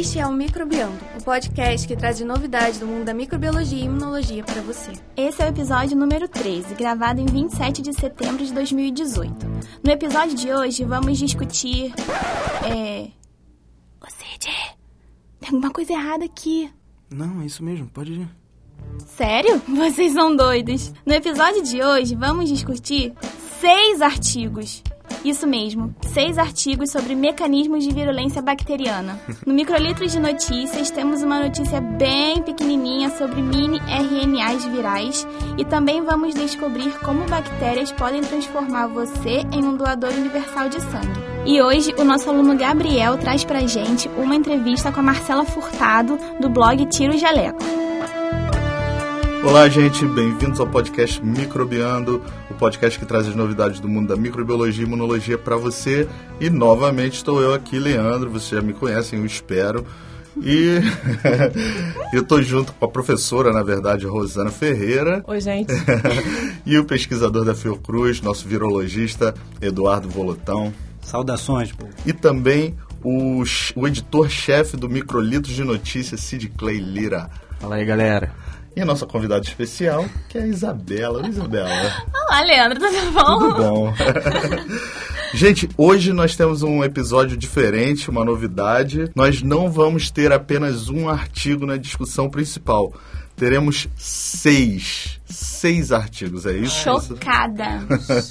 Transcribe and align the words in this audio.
Este 0.00 0.18
é 0.18 0.26
o 0.26 0.32
Microbiando, 0.32 0.98
o 1.20 1.22
podcast 1.22 1.86
que 1.86 1.94
traz 1.94 2.18
novidades 2.20 2.80
do 2.80 2.86
mundo 2.86 3.04
da 3.04 3.12
microbiologia 3.12 3.80
e 3.80 3.84
imunologia 3.84 4.42
para 4.42 4.62
você. 4.62 4.92
Esse 5.14 5.42
é 5.42 5.44
o 5.44 5.48
episódio 5.50 5.94
número 5.94 6.26
13, 6.26 6.74
gravado 6.74 7.20
em 7.20 7.26
27 7.26 7.82
de 7.82 7.92
setembro 7.92 8.42
de 8.42 8.50
2018. 8.54 9.46
No 9.84 9.92
episódio 9.92 10.34
de 10.34 10.50
hoje, 10.50 10.84
vamos 10.86 11.18
discutir. 11.18 11.92
É. 12.64 13.10
Ô 14.00 14.08
Cid, 14.08 14.48
tem 15.38 15.48
alguma 15.50 15.70
coisa 15.70 15.92
errada 15.92 16.24
aqui. 16.24 16.72
Não, 17.10 17.42
é 17.42 17.44
isso 17.44 17.62
mesmo, 17.62 17.86
pode 17.88 18.14
ir. 18.14 18.28
Sério? 19.06 19.60
Vocês 19.68 20.14
são 20.14 20.34
doidos. 20.34 20.94
No 21.04 21.12
episódio 21.12 21.62
de 21.62 21.82
hoje, 21.82 22.14
vamos 22.14 22.48
discutir 22.48 23.12
seis 23.60 24.00
artigos. 24.00 24.82
Isso 25.24 25.46
mesmo, 25.46 25.94
seis 26.00 26.38
artigos 26.38 26.90
sobre 26.90 27.14
mecanismos 27.14 27.84
de 27.84 27.92
virulência 27.92 28.40
bacteriana. 28.40 29.20
No 29.46 29.52
Microlitros 29.52 30.12
de 30.12 30.18
Notícias, 30.18 30.90
temos 30.90 31.22
uma 31.22 31.40
notícia 31.40 31.80
bem 31.80 32.42
pequenininha 32.42 33.10
sobre 33.10 33.42
mini 33.42 33.78
RNAs 33.80 34.64
virais 34.64 35.26
e 35.58 35.64
também 35.64 36.02
vamos 36.02 36.34
descobrir 36.34 36.90
como 37.00 37.26
bactérias 37.26 37.92
podem 37.92 38.22
transformar 38.22 38.86
você 38.86 39.44
em 39.52 39.62
um 39.62 39.76
doador 39.76 40.10
universal 40.10 40.70
de 40.70 40.80
sangue. 40.80 41.20
E 41.44 41.60
hoje, 41.60 41.94
o 41.98 42.04
nosso 42.04 42.28
aluno 42.30 42.56
Gabriel 42.56 43.18
traz 43.18 43.44
pra 43.44 43.66
gente 43.66 44.08
uma 44.16 44.34
entrevista 44.34 44.90
com 44.90 45.00
a 45.00 45.02
Marcela 45.02 45.44
Furtado, 45.44 46.18
do 46.40 46.48
blog 46.48 46.84
Tiro 46.86 47.16
Jaleco. 47.18 47.79
Olá, 49.42 49.68
gente, 49.70 50.04
bem-vindos 50.06 50.60
ao 50.60 50.66
podcast 50.66 51.24
Microbiando, 51.24 52.22
o 52.50 52.54
podcast 52.54 52.98
que 52.98 53.06
traz 53.06 53.26
as 53.26 53.34
novidades 53.34 53.80
do 53.80 53.88
mundo 53.88 54.08
da 54.08 54.16
microbiologia 54.16 54.84
e 54.84 54.86
imunologia 54.86 55.38
para 55.38 55.56
você. 55.56 56.06
E 56.38 56.50
novamente 56.50 57.14
estou 57.14 57.40
eu 57.40 57.54
aqui, 57.54 57.78
Leandro, 57.78 58.30
vocês 58.30 58.50
já 58.50 58.60
me 58.60 58.74
conhecem, 58.74 59.18
eu 59.18 59.24
espero. 59.24 59.86
E 60.36 60.80
eu 62.12 62.20
estou 62.20 62.42
junto 62.42 62.72
com 62.74 62.84
a 62.84 62.88
professora, 62.88 63.50
na 63.50 63.62
verdade, 63.62 64.06
Rosana 64.06 64.50
Ferreira. 64.50 65.24
Oi, 65.26 65.40
gente. 65.40 65.72
e 66.66 66.78
o 66.78 66.84
pesquisador 66.84 67.44
da 67.44 67.54
Fiocruz, 67.54 68.20
nosso 68.20 68.46
virologista 68.46 69.34
Eduardo 69.60 70.08
Volotão. 70.08 70.72
Saudações, 71.00 71.72
pô. 71.72 71.86
E 72.04 72.12
também 72.12 72.76
o, 73.02 73.42
o 73.74 73.88
editor-chefe 73.88 74.76
do 74.76 74.88
Microlitos 74.88 75.52
de 75.52 75.64
Notícias, 75.64 76.20
Sid 76.20 76.52
Clay 76.56 76.78
Lira. 76.78 77.30
Fala 77.58 77.76
aí, 77.76 77.84
galera. 77.84 78.32
E 78.74 78.80
a 78.80 78.84
nossa 78.84 79.04
convidada 79.04 79.44
especial, 79.44 80.06
que 80.28 80.38
é 80.38 80.42
a 80.42 80.46
Isabela. 80.46 81.26
Isabela. 81.26 81.92
Olá, 82.14 82.40
Leandro, 82.42 82.78
tudo 82.78 83.12
bom? 83.12 83.38
Tudo 83.38 83.54
bom. 83.54 83.94
Gente, 85.34 85.68
hoje 85.76 86.12
nós 86.12 86.36
temos 86.36 86.62
um 86.62 86.82
episódio 86.82 87.36
diferente, 87.36 88.10
uma 88.10 88.24
novidade. 88.24 89.10
Nós 89.14 89.42
não 89.42 89.70
vamos 89.70 90.10
ter 90.10 90.32
apenas 90.32 90.88
um 90.88 91.08
artigo 91.08 91.66
na 91.66 91.76
discussão 91.76 92.30
principal. 92.30 92.92
Teremos 93.36 93.88
seis. 93.96 95.18
Seis 95.26 95.92
artigos, 95.92 96.46
é 96.46 96.52
isso? 96.52 96.82
Chocada. 96.82 97.80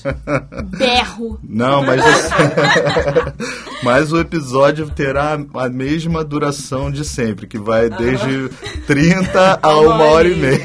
Berro. 0.78 1.40
Não, 1.44 1.84
mas, 1.84 2.02
mas 3.84 4.12
o 4.12 4.20
episódio 4.20 4.90
terá 4.90 5.38
a 5.54 5.70
mesma 5.70 6.24
duração 6.24 6.92
de 6.92 7.06
sempre, 7.06 7.48
que 7.48 7.58
vai 7.58 7.90
desde 7.90 8.50
30 8.86 9.60
a 9.62 9.78
uma 9.78 10.04
hora 10.06 10.28
e 10.28 10.36
meia. 10.36 10.60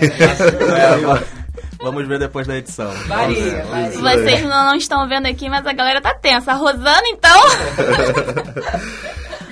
Vamos 1.80 2.08
ver 2.08 2.18
depois 2.18 2.46
da 2.46 2.56
edição. 2.56 2.90
Varia, 3.06 3.62
varia. 3.64 3.90
Vocês 3.90 4.42
não 4.42 4.74
estão 4.74 5.06
vendo 5.06 5.26
aqui, 5.26 5.50
mas 5.50 5.66
a 5.66 5.72
galera 5.72 6.00
tá 6.00 6.14
tensa. 6.14 6.52
A 6.52 6.54
Rosana, 6.54 7.02
então. 7.08 7.42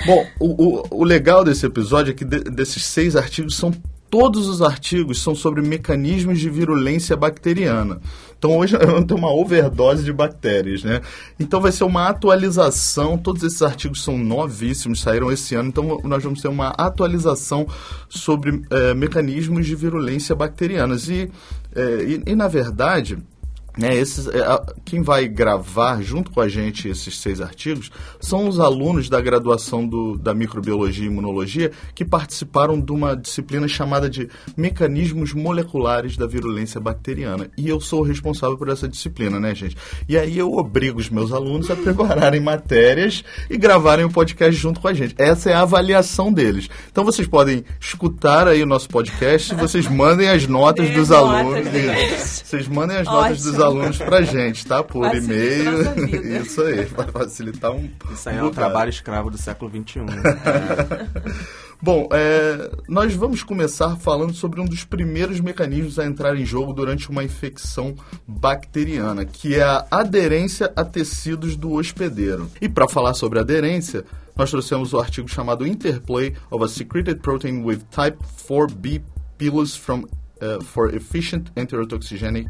Bom, 0.07 0.27
o, 0.41 0.47
o, 0.47 0.87
o, 0.91 1.05
legal 1.05 1.45
desse 1.45 1.65
episódio 1.65 2.11
é 2.11 2.15
que 2.15 2.25
de, 2.25 2.41
desses 2.41 2.85
seis 2.85 3.15
artigos 3.15 3.57
são 3.57 3.73
todos 4.13 4.47
os 4.47 4.61
artigos 4.61 5.23
são 5.23 5.35
sobre 5.35 5.63
mecanismos 5.63 6.39
de 6.39 6.51
virulência 6.51 7.17
bacteriana. 7.17 7.99
Então 8.37 8.59
hoje 8.59 8.77
vamos 8.77 9.07
ter 9.07 9.15
uma 9.15 9.33
overdose 9.33 10.05
de 10.05 10.13
bactérias, 10.13 10.85
né? 10.85 11.01
Então 11.41 11.63
vai 11.63 11.73
ser 11.73 11.85
uma 11.85 12.09
atualização, 12.09 13.17
todos 13.17 13.43
esses 13.43 13.63
artigos 13.63 14.05
são 14.05 14.19
novíssimos, 14.19 15.01
saíram 15.01 15.33
esse 15.33 15.55
ano, 15.55 15.71
então 15.71 15.99
nós 16.05 16.23
vamos 16.23 16.43
ter 16.43 16.49
uma 16.49 16.69
atualização 16.77 17.67
sobre 18.07 18.63
é, 18.69 18.93
mecanismos 18.93 19.65
de 19.65 19.75
virulência 19.75 20.37
bacterianas. 20.37 21.09
E, 21.09 21.31
é, 21.75 22.05
e, 22.05 22.33
e 22.33 22.37
na 22.37 22.49
verdade, 22.49 23.17
né, 23.77 23.95
esses, 23.95 24.27
é, 24.29 24.43
quem 24.85 25.01
vai 25.01 25.27
gravar 25.27 26.03
junto 26.03 26.31
com 26.31 26.41
a 26.41 26.49
gente 26.49 26.89
esses 26.89 27.19
seis 27.19 27.41
artigos 27.41 27.91
são 28.21 28.47
os 28.47 28.61
alunos 28.61 29.09
da 29.09 29.21
graduação 29.21 29.87
do, 29.87 30.19
da 30.19 30.35
microbiologia 30.35 31.05
e 31.05 31.09
imunologia 31.09 31.73
que 31.95 32.05
participaram 32.05 32.79
de 32.79 32.93
uma 32.93 33.17
disciplina 33.17 33.67
chamada 33.67 34.11
de 34.11 34.29
mecanismos 34.57 35.33
moleculares 35.33 36.17
da 36.17 36.27
virulência 36.27 36.79
bacteriana. 36.79 37.51
E 37.57 37.69
eu 37.69 37.81
sou 37.81 38.01
o 38.01 38.05
responsável 38.05 38.59
por 38.59 38.69
essa 38.69 38.87
disciplina, 38.87 39.41
né, 39.41 39.55
gente? 39.55 39.77
E 40.07 40.19
aí 40.19 40.39
eu 40.39 40.53
obrigo 40.53 41.01
os 41.01 41.09
meus 41.09 41.33
alunos 41.33 41.71
a 41.71 41.77
prepararem 41.77 42.41
matérias 42.41 43.25
e 43.49 43.57
gravarem 43.57 44.05
o 44.05 44.09
um 44.09 44.13
podcast 44.13 44.53
junto 44.53 44.81
com 44.81 44.89
a 44.89 44.95
gente. 44.95 45.15
Essa 45.17 45.51
é 45.51 45.55
a 45.55 45.63
avaliação 45.63 46.31
deles. 46.31 46.69
Então 46.91 47.05
vocês 47.05 47.27
podem 47.27 47.65
escutar 47.81 48.47
aí 48.47 48.63
o 48.63 48.67
nosso 48.67 48.89
podcast, 48.89 49.55
vocês 49.55 49.89
mandem 49.89 50.29
as 50.29 50.47
notas 50.47 50.91
dos 50.91 51.11
alunos. 51.11 51.67
Vocês 52.45 52.69
mandem 52.69 52.99
as 52.99 53.07
notas 53.07 53.43
dos 53.43 53.55
alunos 53.55 53.62
pra 54.07 54.23
gente, 54.23 54.67
tá? 54.67 54.83
Por 54.83 55.05
Facilita 55.05 55.35
e-mail. 55.35 56.43
Isso 56.43 56.63
aí, 56.63 56.85
vai 56.87 57.07
facilitar 57.09 57.73
um. 57.73 57.91
Isso 58.13 58.29
aí 58.29 58.37
é 58.37 58.43
um 58.43 58.47
um 58.47 58.49
bocado. 58.49 58.67
trabalho 58.67 58.91
escravo 58.91 59.31
do 59.31 59.39
século 59.39 59.71
XXI. 59.71 60.01
Bom, 61.85 62.09
é, 62.13 62.71
nós 62.89 63.13
vamos 63.13 63.43
começar 63.43 63.97
falando 63.97 64.33
sobre 64.33 64.61
um 64.61 64.65
dos 64.65 64.85
primeiros 64.85 65.41
mecanismos 65.41 65.99
a 65.99 66.07
entrar 66.07 66.37
em 66.37 66.45
jogo 66.45 66.73
durante 66.73 67.11
uma 67.11 67.25
infecção 67.25 67.97
bacteriana, 68.25 69.25
que 69.25 69.57
é 69.57 69.65
a 69.65 69.85
aderência 69.91 70.73
a 70.77 70.85
tecidos 70.85 71.57
do 71.57 71.73
hospedeiro. 71.73 72.49
E 72.61 72.69
para 72.69 72.89
falar 72.89 73.15
sobre 73.15 73.41
aderência, 73.41 74.05
nós 74.37 74.51
trouxemos 74.51 74.93
o 74.93 75.01
artigo 75.01 75.29
chamado 75.29 75.67
Interplay 75.67 76.37
of 76.53 76.65
a 76.65 76.69
Secreted 76.69 77.21
Protein 77.21 77.65
with 77.65 77.81
Type 77.91 78.19
4B 78.49 79.03
Pilus 79.37 79.75
from, 79.75 80.05
uh, 80.41 80.63
for 80.63 80.95
Efficient 80.95 81.51
Enterotoxigenic 81.57 82.49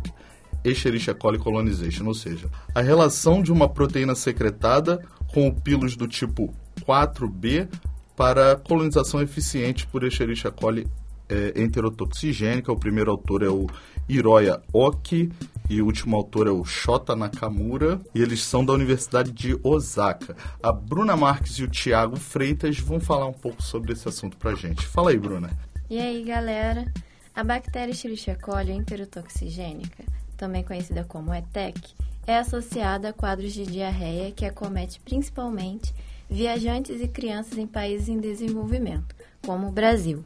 Escherichia 0.64 1.14
coli 1.14 1.38
colonization, 1.38 2.06
ou 2.06 2.14
seja, 2.14 2.48
a 2.74 2.80
relação 2.80 3.42
de 3.42 3.52
uma 3.52 3.68
proteína 3.68 4.14
secretada 4.14 5.04
com 5.32 5.48
o 5.48 5.54
pilus 5.54 5.96
do 5.96 6.06
tipo 6.06 6.54
4B 6.82 7.68
para 8.16 8.56
colonização 8.56 9.20
eficiente 9.22 9.86
por 9.86 10.04
Escherichia 10.04 10.50
coli 10.50 10.86
é, 11.28 11.60
enterotoxigênica. 11.62 12.70
O 12.70 12.78
primeiro 12.78 13.10
autor 13.10 13.42
é 13.42 13.48
o 13.48 13.66
Hiroya 14.08 14.60
Oki 14.72 15.30
e 15.70 15.80
o 15.80 15.86
último 15.86 16.16
autor 16.16 16.46
é 16.46 16.50
o 16.50 16.64
Shota 16.64 17.16
Nakamura 17.16 18.00
e 18.14 18.20
eles 18.20 18.42
são 18.42 18.64
da 18.64 18.72
Universidade 18.72 19.32
de 19.32 19.58
Osaka. 19.62 20.36
A 20.62 20.70
Bruna 20.72 21.16
Marques 21.16 21.58
e 21.58 21.64
o 21.64 21.68
Tiago 21.68 22.16
Freitas 22.16 22.78
vão 22.78 23.00
falar 23.00 23.26
um 23.26 23.32
pouco 23.32 23.62
sobre 23.62 23.92
esse 23.92 24.06
assunto 24.06 24.36
pra 24.36 24.54
gente. 24.54 24.86
Fala 24.86 25.10
aí, 25.10 25.18
Bruna. 25.18 25.50
E 25.88 25.98
aí, 25.98 26.22
galera? 26.24 26.92
A 27.34 27.42
bactéria 27.42 27.92
Escherichia 27.92 28.36
coli 28.36 28.72
enterotoxigênica, 28.72 30.04
também 30.42 30.64
conhecida 30.64 31.04
como 31.04 31.32
ETEC, 31.32 31.80
é 32.26 32.36
associada 32.36 33.10
a 33.10 33.12
quadros 33.12 33.52
de 33.52 33.64
diarreia 33.64 34.32
que 34.32 34.44
acomete 34.44 34.98
principalmente 34.98 35.94
viajantes 36.28 37.00
e 37.00 37.06
crianças 37.06 37.58
em 37.58 37.66
países 37.66 38.08
em 38.08 38.18
desenvolvimento, 38.18 39.14
como 39.46 39.68
o 39.68 39.70
Brasil. 39.70 40.24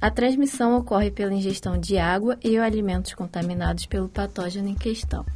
A 0.00 0.10
transmissão 0.10 0.78
ocorre 0.78 1.10
pela 1.10 1.34
ingestão 1.34 1.76
de 1.76 1.98
água 1.98 2.38
e 2.42 2.56
alimentos 2.56 3.12
contaminados 3.12 3.84
pelo 3.84 4.08
patógeno 4.08 4.66
em 4.66 4.74
questão. 4.74 5.26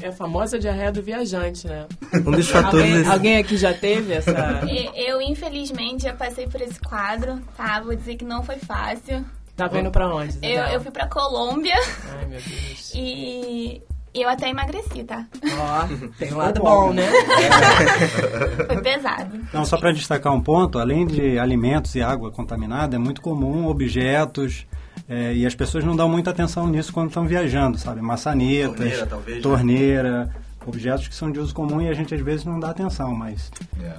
É 0.00 0.06
a 0.06 0.12
famosa 0.12 0.56
diarreia 0.56 0.92
do 0.92 1.02
viajante, 1.02 1.66
né? 1.66 1.88
Um 2.24 2.30
dos 2.30 2.48
fatores. 2.48 2.94
Alguém, 2.94 3.06
alguém 3.06 3.36
aqui 3.38 3.56
já 3.56 3.74
teve 3.74 4.12
essa. 4.12 4.30
Eu, 4.94 5.20
infelizmente, 5.20 6.04
já 6.04 6.14
passei 6.14 6.46
por 6.46 6.60
esse 6.60 6.78
quadro, 6.78 7.42
tá? 7.56 7.80
Vou 7.80 7.96
dizer 7.96 8.14
que 8.14 8.24
não 8.24 8.44
foi 8.44 8.58
fácil. 8.58 9.24
Tá 9.56 9.66
vendo 9.68 9.90
pra 9.90 10.14
onde? 10.14 10.38
Eu, 10.42 10.62
eu 10.64 10.80
fui 10.80 10.90
pra 10.90 11.08
Colômbia 11.08 11.74
Ai, 11.74 12.26
meu 12.26 12.40
Deus. 12.40 12.92
e 12.94 13.82
eu 14.14 14.28
até 14.28 14.48
emagreci, 14.48 15.04
tá? 15.04 15.26
Ó, 15.58 16.08
tem 16.18 16.32
um 16.32 16.36
lado 16.36 16.62
bom, 16.62 16.92
né? 16.92 17.04
Foi 18.66 18.80
pesado. 18.82 19.38
Não, 19.52 19.64
só 19.64 19.76
para 19.76 19.92
destacar 19.92 20.32
um 20.32 20.40
ponto, 20.40 20.78
além 20.78 21.06
de 21.06 21.38
alimentos 21.38 21.94
e 21.94 22.02
água 22.02 22.30
contaminada, 22.30 22.96
é 22.96 22.98
muito 22.98 23.20
comum 23.20 23.66
objetos 23.66 24.66
é, 25.08 25.34
e 25.34 25.46
as 25.46 25.54
pessoas 25.54 25.84
não 25.84 25.94
dão 25.94 26.08
muita 26.08 26.30
atenção 26.30 26.66
nisso 26.66 26.92
quando 26.92 27.08
estão 27.08 27.26
viajando, 27.26 27.78
sabe? 27.78 28.00
Maçanetas, 28.00 28.76
Torneira, 28.76 29.06
talvez, 29.06 29.36
né? 29.36 30.32
Objetos 30.66 31.08
que 31.08 31.14
são 31.14 31.30
de 31.30 31.38
uso 31.40 31.54
comum 31.54 31.80
e 31.80 31.88
a 31.88 31.92
gente 31.94 32.14
às 32.14 32.20
vezes 32.20 32.44
não 32.44 32.58
dá 32.58 32.70
atenção, 32.70 33.14
mas 33.14 33.50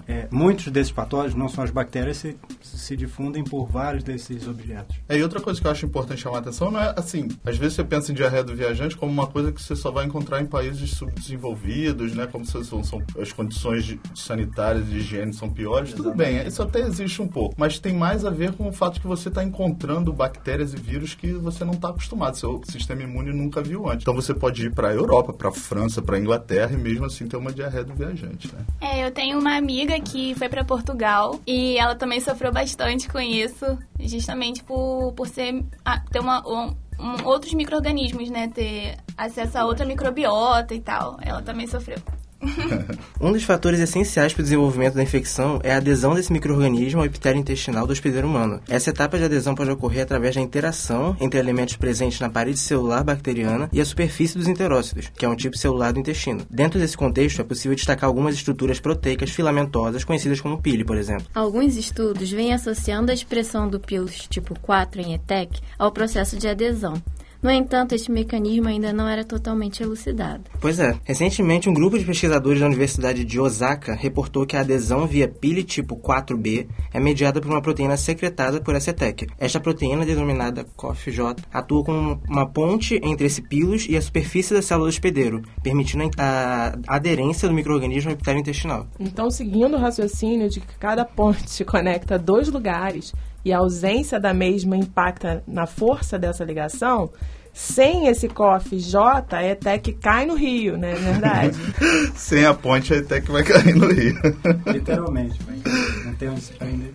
É. 0.07 0.11
é, 0.13 0.27
muitos 0.31 0.67
desses 0.67 0.91
patógenos, 0.91 1.35
não 1.35 1.47
só 1.49 1.63
as 1.63 1.71
bactérias, 1.71 2.17
se, 2.17 2.37
se 2.61 2.95
difundem 2.95 3.43
por 3.43 3.67
vários 3.67 4.03
desses 4.03 4.47
objetos. 4.47 4.97
É, 5.07 5.17
e 5.17 5.23
outra 5.23 5.39
coisa 5.41 5.59
que 5.61 5.67
eu 5.67 5.71
acho 5.71 5.85
importante 5.85 6.21
chamar 6.21 6.37
a 6.37 6.39
atenção 6.41 6.71
não 6.71 6.79
é 6.79 6.93
assim, 6.97 7.27
às 7.45 7.57
vezes 7.57 7.75
você 7.75 7.83
pensa 7.83 8.11
em 8.11 8.15
diarreia 8.15 8.43
do 8.43 8.55
viajante 8.55 8.95
como 8.97 9.11
uma 9.11 9.27
coisa 9.27 9.51
que 9.51 9.61
você 9.61 9.75
só 9.75 9.91
vai 9.91 10.05
encontrar 10.05 10.41
em 10.41 10.45
países 10.45 10.91
subdesenvolvidos, 10.91 12.13
né? 12.13 12.27
Como 12.27 12.45
se 12.45 12.63
são, 12.63 12.83
são- 12.83 13.01
as 13.19 13.31
condições 13.31 13.85
de- 13.85 13.99
sanitárias 14.15 14.87
de 14.89 14.97
higiene 14.97 15.33
são 15.33 15.49
piores. 15.49 15.93
Tudo 15.93 16.13
bem, 16.13 16.45
isso 16.47 16.61
até 16.61 16.79
existe 16.81 17.21
um 17.21 17.27
pouco, 17.27 17.55
mas 17.57 17.79
tem 17.79 17.93
mais 17.93 18.25
a 18.25 18.29
ver 18.29 18.53
com 18.53 18.67
o 18.67 18.71
fato 18.73 18.99
que 18.99 19.07
você 19.07 19.29
está 19.29 19.43
encontrando 19.43 20.11
bactérias 20.13 20.73
e 20.73 20.77
vírus 20.77 21.13
que 21.13 21.31
você 21.33 21.63
não 21.63 21.73
está 21.73 21.89
acostumado, 21.89 22.37
seu 22.37 22.61
sistema 22.65 23.03
imune 23.03 23.31
nunca 23.33 23.61
viu 23.61 23.87
antes. 23.89 24.01
Então 24.03 24.13
você 24.13 24.33
pode 24.33 24.65
ir 24.65 24.73
para 24.73 24.89
a 24.89 24.93
Europa, 24.93 25.33
para 25.33 25.49
a 25.49 25.51
França, 25.51 26.01
para 26.01 26.17
a 26.17 26.19
Inglaterra 26.19 26.56
e 26.73 26.77
mesmo 26.77 27.05
assim 27.05 27.27
ter 27.27 27.37
uma 27.37 27.51
diarreia 27.51 27.83
do 27.83 27.93
viajante, 27.93 28.53
né? 28.53 28.59
É, 28.81 29.05
eu 29.05 29.11
tenho 29.11 29.39
uma 29.39 29.55
amiga 29.55 29.99
que 29.99 30.33
foi 30.35 30.49
pra 30.49 30.63
Portugal 30.63 31.39
e 31.45 31.77
ela 31.77 31.95
também 31.95 32.19
sofreu 32.19 32.51
bastante 32.51 33.07
com 33.07 33.19
isso, 33.19 33.77
justamente 33.99 34.63
por, 34.63 35.13
por 35.13 35.27
ser 35.27 35.63
ter 36.11 36.19
uma, 36.19 36.45
um- 36.47 36.75
um- 36.99 37.25
outros 37.25 37.53
micro-organismos, 37.53 38.29
né? 38.29 38.47
Ter 38.53 38.97
acesso 39.17 39.57
a 39.57 39.65
outra 39.65 39.85
microbiota 39.85 40.73
e 40.73 40.79
tal. 40.81 41.17
Ela 41.21 41.41
também 41.41 41.67
sofreu. 41.67 41.97
Um 43.19 43.31
dos 43.31 43.43
fatores 43.43 43.79
essenciais 43.79 44.33
para 44.33 44.41
o 44.41 44.43
desenvolvimento 44.43 44.93
da 44.93 45.03
infecção 45.03 45.59
é 45.63 45.73
a 45.73 45.77
adesão 45.77 46.13
desse 46.13 46.31
microorganismo 46.31 46.99
ao 46.99 47.05
epitélio 47.05 47.39
intestinal 47.39 47.87
do 47.87 47.93
hospedeiro 47.93 48.27
humano. 48.27 48.61
Essa 48.67 48.91
etapa 48.91 49.17
de 49.17 49.23
adesão 49.23 49.55
pode 49.55 49.71
ocorrer 49.71 50.03
através 50.03 50.35
da 50.35 50.41
interação 50.41 51.15
entre 51.19 51.39
elementos 51.39 51.75
presentes 51.75 52.19
na 52.19 52.29
parede 52.29 52.59
celular 52.59 53.03
bacteriana 53.03 53.69
e 53.73 53.81
a 53.81 53.85
superfície 53.85 54.37
dos 54.37 54.47
enterócitos, 54.47 55.11
que 55.15 55.25
é 55.25 55.29
um 55.29 55.35
tipo 55.35 55.57
celular 55.57 55.91
do 55.91 55.99
intestino. 55.99 56.45
Dentro 56.49 56.79
desse 56.79 56.95
contexto, 56.95 57.41
é 57.41 57.43
possível 57.43 57.75
destacar 57.75 58.07
algumas 58.07 58.35
estruturas 58.35 58.79
proteicas 58.79 59.31
filamentosas, 59.31 60.03
conhecidas 60.03 60.39
como 60.39 60.61
pile, 60.61 60.83
por 60.83 60.97
exemplo. 60.97 61.25
Alguns 61.33 61.75
estudos 61.75 62.31
vêm 62.31 62.53
associando 62.53 63.11
a 63.11 63.13
expressão 63.13 63.67
do 63.67 63.79
pilus 63.79 64.27
tipo 64.27 64.57
4 64.59 65.01
em 65.01 65.13
ETEC 65.13 65.59
ao 65.77 65.91
processo 65.91 66.37
de 66.37 66.47
adesão. 66.47 67.01
No 67.41 67.51
entanto, 67.51 67.93
este 67.93 68.11
mecanismo 68.11 68.67
ainda 68.67 68.91
não 68.91 69.07
era 69.07 69.23
totalmente 69.23 69.83
elucidado. 69.83 70.43
Pois 70.59 70.79
é. 70.79 70.97
Recentemente, 71.03 71.69
um 71.69 71.73
grupo 71.73 71.97
de 71.97 72.05
pesquisadores 72.05 72.59
da 72.59 72.65
Universidade 72.65 73.23
de 73.23 73.39
Osaka 73.39 73.93
reportou 73.93 74.45
que 74.45 74.55
a 74.55 74.61
adesão 74.61 75.05
via 75.05 75.27
pile 75.27 75.63
tipo 75.63 75.95
4B 75.95 76.67
é 76.93 76.99
mediada 76.99 77.39
por 77.39 77.51
uma 77.51 77.61
proteína 77.61 77.97
secretada 77.97 78.59
por 78.59 78.75
acetec. 78.75 79.27
Esta 79.37 79.59
proteína, 79.59 80.05
denominada 80.05 80.65
COFJ, 80.75 81.35
atua 81.53 81.83
como 81.83 82.21
uma 82.27 82.45
ponte 82.45 82.99
entre 83.03 83.27
esse 83.27 83.41
pilus 83.41 83.85
e 83.87 83.95
a 83.95 84.01
superfície 84.01 84.53
da 84.53 84.61
célula 84.61 84.87
do 84.87 84.89
hospedeiro, 84.89 85.41
permitindo 85.61 86.09
a 86.17 86.77
aderência 86.87 87.47
do 87.47 87.53
microorganismo 87.53 88.09
ao 88.09 88.15
epitélio 88.15 88.39
intestinal. 88.39 88.87
Então, 88.99 89.29
seguindo 89.29 89.75
o 89.75 89.79
raciocínio 89.79 90.49
de 90.49 90.59
que 90.59 90.77
cada 90.79 91.05
ponte 91.05 91.63
conecta 91.65 92.17
dois 92.17 92.47
lugares 92.49 93.13
e 93.47 93.53
a 93.53 93.59
ausência 93.59 94.19
da 94.19 94.33
mesma 94.33 94.75
impacta 94.75 95.41
na 95.47 95.65
força 95.65 96.19
dessa 96.19 96.43
ligação, 96.43 97.09
sem 97.57 98.07
esse 98.07 98.27
COF-J, 98.29 99.35
a 99.35 99.43
ETEC 99.43 99.93
cai 99.93 100.27
no 100.27 100.35
rio, 100.35 100.77
né? 100.77 100.93
Não 100.93 101.09
é 101.09 101.11
verdade? 101.11 101.57
Sem 102.15 102.45
a 102.45 102.53
ponte 102.53 102.93
até 102.93 103.19
que 103.19 103.31
vai 103.31 103.43
cair 103.43 103.75
no 103.75 103.91
rio. 103.91 104.15
Literalmente, 104.71 105.39
mas 105.47 106.05
não 106.05 106.13
tem 106.13 106.29
onde 106.29 106.41
se 106.41 106.53
prender. 106.53 106.93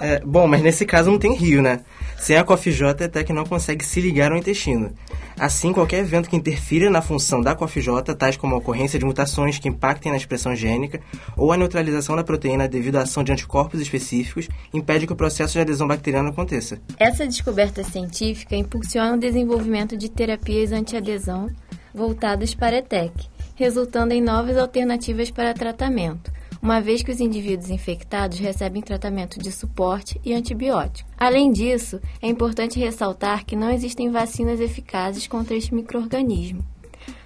É, 0.00 0.20
bom, 0.26 0.48
mas 0.48 0.60
nesse 0.60 0.84
caso 0.84 1.08
não 1.08 1.20
tem 1.20 1.36
rio, 1.36 1.62
né? 1.62 1.82
Sem 2.18 2.36
a 2.36 2.42
COFJ, 2.42 2.82
a 2.82 3.04
ETEC 3.04 3.32
não 3.32 3.44
consegue 3.44 3.84
se 3.84 4.00
ligar 4.00 4.32
ao 4.32 4.38
intestino. 4.38 4.92
Assim, 5.38 5.72
qualquer 5.72 5.98
evento 5.98 6.30
que 6.30 6.36
interfira 6.36 6.90
na 6.90 7.02
função 7.02 7.42
da 7.42 7.54
COFJ, 7.54 8.14
tais 8.18 8.36
como 8.38 8.54
a 8.54 8.58
ocorrência 8.58 8.98
de 8.98 9.04
mutações 9.04 9.58
que 9.58 9.68
impactem 9.68 10.10
na 10.10 10.16
expressão 10.16 10.56
gênica 10.56 10.98
ou 11.36 11.52
a 11.52 11.56
neutralização 11.56 12.16
da 12.16 12.24
proteína 12.24 12.66
devido 12.66 12.96
à 12.96 13.02
ação 13.02 13.22
de 13.22 13.32
anticorpos 13.32 13.80
específicos, 13.80 14.48
impede 14.72 15.06
que 15.06 15.12
o 15.12 15.16
processo 15.16 15.52
de 15.52 15.60
adesão 15.60 15.86
bacteriana 15.86 16.30
aconteça. 16.30 16.80
Essa 16.98 17.26
descoberta 17.26 17.84
científica 17.84 18.56
impulsiona 18.56 19.14
o 19.14 19.20
desenvolvimento 19.20 19.75
de 19.84 20.08
terapias 20.08 20.72
antiadesão 20.72 21.50
voltadas 21.92 22.54
para 22.54 22.78
ETEC, 22.78 23.12
resultando 23.54 24.14
em 24.14 24.22
novas 24.22 24.56
alternativas 24.56 25.30
para 25.30 25.52
tratamento, 25.52 26.32
uma 26.62 26.80
vez 26.80 27.02
que 27.02 27.10
os 27.10 27.20
indivíduos 27.20 27.68
infectados 27.68 28.38
recebem 28.38 28.80
tratamento 28.80 29.38
de 29.38 29.52
suporte 29.52 30.18
e 30.24 30.32
antibiótico. 30.32 31.08
Além 31.18 31.52
disso, 31.52 32.00
é 32.22 32.28
importante 32.28 32.78
ressaltar 32.78 33.44
que 33.44 33.54
não 33.54 33.70
existem 33.70 34.10
vacinas 34.10 34.60
eficazes 34.60 35.26
contra 35.26 35.54
este 35.54 35.74
microorganismo. 35.74 36.64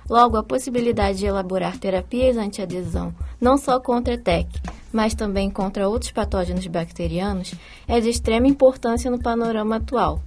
Logo, 0.08 0.36
a 0.36 0.42
possibilidade 0.42 1.18
de 1.18 1.26
elaborar 1.26 1.78
terapias 1.78 2.36
antiadesão, 2.36 3.14
não 3.40 3.56
só 3.56 3.78
contra 3.78 4.14
ETEC, 4.14 4.48
mas 4.92 5.14
também 5.14 5.48
contra 5.48 5.88
outros 5.88 6.10
patógenos 6.10 6.66
bacterianos, 6.66 7.54
é 7.86 8.00
de 8.00 8.08
extrema 8.08 8.48
importância 8.48 9.08
no 9.08 9.20
panorama 9.20 9.76
atual, 9.76 10.20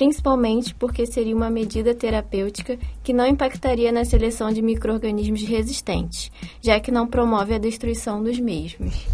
principalmente 0.00 0.74
porque 0.74 1.04
seria 1.04 1.36
uma 1.36 1.50
medida 1.50 1.94
terapêutica 1.94 2.78
que 3.04 3.12
não 3.12 3.26
impactaria 3.26 3.92
na 3.92 4.02
seleção 4.02 4.50
de 4.50 4.62
micro-organismos 4.62 5.42
resistentes, 5.42 6.32
já 6.62 6.80
que 6.80 6.90
não 6.90 7.06
promove 7.06 7.52
a 7.52 7.58
destruição 7.58 8.22
dos 8.22 8.40
mesmos. 8.40 9.06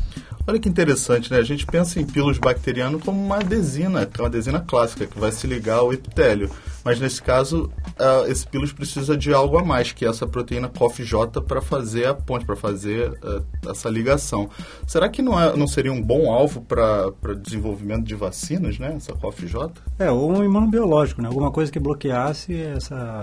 Olha 0.49 0.61
que 0.61 0.69
interessante, 0.69 1.33
né? 1.33 1.39
A 1.39 1.43
gente 1.43 1.67
pensa 1.67 2.01
em 2.01 2.07
pilos 2.07 2.39
bacteriano 2.39 3.01
como 3.01 3.21
uma 3.21 3.39
adesina, 3.39 4.03
é 4.03 4.21
uma 4.21 4.29
adesina 4.29 4.61
clássica, 4.61 5.05
que 5.05 5.19
vai 5.19 5.33
se 5.33 5.45
ligar 5.45 5.79
ao 5.79 5.93
epitélio. 5.93 6.49
Mas 6.85 7.01
nesse 7.01 7.21
caso, 7.21 7.69
ah, 7.99 8.23
esse 8.29 8.47
pilos 8.47 8.73
precisa 8.73 9.17
de 9.17 9.35
algo 9.35 9.59
a 9.59 9.65
mais, 9.65 9.91
que 9.91 10.05
é 10.05 10.09
essa 10.09 10.25
proteína 10.25 10.69
COFJ 10.69 11.41
para 11.49 11.61
fazer 11.61 12.07
a 12.07 12.15
ponte, 12.15 12.45
para 12.45 12.55
fazer 12.55 13.19
ah, 13.25 13.43
essa 13.71 13.91
ligação. 13.91 14.49
Será 14.87 15.09
que 15.09 15.21
não, 15.21 15.39
é, 15.39 15.57
não 15.57 15.67
seria 15.67 15.93
um 15.93 16.01
bom 16.01 16.33
alvo 16.33 16.61
para 16.61 17.11
desenvolvimento 17.43 18.05
de 18.05 18.15
vacinas, 18.15 18.79
né? 18.79 18.95
Essa 18.95 19.15
COFJ? 19.15 19.73
É, 19.99 20.13
ou 20.13 20.31
um 20.31 20.45
imunobiológico, 20.45 21.21
né? 21.23 21.27
Alguma 21.27 21.51
coisa 21.51 21.73
que 21.73 21.81
bloqueasse 21.81 22.55
essa, 22.55 23.23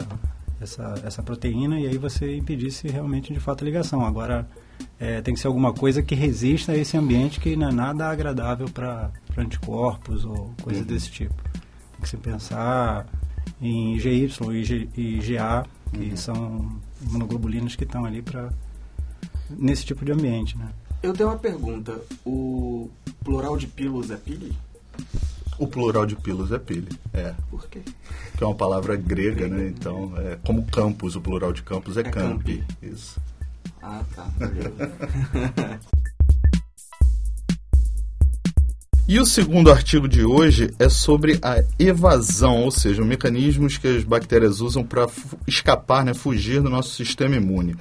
essa, 0.59 0.95
essa 1.05 1.23
proteína 1.23 1.79
e 1.79 1.87
aí 1.87 1.97
você 1.97 2.35
impedisse 2.35 2.89
realmente 2.89 3.31
de 3.31 3.39
fato 3.39 3.63
a 3.63 3.65
ligação. 3.65 4.05
Agora, 4.05 4.45
é, 4.99 5.21
tem 5.21 5.33
que 5.33 5.39
ser 5.39 5.47
alguma 5.47 5.73
coisa 5.73 6.01
que 6.01 6.15
resista 6.15 6.71
a 6.71 6.77
esse 6.77 6.95
ambiente 6.97 7.39
que 7.39 7.55
não 7.55 7.69
é 7.69 7.71
nada 7.71 8.07
agradável 8.09 8.67
para 8.69 9.11
anticorpos 9.37 10.25
ou 10.25 10.53
coisa 10.61 10.83
desse 10.83 11.09
tipo. 11.11 11.35
Tem 11.35 12.01
que 12.01 12.09
se 12.09 12.17
pensar 12.17 13.05
em 13.61 13.97
GY 13.99 14.29
e 14.51 14.63
G- 14.63 14.89
e 14.95 15.19
GA, 15.19 15.65
que 15.91 16.15
são 16.17 16.69
imunoglobulinas 17.01 17.75
que 17.75 17.83
estão 17.83 18.05
ali 18.05 18.21
para 18.21 18.49
nesse 19.49 19.85
tipo 19.85 20.03
de 20.05 20.11
ambiente, 20.11 20.57
né? 20.57 20.69
Eu 21.01 21.13
tenho 21.13 21.29
uma 21.29 21.37
pergunta. 21.37 21.99
O 22.25 22.89
plural 23.23 23.57
de 23.57 23.67
pilos 23.67 24.09
é 24.09 24.15
pili? 24.15 24.53
O 25.59 25.67
plural 25.67 26.05
de 26.05 26.15
pilos 26.15 26.51
é 26.51 26.57
pile, 26.57 26.89
é. 27.13 27.33
Por 27.51 27.67
quê? 27.67 27.81
Que 28.37 28.43
é 28.43 28.47
uma 28.47 28.55
palavra 28.55 28.95
grega, 28.95 29.47
né? 29.47 29.67
Então, 29.67 30.13
é 30.17 30.37
como 30.45 30.63
campus, 30.65 31.15
o 31.15 31.21
plural 31.21 31.53
de 31.53 31.61
campus 31.61 31.97
é, 31.97 31.99
É 31.99 32.03
campi. 32.03 32.57
campi. 32.59 32.63
Isso. 32.81 33.19
Ah, 33.85 34.01
tá. 34.15 34.25
E 39.05 39.19
o 39.19 39.25
segundo 39.25 39.69
artigo 39.69 40.07
de 40.07 40.23
hoje 40.23 40.73
é 40.79 40.87
sobre 40.87 41.37
a 41.41 41.61
evasão, 41.77 42.63
ou 42.63 42.71
seja, 42.71 43.01
os 43.01 43.07
mecanismos 43.07 43.77
que 43.77 43.85
as 43.85 44.05
bactérias 44.05 44.61
usam 44.61 44.81
para 44.81 45.09
escapar, 45.45 46.05
né, 46.05 46.13
fugir 46.13 46.61
do 46.61 46.69
nosso 46.69 46.95
sistema 46.95 47.35
imune. 47.35 47.75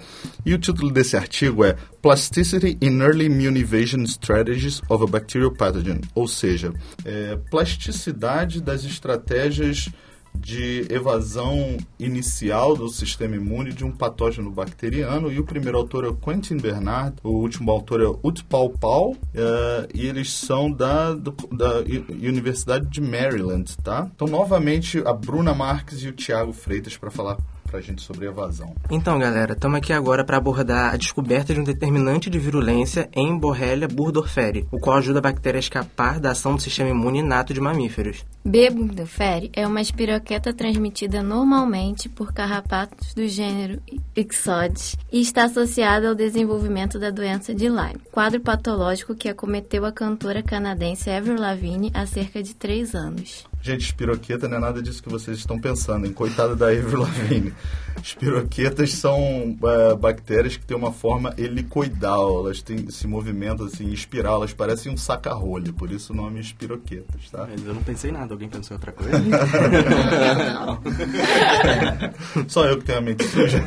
E 0.44 0.52
o 0.52 0.58
título 0.58 0.90
desse 0.90 1.16
artigo 1.16 1.64
é 1.64 1.76
Plasticity 2.02 2.76
in 2.82 3.00
Early 3.00 3.26
Immune 3.26 3.60
Evasion 3.60 4.02
Strategies 4.02 4.82
of 4.88 5.04
a 5.04 5.06
Bacterial 5.06 5.52
Pathogen, 5.52 6.00
ou 6.12 6.26
seja, 6.26 6.72
é, 7.04 7.38
plasticidade 7.48 8.60
das 8.60 8.84
estratégias 8.84 9.88
de 10.34 10.86
evasão 10.90 11.76
inicial 11.98 12.74
do 12.76 12.88
sistema 12.88 13.36
imune 13.36 13.72
de 13.72 13.84
um 13.84 13.92
patógeno 13.92 14.50
bacteriano. 14.50 15.30
E 15.32 15.38
o 15.38 15.44
primeiro 15.44 15.78
autor 15.78 16.04
é 16.04 16.08
o 16.08 16.14
Quentin 16.16 16.56
Bernard, 16.56 17.16
o 17.22 17.30
último 17.30 17.70
autor 17.70 18.00
é 18.00 18.06
o 18.06 18.18
Utpal 18.22 18.70
Pal, 18.70 19.14
eh, 19.34 19.88
e 19.94 20.06
eles 20.06 20.32
são 20.32 20.70
da, 20.70 21.12
do- 21.14 21.34
da 21.52 21.78
Universidade 22.10 22.86
de 22.88 23.00
Maryland, 23.00 23.76
tá? 23.82 24.08
Então, 24.14 24.26
novamente, 24.26 25.02
a 25.06 25.12
Bruna 25.12 25.54
Marques 25.54 26.02
e 26.02 26.08
o 26.08 26.12
Tiago 26.12 26.52
Freitas 26.52 26.96
para 26.96 27.10
falar 27.10 27.36
pra 27.70 27.80
gente 27.80 28.02
sobre 28.02 28.26
evasão. 28.26 28.74
Então, 28.90 29.18
galera, 29.18 29.54
estamos 29.54 29.78
aqui 29.78 29.94
agora 29.94 30.22
para 30.22 30.36
abordar 30.36 30.92
a 30.92 30.96
descoberta 30.98 31.54
de 31.54 31.60
um 31.60 31.64
determinante 31.64 32.28
de 32.28 32.38
virulência 32.38 33.08
em 33.14 33.34
Borrelia 33.38 33.88
burgdorferi, 33.88 34.66
o 34.70 34.78
qual 34.78 34.98
ajuda 34.98 35.20
a 35.20 35.22
bactéria 35.22 35.56
a 35.56 35.60
escapar 35.60 36.20
da 36.20 36.32
ação 36.32 36.54
do 36.54 36.60
sistema 36.60 36.90
imune 36.90 37.20
inato 37.20 37.54
de 37.54 37.60
mamíferos. 37.62 38.26
B. 38.44 38.70
bundofere 38.70 39.52
é 39.52 39.64
uma 39.64 39.80
espiroqueta 39.80 40.52
transmitida 40.52 41.22
normalmente 41.22 42.08
por 42.08 42.32
carrapatos 42.32 43.14
do 43.14 43.28
gênero 43.28 43.80
Ixodes 44.16 44.96
e 45.12 45.20
está 45.20 45.44
associada 45.44 46.08
ao 46.08 46.14
desenvolvimento 46.14 46.98
da 46.98 47.10
doença 47.10 47.54
de 47.54 47.68
Lyme, 47.68 48.00
quadro 48.10 48.40
patológico 48.40 49.14
que 49.14 49.28
acometeu 49.28 49.84
a 49.84 49.92
cantora 49.92 50.42
canadense 50.42 51.08
Avril 51.08 51.38
Lavigne 51.38 51.92
há 51.94 52.04
cerca 52.04 52.42
de 52.42 52.52
três 52.54 52.96
anos. 52.96 53.44
Gente, 53.62 53.82
espiroqueta 53.82 54.48
não 54.48 54.56
é 54.56 54.60
nada 54.60 54.82
disso 54.82 55.00
que 55.00 55.08
vocês 55.08 55.38
estão 55.38 55.56
pensando, 55.56 56.04
em 56.04 56.12
coitada 56.12 56.56
da 56.56 56.66
Avril 56.66 57.02
Lavigne. 57.02 57.54
Espiroquetas 58.02 58.94
são 58.94 59.56
é, 59.62 59.94
bactérias 59.94 60.56
que 60.56 60.66
têm 60.66 60.76
uma 60.76 60.92
forma 60.92 61.32
helicoidal, 61.38 62.40
elas 62.40 62.60
têm 62.60 62.86
esse 62.88 63.06
movimento 63.06 63.62
assim, 63.62 63.84
em 63.84 63.92
espiral, 63.92 64.36
elas 64.38 64.52
parecem 64.52 64.90
um 64.90 64.96
saca-rolho, 64.96 65.72
por 65.72 65.92
isso 65.92 66.12
o 66.12 66.16
nome 66.16 66.38
é 66.38 66.40
espiroquetas, 66.40 67.30
tá? 67.30 67.46
Mas 67.48 67.64
eu 67.64 67.72
não 67.72 67.84
pensei 67.84 68.10
em 68.10 68.14
nada, 68.32 68.34
alguém 68.34 68.48
pensou 68.48 68.74
em 68.74 68.78
outra 68.78 68.92
coisa? 68.92 69.12
Só 72.48 72.64
eu 72.66 72.78
que 72.78 72.84
tenho 72.84 72.98
a 72.98 73.00
mente 73.00 73.24
suja. 73.24 73.62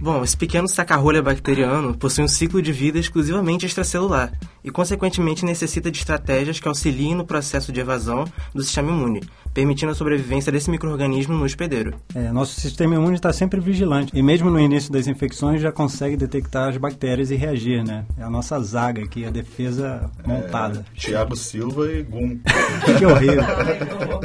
Bom, 0.00 0.22
esse 0.24 0.36
pequeno 0.36 0.68
saca-rolha 0.68 1.22
bacteriano 1.22 1.96
possui 1.96 2.24
um 2.24 2.28
ciclo 2.28 2.60
de 2.60 2.72
vida 2.72 2.98
exclusivamente 2.98 3.66
extracelular 3.66 4.32
e, 4.64 4.70
consequentemente, 4.70 5.44
necessita 5.44 5.90
de 5.90 5.98
estratégias 5.98 6.60
que 6.60 6.68
auxiliem 6.68 7.14
no 7.14 7.24
processo 7.24 7.72
de 7.72 7.80
evasão 7.80 8.24
do 8.54 8.62
sistema 8.62 8.90
imune, 8.90 9.22
permitindo 9.52 9.92
a 9.92 9.94
sobrevivência 9.94 10.52
desse 10.52 10.70
microorganismo 10.70 11.34
no 11.34 11.44
hospedeiro. 11.44 11.94
É, 12.14 12.30
nosso 12.32 12.60
sistema 12.60 12.94
imune 12.94 13.16
está 13.16 13.32
sempre 13.32 13.60
vigilante 13.60 14.12
e 14.14 14.22
mesmo 14.22 14.50
no 14.50 14.60
início 14.60 14.92
das 14.92 15.06
infecções 15.06 15.60
já 15.60 15.72
consegue 15.72 16.16
detectar 16.16 16.68
as 16.68 16.76
bactérias 16.76 17.30
e 17.30 17.36
reagir, 17.36 17.84
né? 17.84 18.04
É 18.18 18.22
a 18.22 18.30
nossa 18.30 18.58
zaga 18.60 19.02
aqui, 19.02 19.24
a 19.24 19.30
defesa 19.30 20.10
montada. 20.24 20.84
É, 20.94 20.98
Tiago 20.98 21.36
Silva 21.36 21.90
e 21.92 22.02
Gum. 22.02 22.38
que 22.98 23.04
horrível. 23.04 23.44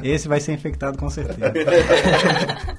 Esse 0.03 0.27
vai 0.27 0.39
ser 0.39 0.53
infectado 0.53 0.97
com 0.97 1.09
certeza. 1.09 1.53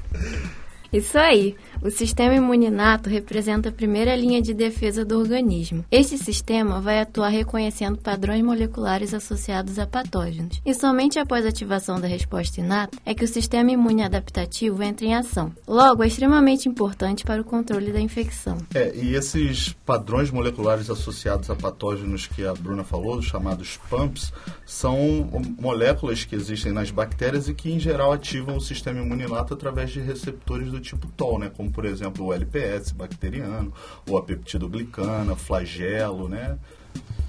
Isso 0.92 1.18
aí. 1.18 1.54
O 1.80 1.90
sistema 1.90 2.34
imuninato 2.34 3.08
representa 3.08 3.68
a 3.68 3.72
primeira 3.72 4.16
linha 4.16 4.42
de 4.42 4.52
defesa 4.52 5.04
do 5.04 5.16
organismo. 5.16 5.84
Este 5.90 6.18
sistema 6.18 6.80
vai 6.80 7.00
atuar 7.00 7.28
reconhecendo 7.28 7.98
padrões 7.98 8.42
moleculares 8.42 9.14
associados 9.14 9.78
a 9.78 9.86
patógenos. 9.86 10.60
E 10.66 10.74
somente 10.74 11.20
após 11.20 11.46
a 11.46 11.50
ativação 11.50 12.00
da 12.00 12.08
resposta 12.08 12.60
inata 12.60 12.98
é 13.06 13.14
que 13.14 13.24
o 13.24 13.28
sistema 13.28 13.70
imune 13.70 14.02
adaptativo 14.02 14.82
entra 14.82 15.06
em 15.06 15.14
ação. 15.14 15.52
Logo, 15.68 16.02
é 16.02 16.08
extremamente 16.08 16.68
importante 16.68 17.24
para 17.24 17.40
o 17.40 17.44
controle 17.44 17.92
da 17.92 18.00
infecção. 18.00 18.58
É, 18.74 18.92
e 18.96 19.14
esses 19.14 19.72
padrões 19.86 20.32
moleculares 20.32 20.90
associados 20.90 21.48
a 21.48 21.54
patógenos 21.54 22.26
que 22.26 22.44
a 22.44 22.54
Bruna 22.54 22.82
falou, 22.82 23.22
chamados 23.22 23.78
PAMPs, 23.88 24.32
são 24.66 25.30
moléculas 25.58 26.24
que 26.24 26.34
existem 26.34 26.72
nas 26.72 26.90
bactérias 26.90 27.48
e 27.48 27.54
que, 27.54 27.70
em 27.70 27.78
geral, 27.78 28.12
ativam 28.12 28.56
o 28.56 28.60
sistema 28.60 29.00
imuninato 29.00 29.54
através 29.54 29.90
de 29.90 30.00
receptores 30.00 30.70
do 30.70 30.80
tipo 30.80 31.06
TOL, 31.16 31.38
né? 31.38 31.50
Como, 31.56 31.67
por 31.70 31.84
exemplo, 31.84 32.26
o 32.26 32.32
LPS 32.32 32.92
bacteriano, 32.92 33.72
ou 34.08 34.18
a 34.18 34.22
peptidoglicana, 34.22 35.36
flagelo, 35.36 36.28
né? 36.28 36.58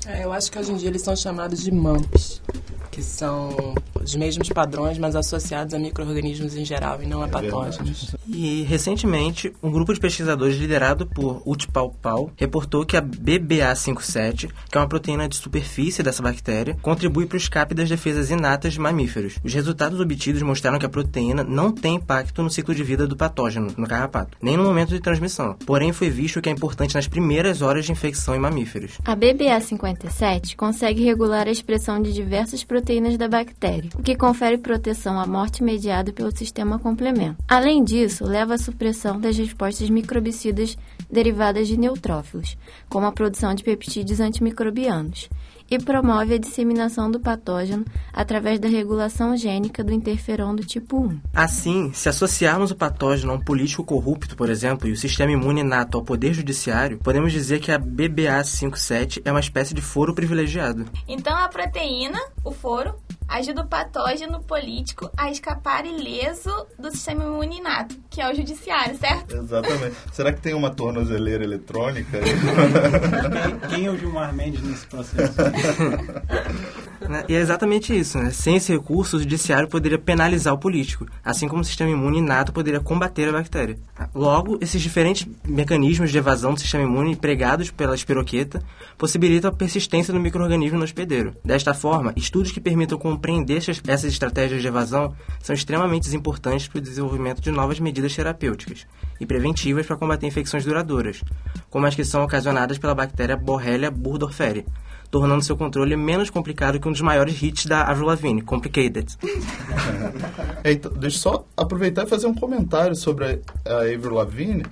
É, 0.05 0.23
eu 0.23 0.33
acho 0.33 0.51
que 0.51 0.57
hoje 0.57 0.71
em 0.71 0.75
dia 0.75 0.89
eles 0.89 1.01
são 1.01 1.15
chamados 1.15 1.61
de 1.61 1.71
MAMPs, 1.71 2.41
que 2.89 3.03
são 3.03 3.75
os 4.01 4.15
mesmos 4.15 4.49
padrões, 4.49 4.97
mas 4.97 5.15
associados 5.15 5.73
a 5.73 5.79
micro-organismos 5.79 6.55
em 6.55 6.65
geral 6.65 7.01
e 7.01 7.05
não 7.05 7.21
a 7.21 7.27
É 7.27 7.29
patógenos. 7.29 8.15
E, 8.27 8.63
recentemente, 8.63 9.53
um 9.61 9.71
grupo 9.71 9.93
de 9.93 9.99
pesquisadores 9.99 10.57
liderado 10.57 11.05
por 11.05 11.41
Utpal 11.45 11.91
Pal 12.01 12.31
reportou 12.35 12.85
que 12.85 12.97
a 12.97 13.01
BBA57, 13.01 14.49
que 14.69 14.77
é 14.77 14.81
uma 14.81 14.87
proteína 14.87 15.27
de 15.27 15.35
superfície 15.35 16.03
dessa 16.03 16.21
bactéria, 16.21 16.77
contribui 16.81 17.25
para 17.25 17.35
o 17.35 17.39
escape 17.39 17.73
das 17.73 17.89
defesas 17.89 18.29
inatas 18.31 18.73
de 18.73 18.79
mamíferos. 18.79 19.35
Os 19.43 19.53
resultados 19.53 19.99
obtidos 19.99 20.41
mostraram 20.41 20.79
que 20.79 20.85
a 20.85 20.89
proteína 20.89 21.43
não 21.43 21.71
tem 21.71 21.95
impacto 21.95 22.41
no 22.41 22.49
ciclo 22.49 22.73
de 22.73 22.83
vida 22.83 23.07
do 23.07 23.15
patógeno, 23.15 23.73
no 23.77 23.87
carrapato, 23.87 24.37
nem 24.41 24.57
no 24.57 24.63
momento 24.63 24.89
de 24.89 24.99
transmissão. 24.99 25.55
Porém, 25.65 25.93
foi 25.93 26.09
visto 26.09 26.41
que 26.41 26.49
é 26.49 26.51
importante 26.51 26.95
nas 26.95 27.07
primeiras 27.07 27.61
horas 27.61 27.85
de 27.85 27.91
infecção 27.91 28.35
em 28.35 28.39
mamíferos. 28.39 28.93
A 29.05 29.15
BBA57 29.49 30.55
consegue 30.55 31.03
regular 31.03 31.47
a 31.47 31.51
expressão 31.51 31.99
de 31.99 32.13
diversas 32.13 32.63
proteínas 32.63 33.17
da 33.17 33.27
bactéria, 33.27 33.89
o 33.95 34.03
que 34.03 34.15
confere 34.15 34.59
proteção 34.59 35.19
à 35.19 35.25
morte 35.25 35.63
mediada 35.63 36.13
pelo 36.13 36.35
sistema 36.35 36.77
complemento. 36.77 37.43
Além 37.47 37.83
disso, 37.83 38.23
leva 38.25 38.53
à 38.53 38.57
supressão 38.59 39.19
das 39.19 39.35
respostas 39.35 39.89
microbicidas 39.89 40.77
derivadas 41.11 41.67
de 41.67 41.77
neutrófilos, 41.77 42.55
como 42.87 43.07
a 43.07 43.11
produção 43.11 43.55
de 43.55 43.63
peptídeos 43.63 44.19
antimicrobianos, 44.19 45.27
e 45.69 45.77
promove 45.77 46.35
a 46.35 46.37
disseminação 46.37 47.09
do 47.09 47.19
patógeno 47.19 47.85
através 48.11 48.59
da 48.59 48.67
regulação 48.67 49.35
gênica 49.37 49.83
do 49.83 49.93
interferon 49.93 50.55
do 50.55 50.63
tipo 50.63 50.99
1. 50.99 51.19
Assim, 51.33 51.91
se 51.93 52.09
associarmos 52.09 52.71
o 52.71 52.75
patógeno 52.75 53.31
a 53.31 53.35
um 53.35 53.39
político 53.39 53.83
corrupto, 53.83 54.35
por 54.35 54.49
exemplo, 54.49 54.87
e 54.87 54.91
o 54.91 54.97
sistema 54.97 55.31
imune 55.31 55.61
inato 55.61 55.97
ao 55.97 56.03
poder 56.03 56.33
judiciário, 56.33 56.99
podemos 56.99 57.31
dizer 57.31 57.59
que 57.59 57.71
a 57.71 57.79
BBA57 57.79 59.21
é 59.23 59.31
uma 59.31 59.39
espécie 59.39 59.73
de 59.73 59.81
foro 59.81 60.13
privilegiado. 60.13 60.85
Então 61.07 61.35
a 61.35 61.47
proteína, 61.47 62.19
o 62.43 62.51
foro, 62.51 62.95
ajuda 63.29 63.61
o 63.61 63.67
patógeno 63.67 64.41
político 64.41 65.09
a 65.15 65.29
escapar 65.29 65.85
ileso 65.85 66.49
do 66.77 66.91
sistema 66.91 67.23
imune 67.23 67.59
inato, 67.59 67.95
que 68.09 68.21
é 68.21 68.29
o 68.29 68.35
judiciário, 68.35 68.97
certo? 68.97 69.35
Exatamente. 69.35 69.95
Será 70.11 70.33
que 70.33 70.41
tem 70.41 70.53
uma 70.53 70.71
tornozeleira 70.71 71.43
eletrônica? 71.43 72.19
Quem, 73.69 73.69
quem 73.69 73.85
é 73.85 73.91
o 73.91 73.97
Gilmar 73.97 74.33
Mendes 74.33 74.61
nesse 74.61 74.85
processo? 74.87 75.33
Né? 77.07 77.23
E 77.27 77.35
é 77.35 77.39
exatamente 77.39 77.97
isso. 77.97 78.17
Né? 78.17 78.31
Sem 78.31 78.55
esse 78.55 78.71
recurso, 78.71 79.17
o 79.17 79.19
judiciário 79.19 79.67
poderia 79.67 79.97
penalizar 79.97 80.53
o 80.53 80.57
político, 80.57 81.05
assim 81.23 81.47
como 81.47 81.61
o 81.61 81.65
sistema 81.65 81.89
imune 81.89 82.19
inato 82.19 82.51
poderia 82.51 82.79
combater 82.79 83.29
a 83.29 83.31
bactéria. 83.31 83.77
Logo, 84.13 84.57
esses 84.61 84.81
diferentes 84.81 85.27
mecanismos 85.47 86.11
de 86.11 86.17
evasão 86.17 86.53
do 86.53 86.59
sistema 86.59 86.83
imune 86.83 87.11
empregados 87.11 87.71
pela 87.71 87.95
espiroqueta 87.95 88.61
possibilitam 88.97 89.49
a 89.49 89.53
persistência 89.53 90.13
do 90.13 90.19
microorganismo 90.19 90.77
no 90.77 90.83
hospedeiro. 90.83 91.33
Desta 91.43 91.73
forma, 91.73 92.13
estudos 92.15 92.51
que 92.51 92.59
permitam 92.59 92.97
compreender 93.19 93.57
essas 93.57 93.81
essas 93.85 94.11
estratégias 94.11 94.61
de 94.61 94.67
evasão 94.67 95.13
são 95.41 95.53
extremamente 95.53 96.15
importantes 96.15 96.67
para 96.67 96.79
o 96.79 96.81
desenvolvimento 96.81 97.41
de 97.41 97.51
novas 97.51 97.79
medidas 97.79 98.15
terapêuticas 98.15 98.87
e 99.19 99.25
preventivas 99.25 99.85
para 99.85 99.97
combater 99.97 100.25
infecções 100.25 100.63
duradouras, 100.63 101.21
como 101.69 101.85
as 101.85 101.93
que 101.93 102.05
são 102.05 102.23
ocasionadas 102.23 102.77
pela 102.77 102.95
bactéria 102.95 103.35
Borrelia 103.35 103.91
burgdorferi, 103.91 104.65
tornando 105.11 105.43
seu 105.43 105.57
controle 105.57 105.95
menos 105.97 106.29
complicado 106.29 106.79
que 106.79 106.87
um 106.87 106.91
dos 106.91 107.01
maiores 107.01 107.41
hits 107.41 107.65
da 107.65 107.83
Avril 107.83 108.07
Lavigne, 108.07 108.41
Complicated. 108.41 109.17
Então, 110.63 110.91
deixa 110.91 111.17
eu 111.17 111.21
só 111.21 111.47
aproveitar 111.55 112.03
e 112.03 112.07
fazer 112.07 112.27
um 112.27 112.33
comentário 112.33 112.93
sobre 112.93 113.41
a, 113.65 113.77
Avril 113.95 114.15
Lavigne. 114.15 114.65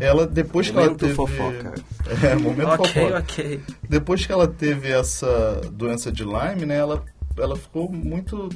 Ela, 0.00 0.26
depois 0.26 0.70
que 0.70 0.76
ela 0.76 0.86
Momento 0.86 1.00
teve... 1.00 1.14
fofoca. 1.14 1.74
É, 2.22 2.34
momento 2.34 2.68
ok, 2.68 2.92
fofoca. 2.92 3.18
ok. 3.18 3.60
Depois 3.88 4.26
que 4.26 4.32
ela 4.32 4.46
teve 4.46 4.90
essa 4.90 5.60
doença 5.72 6.12
de 6.12 6.22
Lyme, 6.22 6.66
né, 6.66 6.76
ela, 6.76 7.02
ela 7.36 7.56
ficou 7.56 7.90
muito. 7.90 8.48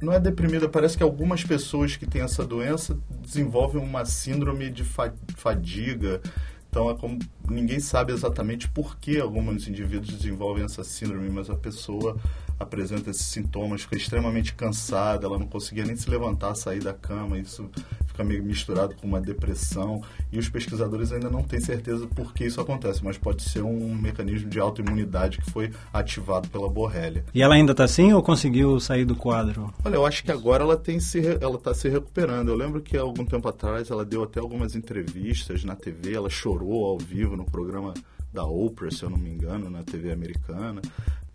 não- 0.00 0.12
é 0.12 0.20
deprimida, 0.20 0.68
parece 0.68 0.96
que 0.96 1.02
algumas 1.02 1.42
pessoas 1.44 1.96
que 1.96 2.06
têm 2.06 2.22
essa 2.22 2.44
doença 2.44 2.98
desenvolvem 3.22 3.82
uma 3.82 4.04
síndrome 4.04 4.70
de 4.70 4.84
fa- 4.84 5.12
fadiga. 5.36 6.20
Então 6.68 6.90
é 6.90 6.94
como 6.94 7.18
ninguém 7.48 7.80
sabe 7.80 8.12
exatamente 8.12 8.68
por 8.68 8.98
que 8.98 9.18
alguns 9.18 9.66
indivíduos 9.66 10.12
desenvolvem 10.12 10.64
essa 10.64 10.84
síndrome, 10.84 11.30
mas 11.30 11.48
a 11.48 11.56
pessoa 11.56 12.16
apresenta 12.58 13.10
esses 13.10 13.26
sintomas, 13.26 13.82
fica 13.82 13.96
extremamente 13.96 14.54
cansada, 14.54 15.26
ela 15.26 15.38
não 15.38 15.46
conseguia 15.46 15.84
nem 15.84 15.96
se 15.96 16.08
levantar, 16.08 16.54
sair 16.54 16.80
da 16.80 16.92
cama, 16.92 17.38
isso 17.38 17.68
fica 18.06 18.24
meio 18.24 18.42
misturado 18.42 18.94
com 18.96 19.06
uma 19.06 19.20
depressão. 19.20 20.02
E 20.32 20.38
os 20.38 20.48
pesquisadores 20.48 21.12
ainda 21.12 21.28
não 21.28 21.42
têm 21.42 21.60
certeza 21.60 22.06
por 22.06 22.32
que 22.32 22.44
isso 22.44 22.60
acontece, 22.60 23.04
mas 23.04 23.18
pode 23.18 23.42
ser 23.42 23.62
um 23.62 23.94
mecanismo 23.94 24.48
de 24.48 24.58
autoimunidade 24.58 25.38
que 25.38 25.50
foi 25.50 25.70
ativado 25.92 26.48
pela 26.48 26.68
borrélia. 26.68 27.24
E 27.34 27.42
ela 27.42 27.54
ainda 27.54 27.74
tá 27.74 27.84
assim 27.84 28.12
ou 28.12 28.22
conseguiu 28.22 28.80
sair 28.80 29.04
do 29.04 29.14
quadro? 29.14 29.72
Olha, 29.84 29.94
eu 29.96 30.06
acho 30.06 30.24
que 30.24 30.32
agora 30.32 30.64
ela 30.64 30.76
tem 30.76 30.98
se 30.98 31.20
ela 31.40 31.56
está 31.56 31.74
se 31.74 31.88
recuperando. 31.88 32.48
Eu 32.48 32.56
lembro 32.56 32.80
que 32.80 32.96
há 32.96 33.02
algum 33.02 33.24
tempo 33.24 33.48
atrás 33.48 33.90
ela 33.90 34.04
deu 34.04 34.22
até 34.22 34.40
algumas 34.40 34.74
entrevistas 34.74 35.64
na 35.64 35.76
TV, 35.76 36.14
ela 36.14 36.30
chorou 36.30 36.84
ao 36.86 36.98
vivo 36.98 37.36
no 37.36 37.44
programa 37.44 37.92
da 38.32 38.44
Oprah, 38.44 38.90
se 38.90 39.02
eu 39.02 39.10
não 39.10 39.16
me 39.16 39.30
engano, 39.30 39.70
na 39.70 39.82
TV 39.82 40.12
americana. 40.12 40.82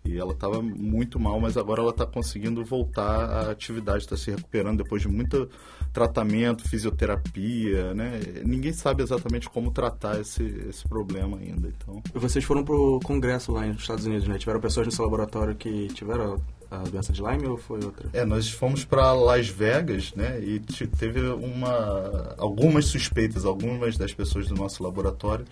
E 0.04 0.18
ela 0.18 0.32
estava 0.32 0.60
muito 0.60 1.20
mal, 1.20 1.40
mas 1.40 1.56
agora 1.56 1.80
ela 1.80 1.90
está 1.90 2.04
conseguindo 2.04 2.64
voltar 2.64 3.24
à 3.24 3.50
atividade, 3.52 3.98
está 4.04 4.16
se 4.16 4.30
recuperando 4.32 4.78
depois 4.82 5.00
de 5.00 5.08
muito 5.08 5.48
tratamento, 5.92 6.68
fisioterapia, 6.68 7.94
né? 7.94 8.20
Ninguém 8.44 8.72
sabe 8.72 9.02
exatamente 9.02 9.48
como 9.48 9.70
tratar 9.70 10.20
esse, 10.20 10.42
esse 10.68 10.86
problema 10.88 11.38
ainda. 11.38 11.68
Então, 11.68 12.02
Vocês 12.14 12.44
foram 12.44 12.64
pro 12.64 12.98
congresso 13.04 13.52
lá 13.52 13.64
nos 13.66 13.82
Estados 13.82 14.04
Unidos, 14.06 14.26
né? 14.26 14.38
Tiveram 14.38 14.60
pessoas 14.60 14.86
no 14.86 14.92
seu 14.92 15.04
laboratório 15.04 15.54
que 15.54 15.88
tiveram 15.88 16.40
a 16.70 16.78
doença 16.78 17.12
de 17.12 17.20
Lyme 17.22 17.46
ou 17.46 17.56
foi 17.58 17.84
outra? 17.84 18.08
É, 18.12 18.24
nós 18.24 18.50
fomos 18.50 18.84
para 18.84 19.12
Las 19.12 19.46
Vegas, 19.48 20.14
né? 20.14 20.40
E 20.42 20.58
te- 20.58 20.86
teve 20.86 21.20
uma, 21.20 22.34
algumas 22.38 22.86
suspeitas, 22.86 23.44
algumas 23.44 23.96
das 23.98 24.12
pessoas 24.14 24.48
do 24.48 24.54
nosso 24.54 24.82
laboratório 24.82 25.44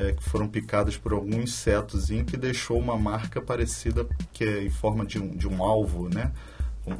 é, 0.00 0.12
que 0.12 0.22
foram 0.22 0.48
picadas 0.48 0.96
por 0.96 1.12
algum 1.12 1.42
insetozinho 1.42 2.24
que 2.24 2.36
deixou 2.36 2.78
uma 2.78 2.96
marca 2.96 3.40
parecida, 3.40 4.06
que 4.32 4.44
é 4.44 4.62
em 4.62 4.70
forma 4.70 5.04
de 5.04 5.18
um, 5.18 5.28
de 5.28 5.46
um 5.46 5.62
alvo, 5.62 6.08
né? 6.08 6.32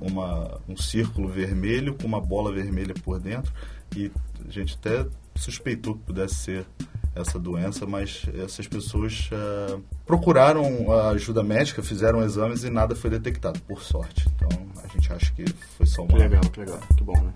uma, 0.00 0.60
um 0.68 0.76
círculo 0.76 1.28
vermelho 1.28 1.94
com 1.94 2.06
uma 2.06 2.20
bola 2.20 2.52
vermelha 2.52 2.94
por 3.02 3.18
dentro 3.18 3.52
e 3.96 4.10
a 4.46 4.50
gente 4.50 4.76
até 4.78 5.06
suspeitou 5.34 5.94
que 5.94 6.04
pudesse 6.04 6.34
ser 6.34 6.66
essa 7.14 7.38
doença, 7.38 7.86
mas 7.86 8.24
essas 8.34 8.68
pessoas 8.68 9.28
uh, 9.32 9.82
procuraram 10.06 10.92
a 10.92 11.10
ajuda 11.10 11.42
médica, 11.42 11.82
fizeram 11.82 12.22
exames 12.22 12.62
e 12.62 12.70
nada 12.70 12.94
foi 12.94 13.10
detectado, 13.10 13.58
por 13.62 13.82
sorte. 13.82 14.28
Então 14.36 14.48
a 14.84 14.86
gente 14.86 15.12
acha 15.12 15.32
que 15.32 15.44
foi 15.76 15.86
só 15.86 16.02
uma. 16.02 16.12
Que 16.12 16.18
legal, 16.18 16.40
que 16.42 16.60
legal, 16.60 16.80
que 16.96 17.02
bom, 17.02 17.20
né? 17.20 17.32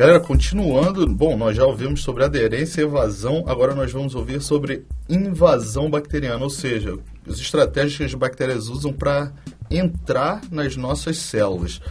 Galera, 0.00 0.18
continuando, 0.18 1.06
bom, 1.06 1.36
nós 1.36 1.54
já 1.54 1.62
ouvimos 1.66 2.02
sobre 2.02 2.24
aderência 2.24 2.80
e 2.80 2.84
evasão, 2.84 3.44
agora 3.46 3.74
nós 3.74 3.92
vamos 3.92 4.14
ouvir 4.14 4.40
sobre 4.40 4.86
invasão 5.06 5.90
bacteriana, 5.90 6.42
ou 6.42 6.48
seja, 6.48 6.98
as 7.28 7.38
estratégias 7.38 7.98
que 7.98 8.04
as 8.04 8.14
bactérias 8.14 8.68
usam 8.68 8.94
para 8.94 9.30
entrar 9.70 10.40
nas 10.50 10.74
nossas 10.74 11.18
células. 11.18 11.82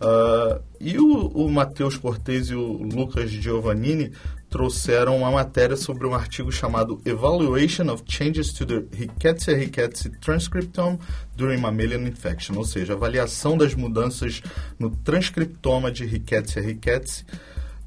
Uh, 0.00 0.62
e 0.80 0.98
o, 0.98 1.26
o 1.26 1.50
Matheus 1.50 1.98
Cortez 1.98 2.48
e 2.48 2.54
o 2.54 2.84
Lucas 2.84 3.30
Giovannini 3.30 4.12
trouxeram 4.48 5.18
uma 5.18 5.30
matéria 5.30 5.76
sobre 5.76 6.06
um 6.06 6.14
artigo 6.14 6.50
chamado 6.50 7.02
Evaluation 7.04 7.92
of 7.92 8.02
Changes 8.06 8.50
to 8.54 8.64
the 8.64 8.82
Rickettsia 8.96 9.54
rickettsii 9.54 10.12
Transcriptome 10.22 10.98
During 11.36 11.58
Mammalian 11.58 12.08
Infection, 12.08 12.56
ou 12.56 12.64
seja, 12.64 12.94
avaliação 12.94 13.58
das 13.58 13.74
mudanças 13.74 14.40
no 14.78 14.88
transcriptoma 14.88 15.92
de 15.92 16.06
Rickettsia 16.06 16.62
rickettsii 16.62 17.26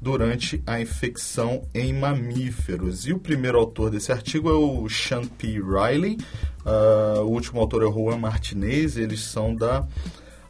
durante 0.02 0.60
a 0.66 0.80
infecção 0.80 1.62
em 1.72 1.92
mamíferos. 1.92 3.06
E 3.06 3.12
o 3.12 3.20
primeiro 3.20 3.56
autor 3.56 3.88
desse 3.88 4.10
artigo 4.10 4.50
é 4.50 4.52
o 4.52 4.88
Sean 4.88 5.24
P. 5.24 5.60
Riley, 5.60 6.18
uh, 6.66 7.20
o 7.20 7.28
último 7.28 7.60
autor 7.60 7.84
é 7.84 7.86
o 7.86 7.92
Juan 7.92 8.18
Martinez, 8.18 8.96
eles 8.96 9.20
são 9.20 9.54
da 9.54 9.86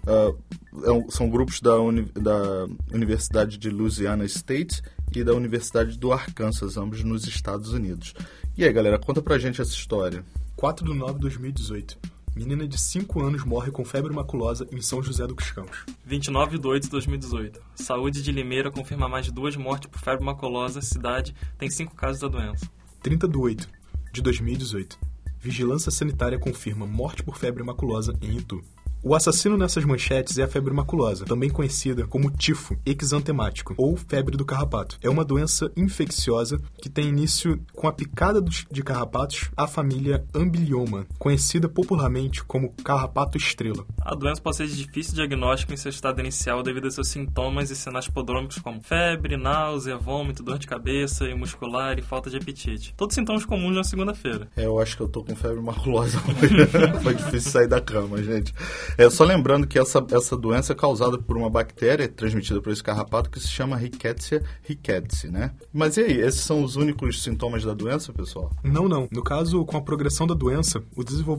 uh, 0.07 1.13
são 1.13 1.29
grupos 1.29 1.61
da, 1.61 1.79
uni 1.79 2.05
da 2.15 2.67
Universidade 2.91 3.59
de 3.59 3.69
Louisiana 3.69 4.25
State 4.25 4.81
e 5.15 5.23
da 5.23 5.35
Universidade 5.35 5.99
do 5.99 6.15
Arkansas, 6.15 6.79
ambos 6.79 7.05
nos 7.05 7.27
Estados 7.27 7.75
Unidos. 7.75 8.15
E 8.57 8.65
aí, 8.65 8.73
galera, 8.73 8.99
conta 8.99 9.21
pra 9.21 9.39
gente 9.39 9.61
essa 9.61 9.73
história. 9.73 10.25
4 10.57 10.87
de 10.91 10.99
9 10.99 11.15
de 11.15 11.21
2018. 11.21 11.99
Menina 12.35 12.67
de 12.67 12.79
5 12.79 13.21
anos 13.23 13.45
morre 13.45 13.71
com 13.71 13.85
febre 13.85 14.11
maculosa 14.11 14.67
em 14.73 14.81
São 14.81 15.03
José 15.03 15.27
dos 15.27 15.51
Campos. 15.51 15.85
29 16.07 16.59
de 16.59 16.67
8 16.67 16.85
de 16.85 16.89
2018. 16.91 17.61
Saúde 17.75 18.23
de 18.23 18.33
Limeira 18.33 18.71
confirma 18.71 19.07
mais 19.07 19.27
de 19.27 19.33
duas 19.33 19.55
mortes 19.55 19.91
por 19.91 20.01
febre 20.01 20.25
maculosa. 20.25 20.81
Cidade 20.81 21.35
tem 21.59 21.69
cinco 21.69 21.95
casos 21.95 22.23
da 22.23 22.29
doença. 22.29 22.71
30 23.03 23.29
de 23.29 23.37
8 23.37 23.69
de 24.13 24.23
2018. 24.23 24.99
Vigilância 25.39 25.91
Sanitária 25.91 26.39
confirma 26.39 26.87
morte 26.87 27.23
por 27.23 27.37
febre 27.37 27.63
maculosa 27.63 28.15
em 28.23 28.39
Itu. 28.39 28.65
O 29.05 29.17
assassino 29.17 29.59
nessas 29.59 29.85
manchetes 29.85 30.39
é 30.39 30.45
a 30.45 30.49
febre 30.49 30.73
maculosa, 30.73 31.25
também 31.25 31.51
conhecida 31.51 32.07
como 32.07 32.31
tifo 32.31 32.79
exantemático 32.87 33.75
ou 33.77 33.97
febre 33.97 34.37
do 34.37 34.45
carrapato. 34.45 34.97
É 35.03 35.11
uma 35.11 35.25
doença 35.25 35.73
infecciosa 35.77 36.61
que 36.81 36.89
tem 36.89 37.09
início 37.09 37.61
com 37.73 37.89
a 37.89 37.93
picada 37.93 38.41
de 38.41 38.83
carrapatos 38.85 39.51
à 39.57 39.67
família 39.67 40.25
Ambilioma, 40.33 41.05
conhecida 41.19 41.69
popularmente 41.69 42.45
como 42.45 42.73
carrapato 42.85 43.37
estrela. 43.37 43.85
A 44.01 44.15
doença 44.15 44.41
pode 44.41 44.59
ser 44.59 44.69
de 44.69 44.77
difícil 44.77 45.17
diagnóstico 45.17 45.73
em 45.73 45.77
seu 45.77 45.91
estado 45.91 46.21
inicial 46.21 46.63
devido 46.63 46.87
a 46.87 46.91
seus 46.93 47.09
sintomas 47.09 47.71
e 47.71 47.75
sinais 47.75 48.07
podrômicos 48.07 48.61
como 48.61 48.81
febre, 48.81 49.37
náusea, 49.37 49.99
vômito, 49.99 50.45
dor 50.45 50.61
de 50.61 50.69
cabeça 50.69 51.25
e 51.29 51.35
muscular 51.35 51.99
e 51.99 52.03
falta 52.03 52.31
de 52.31 52.37
apetite. 52.37 52.95
Todos 52.97 53.17
sintomas 53.17 53.45
comuns 53.45 53.75
na 53.75 53.83
segunda-feira. 53.83 54.47
É, 54.57 54.65
eu 54.65 54.79
acho 54.79 54.97
que 54.97 55.03
eu 55.03 55.09
tô 55.09 55.25
com 55.25 55.35
febre 55.35 55.61
maculosa 55.61 56.19
hoje. 56.19 56.69
Foi 57.03 57.17
difícil 57.17 57.51
sair 57.51 57.67
da 57.67 57.81
cama, 57.81 58.23
gente. 58.23 58.55
É, 58.99 59.09
só 59.09 59.25
lembrando 59.25 59.67
que 59.67 59.79
essa, 59.79 60.05
essa 60.11 60.37
doença 60.37 60.73
é 60.73 60.77
causada 60.77 61.19
por 61.19 61.37
uma 61.37 61.49
bactéria 61.49 62.09
transmitida 62.09 62.61
por 62.61 62.73
esse 62.73 62.83
carrapato 62.83 63.31
que 63.31 63.41
se 63.41 63.49
chama 63.49 63.77
Rickettsia 63.77 64.43
rickettsii, 64.63 65.31
né? 65.31 65.53
Mas 65.73 65.97
e 65.97 66.03
aí, 66.03 66.21
esses 66.21 66.41
são 66.41 66.63
os 66.63 66.77
únicos 66.77 67.23
sintomas 67.23 67.65
da 67.65 67.75
doença, 67.75 68.13
pessoal? 68.13 68.51
Não, 68.63 68.89
não. 68.89 69.09
No 69.11 69.23
caso, 69.23 69.65
com 69.65 69.77
a 69.77 69.83
progressão 69.83 70.27
da 70.27 70.35
doença, 70.35 70.83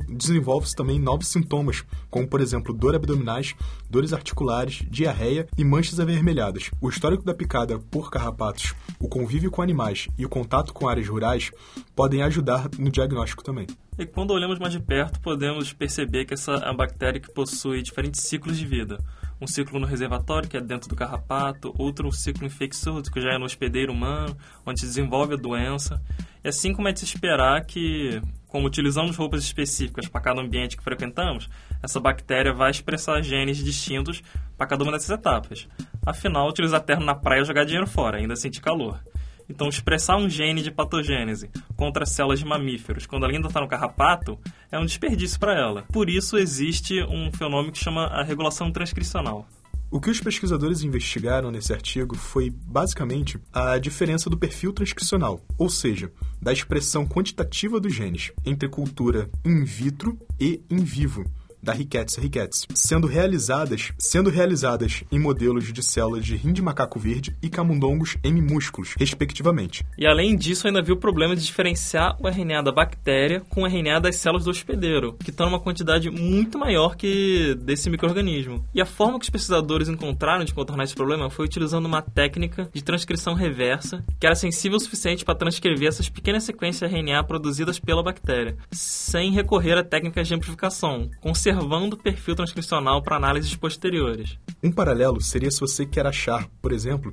desenvolve-se 0.10 0.76
também 0.76 1.00
novos 1.00 1.28
sintomas, 1.28 1.84
como, 2.10 2.28
por 2.28 2.42
exemplo, 2.42 2.74
dor 2.74 2.96
abdominais, 2.96 3.54
dores 3.90 4.14
articulares, 4.14 4.84
diarreia 4.90 5.48
e 5.58 5.64
manchas 5.64 6.00
avermelhadas. 6.00 6.72
O 6.82 6.90
histórico 6.90 7.24
da 7.24 7.34
picada 7.34 7.80
por 7.92 8.10
carrapatos, 8.10 8.74
o 9.00 9.08
convívio 9.08 9.52
com 9.52 9.62
animais 9.62 10.08
e 10.18 10.26
o 10.26 10.30
contato 10.30 10.74
com 10.74 10.88
áreas 10.88 11.08
rurais 11.08 11.52
podem 11.96 12.24
ajudar 12.24 12.70
no 12.78 12.90
diagnóstico 12.90 13.44
também. 13.44 13.68
E 13.98 14.08
quando 14.08 14.32
olhamos 14.32 14.58
mais 14.58 14.74
de 14.74 14.80
perto, 14.80 15.20
podemos 15.20 15.72
perceber 15.72 16.26
que 16.26 16.34
essa 16.34 16.54
é 16.54 16.66
uma 16.66 16.74
bactéria 16.74 17.20
que 17.20 17.32
possui 17.32 17.84
diferentes 17.84 18.22
ciclos 18.22 18.58
de 18.58 18.66
vida. 18.66 18.98
Um 19.40 19.46
ciclo 19.46 19.80
no 19.80 19.86
reservatório, 19.86 20.50
que 20.50 20.58
é 20.58 20.62
dentro 20.62 20.90
do 20.90 20.96
carrapato, 20.96 21.74
outro 21.78 22.08
um 22.08 22.12
ciclo 22.12 22.48
infeccioso, 22.48 23.12
que 23.12 23.22
já 23.22 23.34
é 23.34 23.38
no 23.38 23.46
hospedeiro 23.46 23.94
humano, 23.94 24.36
onde 24.66 24.80
se 24.80 24.88
desenvolve 24.88 25.36
a 25.36 25.38
doença. 25.38 26.02
E 26.44 26.48
assim 26.48 26.74
como 26.74 26.88
é 26.88 26.92
de 26.92 27.00
se 27.00 27.06
esperar 27.06 27.64
que, 27.66 28.20
como 28.48 28.66
utilizamos 28.66 29.16
roupas 29.16 29.44
específicas 29.44 30.08
para 30.08 30.22
cada 30.22 30.42
ambiente 30.42 30.76
que 30.76 30.84
frequentamos, 30.84 31.48
essa 31.82 32.00
bactéria 32.00 32.52
vai 32.52 32.72
expressar 32.72 33.22
genes 33.22 33.58
distintos 33.58 34.24
para 34.58 34.66
cada 34.66 34.84
uma 34.84 34.94
dessas 34.94 35.12
etapas. 35.12 35.68
Afinal, 36.04 36.50
utilizar 36.50 36.82
terno 36.82 37.06
na 37.06 37.14
praia 37.14 37.42
é 37.42 37.46
jogar 37.46 37.64
dinheiro 37.64 37.86
fora, 37.88 38.18
ainda 38.18 38.36
sentir 38.36 38.60
calor. 38.60 39.00
Então, 39.50 39.68
expressar 39.68 40.18
um 40.18 40.30
gene 40.30 40.62
de 40.62 40.72
patogênese 40.72 41.50
contra 41.76 42.06
células 42.06 42.40
de 42.40 42.46
mamíferos, 42.46 43.06
quando 43.06 43.24
ela 43.24 43.34
ainda 43.34 43.48
está 43.48 43.62
no 43.62 43.68
carrapato, 43.68 44.40
é 44.72 44.80
um 44.80 44.86
desperdício 44.86 45.40
para 45.40 45.54
ela. 45.54 45.84
Por 45.92 46.10
isso, 46.10 46.38
existe 46.38 47.02
um 47.04 47.32
fenômeno 47.32 47.72
que 47.72 47.84
chama 47.84 48.06
a 48.06 48.24
regulação 48.24 48.72
transcricional. 48.72 49.48
O 49.92 50.02
que 50.02 50.10
os 50.10 50.20
pesquisadores 50.20 50.82
investigaram 50.82 51.52
nesse 51.52 51.72
artigo 51.72 52.18
foi, 52.18 52.50
basicamente, 52.50 53.40
a 53.54 53.78
diferença 53.78 54.28
do 54.28 54.38
perfil 54.38 54.74
transcricional, 54.74 55.40
ou 55.56 55.70
seja, 55.70 56.12
da 56.42 56.52
expressão 56.52 57.06
quantitativa 57.06 57.80
dos 57.80 57.94
genes, 57.94 58.32
entre 58.44 58.68
cultura 58.68 59.30
in 59.46 59.64
vitro 59.64 60.18
e 60.40 60.60
in 60.68 60.84
vivo 60.84 61.24
da 61.64 61.72
Rickettsia 61.72 62.22
ricketts, 62.22 62.68
sendo 62.74 63.08
realizadas, 63.08 63.94
sendo 63.98 64.30
realizadas 64.30 65.04
em 65.12 65.18
modelos 65.18 65.72
de 65.72 65.82
células 65.82 66.26
de 66.26 66.36
rim 66.36 66.52
de 66.52 66.62
macaco 66.62 67.00
verde 67.00 67.36
e 67.42 67.50
camundongos 67.50 68.18
M 68.24 68.42
músculos, 68.42 68.94
respectivamente. 69.00 69.84
E 69.98 70.06
além 70.06 70.36
disso, 70.36 70.68
ainda 70.68 70.82
viu 70.82 70.96
o 70.96 71.00
problema 71.00 71.36
de 71.36 71.46
diferenciar 71.46 72.18
o 72.20 72.28
RNA 72.28 72.64
da 72.64 72.72
bactéria 72.72 73.42
com 73.50 73.64
o 73.64 73.66
RNA 73.66 74.02
das 74.02 74.18
células 74.18 74.44
do 74.44 74.52
hospedeiro, 74.52 75.14
que 75.14 75.30
estão 75.30 75.48
numa 75.48 75.60
quantidade 75.60 76.10
muito 76.10 76.60
maior 76.60 76.96
que 76.96 77.56
desse 77.56 77.90
microorganismo. 77.90 78.66
E 78.74 78.82
a 78.82 78.86
forma 78.86 79.18
que 79.18 79.24
os 79.24 79.30
pesquisadores 79.30 79.88
encontraram 79.88 80.44
de 80.44 80.54
contornar 80.54 80.84
esse 80.84 80.96
problema 80.96 81.30
foi 81.30 81.46
utilizando 81.46 81.86
uma 81.86 82.02
técnica 82.02 82.70
de 82.74 82.84
transcrição 82.84 83.34
reversa 83.34 84.04
que 84.20 84.26
era 84.26 84.36
sensível 84.36 84.78
o 84.78 84.80
suficiente 84.80 85.24
para 85.24 85.36
transcrever 85.36 85.88
essas 85.88 86.10
pequenas 86.10 86.44
sequências 86.44 86.92
RNA 86.92 87.24
produzidas 87.24 87.80
pela 87.80 88.04
bactéria, 88.04 88.58
sem 88.72 89.32
recorrer 89.32 89.78
a 89.78 89.84
técnicas 89.84 90.28
de 90.28 90.36
amplificação, 90.36 91.10
conservando 91.22 91.53
observando 91.54 91.94
o 91.94 91.98
perfil 91.98 92.36
transcricional 92.36 93.02
para 93.02 93.18
análises 93.18 93.56
posteriores. 93.56 94.38
Um 94.62 94.72
paralelo 94.72 95.22
seria 95.22 95.52
se 95.52 95.60
você 95.60 95.86
quer 95.86 96.06
achar, 96.06 96.48
por 96.62 96.72
exemplo, 96.72 97.12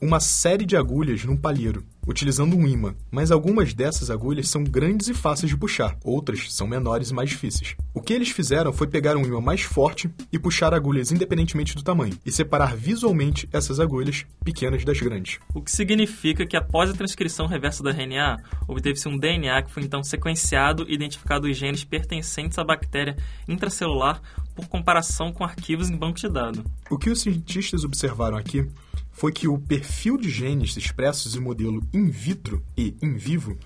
uma 0.00 0.20
série 0.20 0.64
de 0.64 0.76
agulhas 0.76 1.24
num 1.24 1.36
palheiro 1.36 1.84
utilizando 2.06 2.56
um 2.56 2.66
imã, 2.66 2.94
mas 3.10 3.30
algumas 3.30 3.74
dessas 3.74 4.10
agulhas 4.10 4.48
são 4.48 4.64
grandes 4.64 5.08
e 5.08 5.14
fáceis 5.14 5.50
de 5.50 5.56
puxar, 5.56 5.96
outras 6.02 6.52
são 6.52 6.66
menores 6.66 7.10
e 7.10 7.14
mais 7.14 7.30
difíceis. 7.30 7.76
O 7.94 8.00
que 8.00 8.12
eles 8.12 8.30
fizeram 8.30 8.72
foi 8.72 8.86
pegar 8.86 9.16
um 9.16 9.24
imã 9.24 9.40
mais 9.40 9.62
forte 9.62 10.10
e 10.32 10.38
puxar 10.38 10.74
agulhas 10.74 11.12
independentemente 11.12 11.74
do 11.74 11.82
tamanho, 11.82 12.18
e 12.24 12.32
separar 12.32 12.76
visualmente 12.76 13.48
essas 13.52 13.78
agulhas 13.78 14.26
pequenas 14.44 14.84
das 14.84 14.98
grandes. 15.00 15.38
O 15.54 15.62
que 15.62 15.70
significa 15.70 16.46
que 16.46 16.56
após 16.56 16.90
a 16.90 16.94
transcrição 16.94 17.46
reversa 17.46 17.82
do 17.82 17.90
RNA, 17.90 18.38
obteve-se 18.66 19.08
um 19.08 19.18
DNA 19.18 19.62
que 19.62 19.70
foi 19.70 19.82
então 19.82 20.02
sequenciado 20.02 20.86
e 20.88 20.94
identificado 20.94 21.46
os 21.46 21.56
genes 21.56 21.84
pertencentes 21.84 22.58
à 22.58 22.64
bactéria 22.64 23.16
intracelular 23.48 24.20
por 24.54 24.68
comparação 24.68 25.32
com 25.32 25.44
arquivos 25.44 25.88
em 25.88 25.96
banco 25.96 26.18
de 26.18 26.28
dados. 26.28 26.64
O 26.90 26.98
que 26.98 27.10
os 27.10 27.20
cientistas 27.20 27.84
observaram 27.84 28.36
aqui 28.36 28.66
foi 29.12 29.32
que 29.32 29.48
o 29.48 29.58
perfil 29.58 30.16
de 30.16 30.30
genes 30.30 30.76
expressos 30.76 31.34
em 31.34 31.40
modelo 31.40 31.82
in 31.92 32.08
vitro 32.10 32.62
e 32.76 32.94
in 33.02 33.16
vivo 33.16 33.56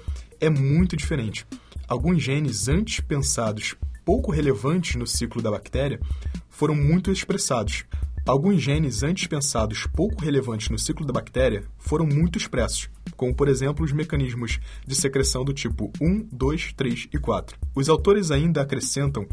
é 0.40 0.50
muito 0.50 0.96
diferente. 0.96 1.46
Alguns 1.86 2.22
genes 2.22 2.68
antes 2.68 3.00
pensados 3.00 3.74
pouco 4.04 4.30
relevantes 4.30 4.96
no 4.96 5.06
ciclo 5.06 5.40
da 5.40 5.50
bactéria 5.50 6.00
foram 6.48 6.74
muito 6.74 7.10
expressados. 7.10 7.84
Alguns 8.26 8.62
genes 8.62 9.02
antes 9.02 9.26
pensados 9.26 9.86
pouco 9.86 10.24
relevantes 10.24 10.70
no 10.70 10.78
ciclo 10.78 11.06
da 11.06 11.12
bactéria 11.12 11.64
foram 11.78 12.06
muito 12.06 12.38
expressos, 12.38 12.88
como 13.18 13.34
por 13.34 13.48
exemplo 13.48 13.84
os 13.84 13.92
mecanismos 13.92 14.60
de 14.86 14.94
secreção 14.94 15.44
do 15.44 15.52
tipo 15.52 15.92
1, 16.00 16.28
2, 16.32 16.72
3 16.72 17.08
e 17.12 17.18
4. 17.18 17.58
Os 17.74 17.88
autores 17.90 18.30
ainda 18.30 18.62
acrescentam 18.62 19.26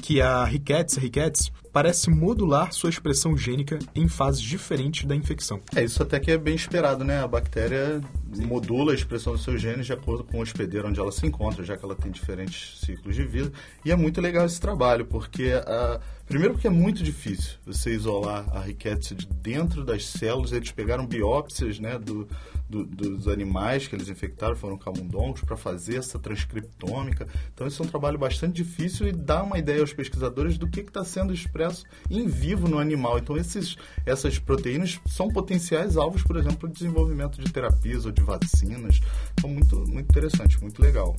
que 0.00 0.20
a 0.20 0.44
Rickettsia 0.44 1.00
ricketts 1.00 1.52
parece 1.72 2.10
modular 2.10 2.72
sua 2.72 2.90
expressão 2.90 3.36
gênica 3.36 3.78
em 3.94 4.06
fases 4.06 4.42
diferentes 4.42 5.06
da 5.06 5.16
infecção. 5.16 5.60
É, 5.74 5.82
isso 5.82 6.02
até 6.02 6.20
que 6.20 6.30
é 6.30 6.36
bem 6.36 6.54
esperado, 6.54 7.02
né? 7.02 7.22
A 7.22 7.26
bactéria 7.26 8.00
modula 8.46 8.92
a 8.92 8.94
expressão 8.94 9.32
dos 9.32 9.42
seus 9.42 9.60
genes 9.60 9.86
de 9.86 9.92
acordo 9.92 10.22
com 10.22 10.38
o 10.38 10.42
hospedeiro 10.42 10.88
onde 10.88 11.00
ela 11.00 11.10
se 11.10 11.26
encontra, 11.26 11.64
já 11.64 11.76
que 11.76 11.84
ela 11.84 11.94
tem 11.94 12.10
diferentes 12.10 12.78
ciclos 12.80 13.14
de 13.14 13.24
vida. 13.24 13.52
E 13.84 13.90
é 13.90 13.96
muito 13.96 14.20
legal 14.20 14.44
esse 14.44 14.60
trabalho, 14.60 15.06
porque 15.06 15.52
a, 15.66 16.00
Primeiro 16.32 16.54
porque 16.54 16.66
é 16.66 16.70
muito 16.70 17.02
difícil 17.02 17.58
você 17.62 17.92
isolar 17.92 18.46
a 18.56 18.60
riqueza 18.60 19.14
de 19.14 19.26
dentro 19.26 19.84
das 19.84 20.06
células. 20.06 20.50
Eles 20.50 20.72
pegaram 20.72 21.06
biópsias 21.06 21.78
né, 21.78 21.98
do, 21.98 22.26
do, 22.66 22.86
dos 22.86 23.28
animais 23.28 23.86
que 23.86 23.94
eles 23.94 24.08
infectaram, 24.08 24.56
foram 24.56 24.78
camundongos, 24.78 25.42
para 25.42 25.58
fazer 25.58 25.96
essa 25.96 26.18
transcriptômica. 26.18 27.28
Então, 27.52 27.66
esse 27.66 27.78
é 27.78 27.84
um 27.84 27.86
trabalho 27.86 28.16
bastante 28.16 28.54
difícil 28.54 29.06
e 29.06 29.12
dá 29.12 29.42
uma 29.42 29.58
ideia 29.58 29.82
aos 29.82 29.92
pesquisadores 29.92 30.56
do 30.56 30.66
que 30.66 30.80
está 30.80 31.04
sendo 31.04 31.34
expresso 31.34 31.84
em 32.08 32.26
vivo 32.26 32.66
no 32.66 32.78
animal. 32.78 33.18
Então, 33.18 33.36
esses, 33.36 33.76
essas 34.06 34.38
proteínas 34.38 34.98
são 35.04 35.28
potenciais 35.28 35.98
alvos, 35.98 36.22
por 36.22 36.38
exemplo, 36.38 36.66
de 36.66 36.72
desenvolvimento 36.72 37.42
de 37.42 37.52
terapias 37.52 38.06
ou 38.06 38.10
de 38.10 38.22
vacinas. 38.22 39.00
Então, 39.34 39.50
muito, 39.50 39.76
muito 39.86 40.08
interessante, 40.08 40.58
muito 40.62 40.80
legal. 40.80 41.14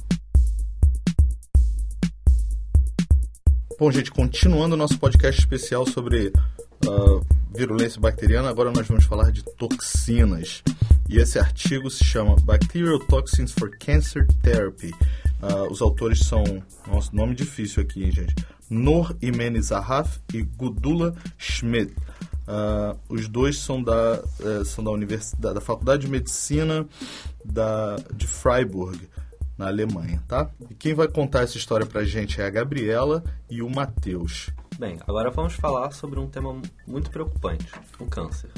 Bom, 3.84 3.91
gente, 3.91 4.12
continuando 4.12 4.76
o 4.76 4.78
nosso 4.78 4.98
podcast 4.98 5.41
especial 5.41 5.86
sobre 5.86 6.32
uh, 6.88 7.22
virulência 7.54 8.00
bacteriana, 8.00 8.50
agora 8.50 8.72
nós 8.72 8.88
vamos 8.88 9.04
falar 9.04 9.30
de 9.30 9.43
toxinas. 9.43 10.63
E 11.10 11.17
esse 11.17 11.38
artigo 11.38 11.89
se 11.89 12.02
chama 12.02 12.38
Bacterial 12.46 12.98
Toxins 12.98 13.52
for 13.52 13.69
Cancer 13.78 14.26
Therapy. 14.41 14.91
Uh, 15.41 15.69
os 15.69 15.82
autores 15.82 16.19
são, 16.19 16.46
nosso 16.88 17.13
nome 17.13 17.36
difícil 17.36 17.84
aqui, 17.84 18.06
hein, 18.06 18.12
gente? 18.13 18.34
Nor 18.69 19.17
Imene 19.22 19.62
Zahaf 19.62 20.17
e 20.34 20.43
Gudula 20.43 21.13
Schmidt. 21.38 21.93
Uh, 22.48 22.98
os 23.10 23.28
dois 23.28 23.60
são 23.60 23.84
da, 23.84 24.24
uh, 24.39 24.63
são 24.63 24.82
da, 24.82 24.91
universidade, 24.91 25.56
da 25.56 25.62
Faculdade 25.62 26.06
de 26.06 26.08
Medicina 26.08 26.88
da, 27.43 27.98
de 28.15 28.28
Freiburg 28.28 28.98
na 29.63 29.69
Alemanha, 29.69 30.21
tá? 30.28 30.49
E 30.69 30.76
quem 30.76 30.93
vai 30.93 31.08
contar 31.08 31.41
essa 31.41 31.58
história 31.58 31.86
pra 31.86 32.04
gente 32.04 32.41
é 32.41 32.45
a 32.45 32.49
Gabriela 32.49 33.23
e 33.49 33.62
o 33.62 33.69
Matheus. 33.69 34.49
Bem, 34.78 34.99
agora 35.08 35.32
vamos 35.32 35.54
falar 35.54 35.91
sobre 35.91 36.19
um 36.19 36.28
tema 36.28 36.62
muito 36.86 37.10
preocupante, 37.10 37.71
o 37.97 38.06
câncer. 38.06 38.49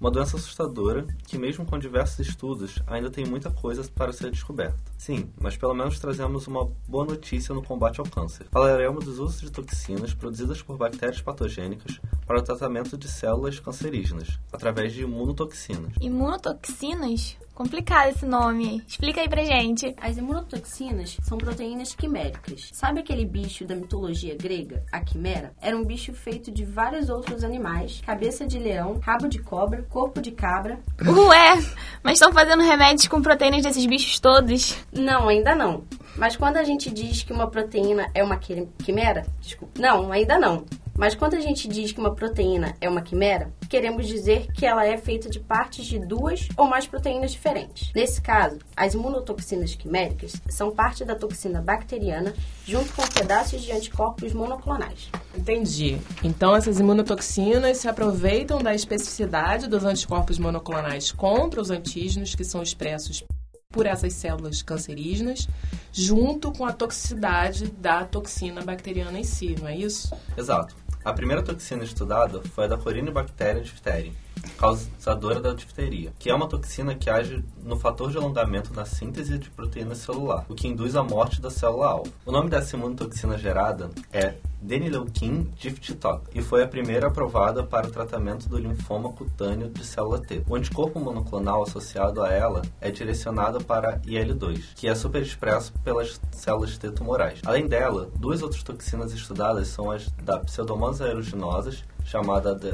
Uma 0.00 0.10
doença 0.10 0.36
assustadora 0.36 1.06
que, 1.26 1.36
mesmo 1.36 1.66
com 1.66 1.78
diversos 1.78 2.26
estudos, 2.26 2.82
ainda 2.86 3.10
tem 3.10 3.26
muita 3.26 3.50
coisa 3.50 3.82
para 3.94 4.12
ser 4.12 4.30
descoberta. 4.30 4.87
Sim, 4.98 5.30
mas 5.40 5.56
pelo 5.56 5.72
menos 5.72 5.98
trazemos 5.98 6.48
uma 6.48 6.68
boa 6.86 7.04
notícia 7.04 7.54
no 7.54 7.62
combate 7.62 8.00
ao 8.00 8.06
câncer. 8.06 8.46
Falaremos 8.50 9.04
dos 9.04 9.20
usos 9.20 9.40
de 9.40 9.50
toxinas 9.50 10.12
produzidas 10.12 10.60
por 10.60 10.76
bactérias 10.76 11.22
patogênicas 11.22 12.00
para 12.26 12.40
o 12.40 12.42
tratamento 12.42 12.98
de 12.98 13.08
células 13.08 13.60
cancerígenas, 13.60 14.38
através 14.52 14.92
de 14.92 15.02
imunotoxinas. 15.02 15.94
Imunotoxinas? 16.00 17.36
Complicado 17.58 18.10
esse 18.10 18.24
nome. 18.24 18.84
Explica 18.86 19.20
aí 19.20 19.28
pra 19.28 19.42
gente. 19.42 19.92
As 20.00 20.16
imunotoxinas 20.16 21.16
são 21.24 21.36
proteínas 21.36 21.92
quiméricas. 21.92 22.70
Sabe 22.72 23.00
aquele 23.00 23.24
bicho 23.24 23.64
da 23.64 23.74
mitologia 23.74 24.36
grega, 24.36 24.84
a 24.92 25.00
quimera? 25.00 25.52
Era 25.60 25.76
um 25.76 25.84
bicho 25.84 26.12
feito 26.12 26.52
de 26.52 26.64
vários 26.64 27.08
outros 27.08 27.42
animais: 27.42 28.00
cabeça 28.06 28.46
de 28.46 28.60
leão, 28.60 29.00
rabo 29.00 29.26
de 29.26 29.40
cobra, 29.40 29.82
corpo 29.90 30.20
de 30.20 30.30
cabra. 30.30 30.78
Ué, 31.04 31.60
mas 32.00 32.14
estão 32.14 32.32
fazendo 32.32 32.62
remédios 32.62 33.08
com 33.08 33.20
proteínas 33.20 33.64
desses 33.64 33.86
bichos 33.86 34.20
todos? 34.20 34.78
Não, 34.92 35.28
ainda 35.28 35.54
não. 35.54 35.84
Mas 36.16 36.36
quando 36.36 36.56
a 36.56 36.64
gente 36.64 36.90
diz 36.90 37.22
que 37.22 37.32
uma 37.32 37.48
proteína 37.48 38.10
é 38.14 38.24
uma 38.24 38.36
quimera, 38.36 39.26
desculpa. 39.40 39.80
Não, 39.80 40.10
ainda 40.10 40.38
não. 40.38 40.64
Mas 40.98 41.14
quando 41.14 41.34
a 41.34 41.40
gente 41.40 41.68
diz 41.68 41.92
que 41.92 42.00
uma 42.00 42.12
proteína 42.12 42.74
é 42.80 42.88
uma 42.88 43.00
quimera, 43.00 43.52
queremos 43.70 44.04
dizer 44.08 44.50
que 44.52 44.66
ela 44.66 44.84
é 44.84 44.98
feita 44.98 45.30
de 45.30 45.38
partes 45.38 45.86
de 45.86 45.96
duas 45.96 46.48
ou 46.56 46.66
mais 46.66 46.88
proteínas 46.88 47.30
diferentes. 47.30 47.92
Nesse 47.94 48.20
caso, 48.20 48.58
as 48.76 48.94
imunotoxinas 48.94 49.76
quiméricas 49.76 50.32
são 50.48 50.72
parte 50.72 51.04
da 51.04 51.14
toxina 51.14 51.62
bacteriana 51.62 52.34
junto 52.66 52.92
com 52.94 53.06
pedaços 53.06 53.62
de 53.62 53.70
anticorpos 53.70 54.32
monoclonais. 54.32 55.08
Entendi. 55.36 55.98
Então 56.24 56.56
essas 56.56 56.80
imunotoxinas 56.80 57.76
se 57.76 57.86
aproveitam 57.86 58.58
da 58.58 58.74
especificidade 58.74 59.68
dos 59.68 59.84
anticorpos 59.84 60.36
monoclonais 60.36 61.12
contra 61.12 61.60
os 61.60 61.70
antígenos 61.70 62.34
que 62.34 62.42
são 62.42 62.60
expressos 62.60 63.22
por 63.70 63.84
essas 63.84 64.14
células 64.14 64.62
cancerígenas, 64.62 65.46
junto 65.92 66.50
com 66.52 66.64
a 66.64 66.72
toxicidade 66.72 67.70
da 67.70 68.02
toxina 68.02 68.62
bacteriana 68.62 69.18
em 69.18 69.24
si, 69.24 69.54
não 69.60 69.68
é 69.68 69.76
isso? 69.76 70.10
Exato. 70.38 70.74
A 71.04 71.12
primeira 71.12 71.42
toxina 71.42 71.84
estudada 71.84 72.40
foi 72.54 72.64
a 72.64 72.68
da 72.68 72.78
Corynebacterium 72.78 73.62
diphtheriae, 73.62 74.14
causadora 74.56 75.40
da 75.40 75.52
difteria, 75.52 76.12
que 76.18 76.30
é 76.30 76.34
uma 76.34 76.48
toxina 76.48 76.94
que 76.94 77.10
age 77.10 77.44
no 77.62 77.76
fator 77.76 78.10
de 78.10 78.16
alongamento 78.16 78.72
na 78.74 78.84
síntese 78.84 79.38
de 79.38 79.50
proteína 79.50 79.94
celular, 79.94 80.44
o 80.48 80.54
que 80.54 80.68
induz 80.68 80.96
a 80.96 81.02
morte 81.02 81.40
da 81.40 81.50
célula-alvo. 81.50 82.12
O 82.24 82.32
nome 82.32 82.50
dessa 82.50 82.76
imunotoxina 82.76 83.38
gerada 83.38 83.90
é 84.12 84.34
Denileukin 84.60 85.52
diphthitox 85.56 86.28
e 86.34 86.42
foi 86.42 86.64
a 86.64 86.68
primeira 86.68 87.06
aprovada 87.06 87.62
para 87.62 87.86
o 87.86 87.90
tratamento 87.90 88.48
do 88.48 88.58
linfoma 88.58 89.12
cutâneo 89.12 89.68
de 89.68 89.84
célula 89.84 90.18
T. 90.18 90.42
O 90.48 90.56
anticorpo 90.56 90.98
monoclonal 90.98 91.62
associado 91.62 92.22
a 92.22 92.32
ela 92.32 92.62
é 92.80 92.90
direcionado 92.90 93.62
para 93.62 94.00
IL-2, 94.04 94.74
que 94.74 94.88
é 94.88 94.94
superexpresso 94.94 95.72
pelas 95.84 96.20
células 96.32 96.76
T 96.76 96.90
tumorais. 96.90 97.40
Além 97.46 97.68
dela, 97.68 98.10
duas 98.16 98.42
outras 98.42 98.62
toxinas 98.62 99.12
estudadas 99.12 99.68
são 99.68 99.90
as 99.90 100.10
da 100.24 100.40
Pseudomonas 100.40 101.00
aeruginosa 101.00 101.68
chamada 102.08 102.54
de 102.54 102.72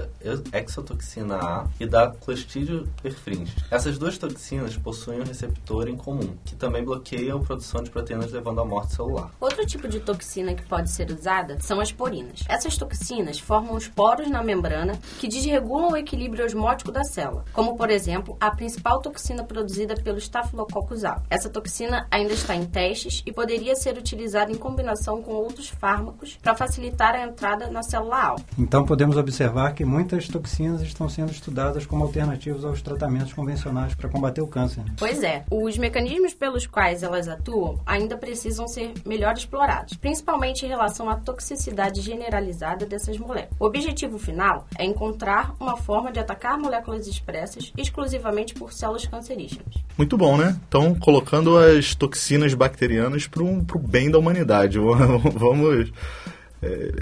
exotoxina 0.52 1.36
A 1.36 1.66
e 1.80 1.86
da 1.86 2.10
Clostridium 2.10 2.86
perfringens. 3.02 3.54
Essas 3.70 3.98
duas 3.98 4.16
toxinas 4.16 4.76
possuem 4.76 5.20
um 5.20 5.24
receptor 5.24 5.88
em 5.88 5.96
comum, 5.96 6.36
que 6.44 6.54
também 6.54 6.84
bloqueia 6.84 7.34
a 7.34 7.38
produção 7.38 7.82
de 7.82 7.90
proteínas 7.90 8.30
levando 8.30 8.60
à 8.60 8.64
morte 8.64 8.94
celular. 8.94 9.30
Outro 9.40 9.66
tipo 9.66 9.88
de 9.88 9.98
toxina 10.00 10.54
que 10.54 10.64
pode 10.64 10.90
ser 10.90 11.10
usada 11.10 11.58
são 11.60 11.80
as 11.80 11.90
porinas. 11.90 12.40
Essas 12.48 12.76
toxinas 12.76 13.40
formam 13.40 13.74
os 13.74 13.88
poros 13.88 14.30
na 14.30 14.42
membrana 14.42 14.98
que 15.18 15.26
desregulam 15.26 15.92
o 15.92 15.96
equilíbrio 15.96 16.44
osmótico 16.44 16.92
da 16.92 17.02
célula, 17.02 17.44
como 17.52 17.76
por 17.76 17.90
exemplo 17.90 18.36
a 18.40 18.50
principal 18.50 19.00
toxina 19.00 19.42
produzida 19.42 19.96
pelo 19.96 20.18
Staphylococcus 20.18 21.04
aureus. 21.04 21.24
Essa 21.28 21.50
toxina 21.50 22.06
ainda 22.10 22.32
está 22.32 22.54
em 22.54 22.64
testes 22.64 23.22
e 23.26 23.32
poderia 23.32 23.74
ser 23.74 23.98
utilizada 23.98 24.52
em 24.52 24.56
combinação 24.56 25.20
com 25.22 25.32
outros 25.32 25.68
fármacos 25.68 26.38
para 26.40 26.54
facilitar 26.54 27.14
a 27.14 27.22
entrada 27.22 27.68
na 27.70 27.82
célula 27.82 28.22
alvo. 28.22 28.44
Então 28.58 28.84
podemos 28.84 29.16
observar 29.24 29.74
que 29.74 29.84
muitas 29.84 30.28
toxinas 30.28 30.82
estão 30.82 31.08
sendo 31.08 31.32
estudadas 31.32 31.84
como 31.84 32.04
alternativas 32.04 32.64
aos 32.64 32.80
tratamentos 32.80 33.32
convencionais 33.32 33.94
para 33.94 34.08
combater 34.08 34.40
o 34.40 34.46
câncer. 34.46 34.84
Pois 34.96 35.22
é, 35.22 35.44
os 35.50 35.76
mecanismos 35.76 36.34
pelos 36.34 36.66
quais 36.66 37.02
elas 37.02 37.26
atuam 37.26 37.80
ainda 37.84 38.16
precisam 38.16 38.68
ser 38.68 38.92
melhor 39.04 39.34
explorados, 39.34 39.96
principalmente 39.96 40.64
em 40.64 40.68
relação 40.68 41.08
à 41.08 41.16
toxicidade 41.16 42.00
generalizada 42.00 42.86
dessas 42.86 43.18
moléculas. 43.18 43.56
O 43.58 43.66
objetivo 43.66 44.18
final 44.18 44.66
é 44.78 44.84
encontrar 44.84 45.54
uma 45.58 45.76
forma 45.76 46.12
de 46.12 46.20
atacar 46.20 46.58
moléculas 46.58 47.06
expressas 47.06 47.72
exclusivamente 47.76 48.54
por 48.54 48.72
células 48.72 49.06
cancerígenas. 49.06 49.74
Muito 49.96 50.16
bom, 50.16 50.36
né? 50.36 50.58
Então, 50.68 50.94
colocando 50.94 51.56
as 51.56 51.94
toxinas 51.94 52.54
bacterianas 52.54 53.26
para 53.26 53.42
o 53.42 53.78
bem 53.78 54.10
da 54.10 54.18
humanidade. 54.18 54.78
Vamos 55.34 55.92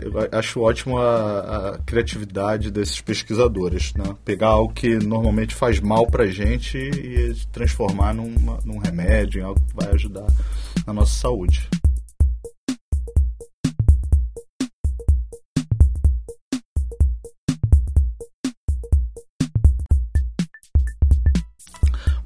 eu 0.02 0.38
acho 0.38 0.60
ótimo 0.60 0.98
a, 0.98 1.74
a, 1.74 1.78
criatividade 1.78 2.70
desses 2.70 3.00
pesquisadores, 3.00 3.94
né? 3.94 4.04
Pegar 4.24 4.48
algo 4.48 4.72
que 4.72 4.96
normalmente 4.96 5.54
faz 5.54 5.80
mal 5.80 6.06
para 6.06 6.24
a 6.24 6.30
gente 6.30 6.76
e 6.78 7.34
transformar 7.52 8.14
numa, 8.14 8.58
num 8.64 8.78
remédio, 8.78 9.40
em 9.40 9.44
algo 9.44 9.60
que 9.60 9.74
vai 9.74 9.92
ajudar 9.94 10.26
na 10.86 10.92
nossa 10.92 11.18
saúde. 11.18 11.68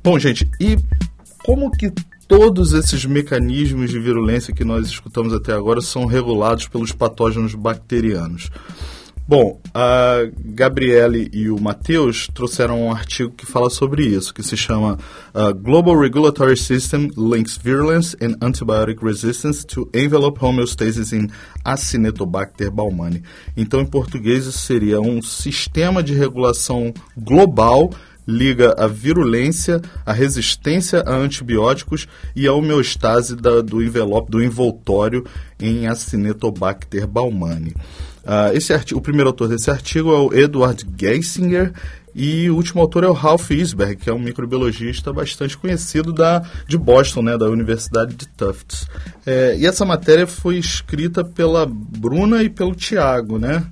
Bom, 0.02 0.18
gente, 0.20 0.48
e 0.60 0.76
como 1.44 1.70
que 1.72 1.92
todos 2.28 2.72
esses 2.72 3.04
mecanismos 3.04 3.90
de 3.90 3.98
virulência 3.98 4.54
que 4.54 4.64
nós 4.64 4.86
escutamos 4.86 5.32
até 5.32 5.52
agora 5.52 5.80
são 5.80 6.06
regulados 6.06 6.68
pelos 6.68 6.92
patógenos 6.92 7.54
bacterianos. 7.54 8.50
Bom, 9.28 9.60
a 9.74 10.18
Gabriele 10.38 11.28
e 11.32 11.50
o 11.50 11.60
Matheus 11.60 12.28
trouxeram 12.32 12.80
um 12.80 12.92
artigo 12.92 13.32
que 13.32 13.44
fala 13.44 13.68
sobre 13.68 14.06
isso, 14.06 14.32
que 14.32 14.40
se 14.40 14.56
chama 14.56 15.00
uh, 15.34 15.52
Global 15.52 15.98
Regulatory 15.98 16.56
System 16.56 17.10
Links 17.16 17.58
Virulence 17.58 18.16
and 18.22 18.36
Antibiotic 18.40 19.04
Resistance 19.04 19.66
to 19.66 19.90
Envelope 19.92 20.38
Homeostasis 20.40 21.12
in 21.12 21.26
Acinetobacter 21.64 22.70
baumannii. 22.70 23.24
Então, 23.56 23.80
em 23.80 23.86
português, 23.86 24.46
isso 24.46 24.58
seria 24.58 25.00
um 25.00 25.20
sistema 25.20 26.04
de 26.04 26.14
regulação 26.14 26.94
global 27.16 27.90
liga 28.26 28.74
a 28.76 28.86
virulência, 28.86 29.80
a 30.04 30.12
resistência 30.12 31.00
a 31.06 31.14
antibióticos 31.14 32.08
e 32.34 32.46
a 32.46 32.52
homeostase 32.52 33.36
da, 33.36 33.60
do 33.60 33.82
envelope, 33.82 34.30
do 34.30 34.42
envoltório 34.42 35.24
em 35.60 35.86
Acinetobacter 35.86 37.06
baumannii. 37.06 37.74
Ah, 38.24 38.52
esse 38.52 38.72
artigo, 38.72 38.98
o 38.98 39.02
primeiro 39.02 39.28
autor 39.28 39.48
desse 39.48 39.70
artigo 39.70 40.12
é 40.12 40.18
o 40.18 40.34
Edward 40.34 40.84
Geisinger 40.98 41.72
e 42.12 42.50
o 42.50 42.56
último 42.56 42.80
autor 42.80 43.04
é 43.04 43.08
o 43.08 43.12
Ralph 43.12 43.50
Isberg, 43.50 43.96
que 43.96 44.10
é 44.10 44.12
um 44.12 44.18
microbiologista 44.18 45.12
bastante 45.12 45.56
conhecido 45.56 46.12
da, 46.12 46.42
de 46.66 46.76
Boston, 46.76 47.22
né, 47.22 47.38
da 47.38 47.44
Universidade 47.44 48.14
de 48.14 48.26
Tufts. 48.26 48.88
É, 49.24 49.56
e 49.56 49.66
essa 49.66 49.84
matéria 49.84 50.26
foi 50.26 50.56
escrita 50.56 51.22
pela 51.22 51.66
Bruna 51.66 52.42
e 52.42 52.48
pelo 52.48 52.74
Tiago, 52.74 53.38
né? 53.38 53.64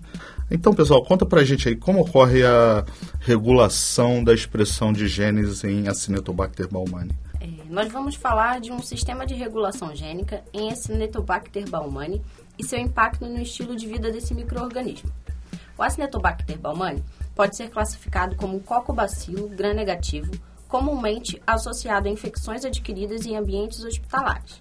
Então, 0.51 0.75
pessoal, 0.75 1.03
conta 1.03 1.25
pra 1.25 1.43
gente 1.43 1.69
aí 1.69 1.75
como 1.75 2.01
ocorre 2.01 2.45
a 2.45 2.85
regulação 3.25 4.23
da 4.23 4.35
expressão 4.35 4.93
de 4.93 5.09
genes 5.09 5.65
em 5.65 5.89
Acinetobacter 5.89 6.69
baumani. 6.69 7.11
É, 7.41 7.49
nós 7.71 7.91
vamos 7.91 8.17
falar 8.17 8.61
de 8.61 8.71
um 8.71 8.83
sistema 8.83 9.25
de 9.25 9.33
regulação 9.33 9.97
gênica 9.97 10.45
em 10.53 10.71
Acinetobacter 10.71 11.67
baumani 11.71 12.21
e 12.59 12.65
seu 12.67 12.79
impacto 12.79 13.25
no 13.25 13.41
estilo 13.41 13.75
de 13.77 13.87
vida 13.87 14.13
desse 14.13 14.35
microorganismo. 14.35 15.11
O 15.79 15.83
Acinetobacter 15.83 16.59
baumani 16.59 17.03
pode 17.35 17.57
ser 17.57 17.71
classificado 17.71 18.37
como 18.37 18.61
cocobacilo 18.61 19.49
gram-negativo, 19.49 20.31
comumente 20.69 21.41
associado 21.47 22.09
a 22.09 22.11
infecções 22.11 22.63
adquiridas 22.63 23.25
em 23.25 23.39
ambientes 23.39 23.83
hospitalares. 23.83 24.61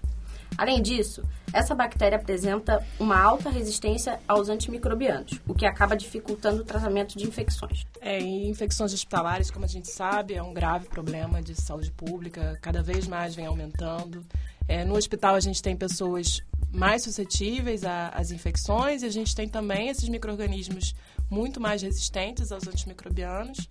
Além 0.58 0.82
disso, 0.82 1.24
essa 1.52 1.76
bactéria 1.76 2.18
apresenta 2.18 2.86
uma 3.00 3.20
alta 3.20 3.50
resistência 3.50 4.20
aos 4.28 4.50
antimicrobianos, 4.50 5.40
o 5.48 5.54
que 5.54 5.66
acaba 5.66 5.96
dificultando 5.96 6.62
o 6.62 6.66
tratamento 6.66 7.18
de 7.18 7.28
infecções. 7.28 7.86
É, 8.02 8.20
infecções 8.20 8.94
hospitalares, 8.94 9.52
como 9.52 9.66
a 9.66 9.68
gente 9.68 9.88
sabe, 9.88 10.34
é 10.34 10.44
um 10.44 10.54
grave 10.54 10.88
problema 10.88 11.42
de 11.42 11.56
saúde 11.56 11.92
pública, 11.92 12.58
cada 12.62 12.82
vez 12.82 13.08
mais 13.08 13.36
vem 13.36 13.46
aumentando. 13.46 14.26
É, 14.68 14.84
no 14.84 14.96
hospital 14.96 15.36
a 15.36 15.40
gente 15.40 15.62
tem 15.62 15.76
pessoas 15.76 16.42
mais 16.72 17.04
suscetíveis 17.04 17.84
às 17.86 18.32
infecções 18.32 19.04
e 19.04 19.06
a 19.06 19.12
gente 19.12 19.36
tem 19.36 19.48
também 19.48 19.90
esses 19.90 20.10
micro-organismos 20.10 20.96
muito 21.30 21.62
mais 21.62 21.82
resistentes 21.82 22.52
aos 22.52 22.68
antimicrobianos 22.68 23.68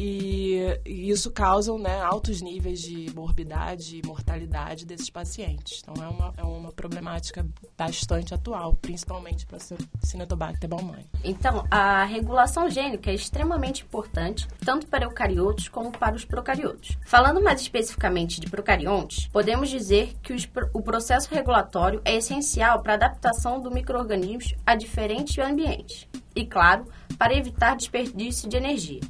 e, 0.00 0.80
e 0.86 1.10
isso 1.10 1.28
causa 1.28 1.76
né, 1.76 2.00
altos 2.00 2.40
níveis 2.40 2.80
de 2.80 3.12
morbidade 3.12 3.96
e 3.96 4.06
mortalidade 4.06 4.86
desses 4.86 5.10
pacientes. 5.10 5.82
Então, 5.82 6.04
é 6.04 6.08
uma, 6.08 6.32
é 6.36 6.42
uma 6.44 6.70
problemática 6.70 7.44
bastante 7.76 8.32
atual, 8.32 8.74
principalmente 8.74 9.44
para 9.44 9.58
Cinetobacter 10.00 10.70
baumani. 10.70 11.04
Então, 11.24 11.66
a 11.68 12.04
regulação 12.04 12.70
gênica 12.70 13.10
é 13.10 13.14
extremamente 13.14 13.82
importante, 13.82 14.46
tanto 14.64 14.86
para 14.86 15.04
eucariotos 15.04 15.66
como 15.66 15.90
para 15.90 16.14
os 16.14 16.24
procariotos. 16.24 16.96
Falando 17.04 17.42
mais 17.42 17.60
especificamente 17.60 18.40
de 18.40 18.48
procariontes, 18.48 19.26
podemos 19.26 19.68
dizer 19.68 20.14
que 20.22 20.32
os, 20.32 20.48
o 20.72 20.80
processo 20.80 21.28
regulatório 21.34 22.00
é 22.04 22.14
essencial 22.14 22.82
para 22.84 22.92
a 22.92 22.96
adaptação 22.96 23.60
do 23.60 23.68
microorganismo 23.68 24.56
a 24.64 24.76
diferentes 24.76 25.36
ambientes. 25.38 26.06
E, 26.36 26.46
claro, 26.46 26.86
para 27.18 27.34
evitar 27.34 27.76
desperdício 27.76 28.48
de 28.48 28.56
energia. 28.56 29.00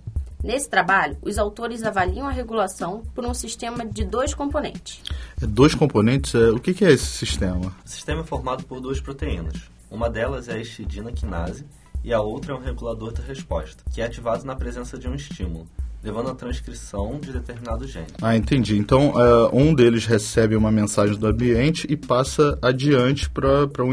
Nesse 0.42 0.70
trabalho, 0.70 1.16
os 1.20 1.36
autores 1.36 1.82
avaliam 1.82 2.26
a 2.26 2.30
regulação 2.30 3.02
por 3.14 3.24
um 3.24 3.34
sistema 3.34 3.84
de 3.84 4.04
dois 4.04 4.34
componentes. 4.34 5.02
É 5.42 5.46
dois 5.46 5.74
componentes? 5.74 6.34
É, 6.34 6.50
o 6.50 6.60
que, 6.60 6.72
que 6.72 6.84
é 6.84 6.92
esse 6.92 7.06
sistema? 7.06 7.74
O 7.84 7.88
sistema 7.88 8.20
é 8.20 8.24
formado 8.24 8.62
por 8.64 8.80
duas 8.80 9.00
proteínas. 9.00 9.68
Uma 9.90 10.08
delas 10.08 10.48
é 10.48 10.54
a 10.54 10.58
histidina 10.58 11.10
quinase 11.10 11.66
e 12.04 12.12
a 12.12 12.20
outra 12.20 12.52
é 12.52 12.56
um 12.56 12.60
regulador 12.60 13.12
da 13.12 13.22
resposta, 13.22 13.82
que 13.92 14.00
é 14.00 14.04
ativado 14.04 14.44
na 14.44 14.54
presença 14.54 14.96
de 14.96 15.08
um 15.08 15.14
estímulo 15.14 15.66
levando 16.02 16.30
à 16.30 16.34
transcrição 16.34 17.18
de 17.20 17.32
determinado 17.32 17.86
gene. 17.86 18.06
Ah, 18.22 18.36
entendi. 18.36 18.78
Então, 18.78 19.10
uh, 19.10 19.50
um 19.52 19.74
deles 19.74 20.06
recebe 20.06 20.54
uma 20.56 20.70
mensagem 20.70 21.18
do 21.18 21.26
ambiente 21.26 21.86
e 21.90 21.96
passa 21.96 22.58
adiante 22.62 23.28
para 23.28 23.84
um 23.84 23.92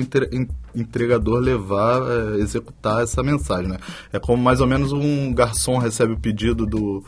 entregador 0.74 1.40
levar, 1.40 2.02
uh, 2.02 2.36
executar 2.40 3.04
essa 3.04 3.24
mensagem, 3.24 3.70
né? 3.70 3.78
É 4.14 4.20
como 4.20 4.42
mais 4.42 4.62
ou 4.62 4.68
menos 4.68 4.92
um 4.92 5.34
garçom 5.34 5.78
recebe 5.78 6.14
o 6.14 6.20
pedido 6.20 6.66
do, 6.66 7.04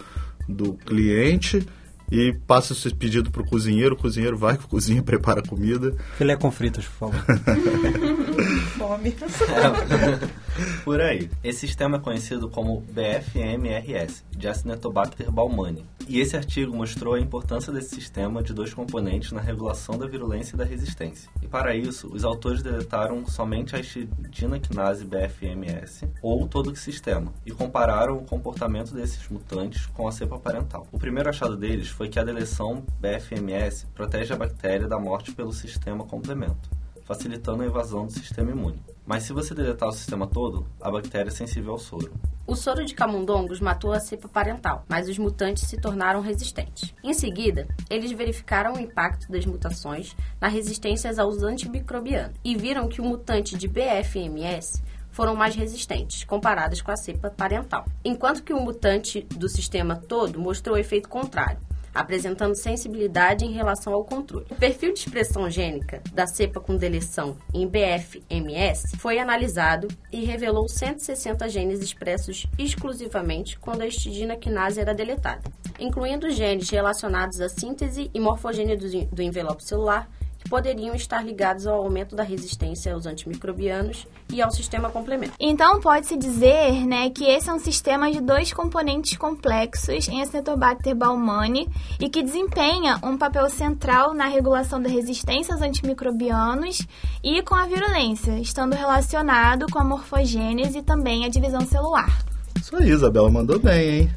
do 0.47 0.73
cliente 0.73 1.65
e 2.11 2.33
passa 2.47 2.73
esse 2.73 2.93
pedido 2.93 3.29
para 3.29 3.41
o 3.41 3.45
cozinheiro, 3.45 3.93
o 3.93 3.97
cozinheiro 3.97 4.37
vai 4.37 4.55
a 4.55 4.57
cozinha, 4.67 5.03
prepara 5.03 5.41
a 5.41 5.47
comida. 5.47 5.95
Filé 6.17 6.35
com 6.35 6.49
fritas, 6.51 6.85
por 6.85 7.11
favor. 7.11 7.25
Fome. 8.77 9.15
Por 10.83 11.01
aí. 11.01 11.29
Esse 11.43 11.61
sistema 11.61 11.97
é 11.97 11.99
conhecido 11.99 12.49
como 12.49 12.81
BFMRS, 12.81 14.23
de 14.31 14.47
Acinetobacter 14.47 15.31
baumani. 15.31 15.85
E 16.07 16.19
esse 16.19 16.37
artigo 16.37 16.75
mostrou 16.75 17.15
a 17.15 17.19
importância 17.19 17.73
desse 17.73 17.93
sistema 17.95 18.41
de 18.41 18.53
dois 18.53 18.73
componentes 18.73 19.31
na 19.31 19.41
regulação 19.41 19.97
da 19.97 20.07
virulência 20.07 20.55
e 20.55 20.57
da 20.57 20.63
resistência. 20.63 21.29
E 21.41 21.47
para 21.47 21.75
isso, 21.75 22.07
os 22.13 22.23
autores 22.23 22.63
deletaram 22.63 23.25
somente 23.27 23.75
a 23.75 23.79
histidina 23.79 24.59
quinase 24.59 25.03
BFMS 25.03 26.07
ou 26.21 26.47
todo 26.47 26.71
o 26.71 26.75
sistema 26.75 27.33
e 27.45 27.51
compararam 27.51 28.17
o 28.17 28.25
comportamento 28.25 28.93
desses 28.93 29.27
mutantes 29.27 29.85
com 29.87 30.07
a 30.07 30.11
cepa 30.11 30.39
parental. 30.39 30.87
O 30.91 30.97
primeiro 30.97 31.29
achado 31.29 31.57
deles 31.57 31.89
foi 31.89 32.07
que 32.07 32.19
a 32.19 32.23
deleção 32.23 32.85
BFMS 32.99 33.87
protege 33.93 34.33
a 34.33 34.37
bactéria 34.37 34.87
da 34.87 34.97
morte 34.97 35.33
pelo 35.33 35.51
sistema 35.51 36.05
complemento 36.05 36.76
facilitando 37.07 37.63
a 37.63 37.65
invasão 37.65 38.05
do 38.05 38.11
sistema 38.11 38.51
imune. 38.51 38.83
Mas 39.05 39.23
se 39.23 39.31
você 39.31 39.55
deletar 39.55 39.87
o 39.87 39.93
sistema 39.93 40.27
todo, 40.27 40.67
a 40.81 40.91
bactéria 40.91 41.29
é 41.29 41.31
sensível 41.31 41.71
ao 41.71 41.79
soro. 41.79 42.11
O 42.45 42.55
soro 42.55 42.83
de 42.83 42.93
camundongos 42.93 43.61
matou 43.61 43.93
a 43.93 43.99
cepa 43.99 44.27
parental, 44.27 44.85
mas 44.89 45.07
os 45.07 45.17
mutantes 45.17 45.63
se 45.63 45.77
tornaram 45.77 46.19
resistentes. 46.19 46.93
Em 47.01 47.13
seguida, 47.13 47.67
eles 47.89 48.11
verificaram 48.11 48.73
o 48.73 48.79
impacto 48.79 49.31
das 49.31 49.45
mutações 49.45 50.15
na 50.39 50.49
resistência 50.49 51.09
aos 51.17 51.41
antimicrobianos 51.41 52.35
e 52.43 52.57
viram 52.57 52.89
que 52.89 52.99
o 52.99 53.05
mutante 53.05 53.57
de 53.57 53.67
BFMS 53.67 54.83
foram 55.09 55.35
mais 55.35 55.55
resistentes, 55.55 56.25
comparadas 56.25 56.81
com 56.81 56.91
a 56.91 56.97
cepa 56.97 57.29
parental, 57.29 57.85
enquanto 58.03 58.43
que 58.43 58.53
o 58.53 58.59
mutante 58.59 59.21
do 59.35 59.49
sistema 59.49 59.95
todo 59.95 60.39
mostrou 60.39 60.75
o 60.75 60.79
efeito 60.79 61.07
contrário 61.09 61.66
apresentando 61.97 62.55
sensibilidade 62.55 63.43
em 63.43 63.51
relação 63.51 63.93
ao 63.93 64.05
controle. 64.05 64.45
O 64.51 64.55
perfil 64.55 64.93
de 64.93 64.99
expressão 64.99 65.49
gênica 65.49 66.01
da 66.13 66.27
cepa 66.27 66.59
com 66.59 66.77
deleção 66.77 67.35
em 67.53 67.67
BFMS 67.67 68.95
foi 68.97 69.17
analisado 69.17 69.87
e 70.11 70.23
revelou 70.23 70.69
160 70.69 71.49
genes 71.49 71.79
expressos 71.81 72.45
exclusivamente 72.57 73.57
quando 73.57 73.81
a 73.81 73.87
histidina 73.87 74.37
quinase 74.37 74.79
era 74.79 74.93
deletada, 74.93 75.41
incluindo 75.79 76.29
genes 76.29 76.69
relacionados 76.69 77.41
à 77.41 77.49
síntese 77.49 78.11
e 78.13 78.19
morfogênese 78.19 79.07
do 79.11 79.21
envelope 79.21 79.63
celular, 79.63 80.07
poderiam 80.47 80.95
estar 80.95 81.23
ligados 81.23 81.67
ao 81.67 81.83
aumento 81.83 82.15
da 82.15 82.23
resistência 82.23 82.93
aos 82.93 83.05
antimicrobianos 83.05 84.07
e 84.31 84.41
ao 84.41 84.51
sistema 84.51 84.89
complemento. 84.89 85.33
Então, 85.39 85.79
pode-se 85.79 86.17
dizer 86.17 86.85
né, 86.85 87.09
que 87.09 87.25
esse 87.25 87.49
é 87.49 87.53
um 87.53 87.59
sistema 87.59 88.11
de 88.11 88.21
dois 88.21 88.53
componentes 88.53 89.17
complexos 89.17 90.07
em 90.07 90.21
Acinetobacter 90.21 90.95
baumani 90.95 91.67
e 91.99 92.09
que 92.09 92.23
desempenha 92.23 92.99
um 93.03 93.17
papel 93.17 93.49
central 93.49 94.13
na 94.13 94.27
regulação 94.27 94.81
da 94.81 94.89
resistência 94.89 95.53
aos 95.53 95.61
antimicrobianos 95.61 96.85
e 97.23 97.41
com 97.43 97.55
a 97.55 97.65
virulência, 97.65 98.39
estando 98.39 98.73
relacionado 98.73 99.65
com 99.71 99.79
a 99.79 99.83
morfogênese 99.83 100.79
e 100.79 100.83
também 100.83 101.25
a 101.25 101.29
divisão 101.29 101.61
celular. 101.61 102.25
Isso 102.59 102.75
aí, 102.75 102.89
Isabela, 102.89 103.29
mandou 103.29 103.59
bem, 103.59 103.89
hein? 103.89 104.09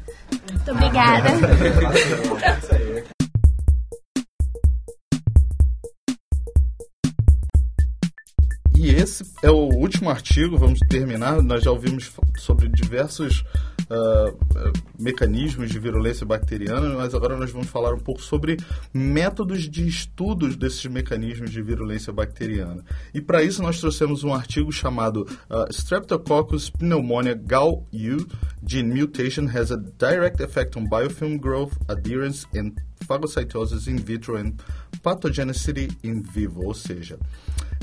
Muito 0.51 0.71
obrigada. 0.71 1.29
E 8.81 8.89
esse 8.89 9.23
é 9.43 9.51
o 9.51 9.69
último 9.75 10.09
artigo, 10.09 10.57
vamos 10.57 10.79
terminar. 10.89 11.39
Nós 11.43 11.63
já 11.63 11.69
ouvimos 11.69 12.11
sobre 12.35 12.67
diversos 12.67 13.43
uh, 13.81 14.35
mecanismos 14.97 15.69
de 15.69 15.77
virulência 15.77 16.25
bacteriana, 16.25 16.95
mas 16.95 17.13
agora 17.13 17.37
nós 17.37 17.51
vamos 17.51 17.67
falar 17.67 17.93
um 17.93 17.99
pouco 17.99 18.23
sobre 18.23 18.57
métodos 18.91 19.69
de 19.69 19.87
estudos 19.87 20.55
desses 20.55 20.83
mecanismos 20.87 21.51
de 21.51 21.61
virulência 21.61 22.11
bacteriana. 22.11 22.83
E 23.13 23.21
para 23.21 23.43
isso 23.43 23.61
nós 23.61 23.79
trouxemos 23.79 24.23
um 24.23 24.33
artigo 24.33 24.71
chamado 24.71 25.27
uh, 25.47 25.69
Streptococcus 25.69 26.71
pneumonia 26.71 27.35
GAL-U 27.35 28.25
Gene 28.65 28.99
Mutation 28.99 29.45
has 29.45 29.71
a 29.71 29.77
direct 29.77 30.41
effect 30.41 30.75
on 30.75 30.89
biofilm 30.89 31.37
growth, 31.37 31.73
adherence 31.87 32.47
and 32.55 32.73
phagocytosis 33.05 33.87
in 33.87 33.97
vitro 33.97 34.37
and 34.37 34.53
pathogenicity 35.01 35.89
in 36.03 36.21
vivo, 36.21 36.65
ou 36.65 36.73
seja, 36.73 37.17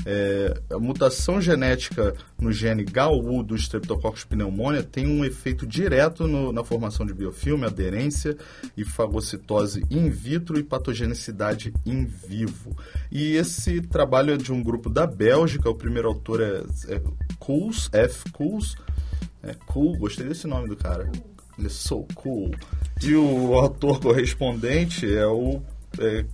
é, 0.05 0.61
a 0.69 0.79
mutação 0.79 1.41
genética 1.41 2.13
no 2.39 2.51
gene 2.51 2.83
GAU 2.83 3.43
do 3.43 3.55
Streptococcus 3.55 4.23
pneumonia 4.23 4.81
tem 4.81 5.05
um 5.05 5.25
efeito 5.25 5.67
direto 5.67 6.27
no, 6.27 6.53
na 6.53 6.63
formação 6.63 7.05
de 7.05 7.13
biofilme, 7.13 7.65
aderência 7.65 8.37
e 8.77 8.85
fagocitose 8.85 9.83
in 9.89 10.09
vitro 10.09 10.57
e 10.57 10.63
patogenicidade 10.63 11.73
in 11.85 12.05
vivo. 12.05 12.75
E 13.11 13.35
esse 13.35 13.81
trabalho 13.81 14.33
é 14.33 14.37
de 14.37 14.53
um 14.53 14.63
grupo 14.63 14.89
da 14.89 15.05
Bélgica, 15.05 15.69
o 15.69 15.75
primeiro 15.75 16.07
autor 16.07 16.41
é, 16.41 16.63
é 16.87 17.01
F. 17.91 18.31
Cools. 18.31 18.77
É 19.41 19.55
gostei 19.97 20.27
desse 20.27 20.47
nome 20.47 20.67
do 20.67 20.75
cara. 20.75 21.09
Ele 21.59 21.69
so 21.69 22.05
cool. 22.15 22.51
E 23.01 23.13
o 23.15 23.53
autor 23.53 23.99
correspondente 23.99 25.13
é 25.13 25.27
o 25.27 25.61
é, 25.99 26.25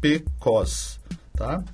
P. 0.00 0.22
Cos, 0.38 1.00
tá? 1.32 1.64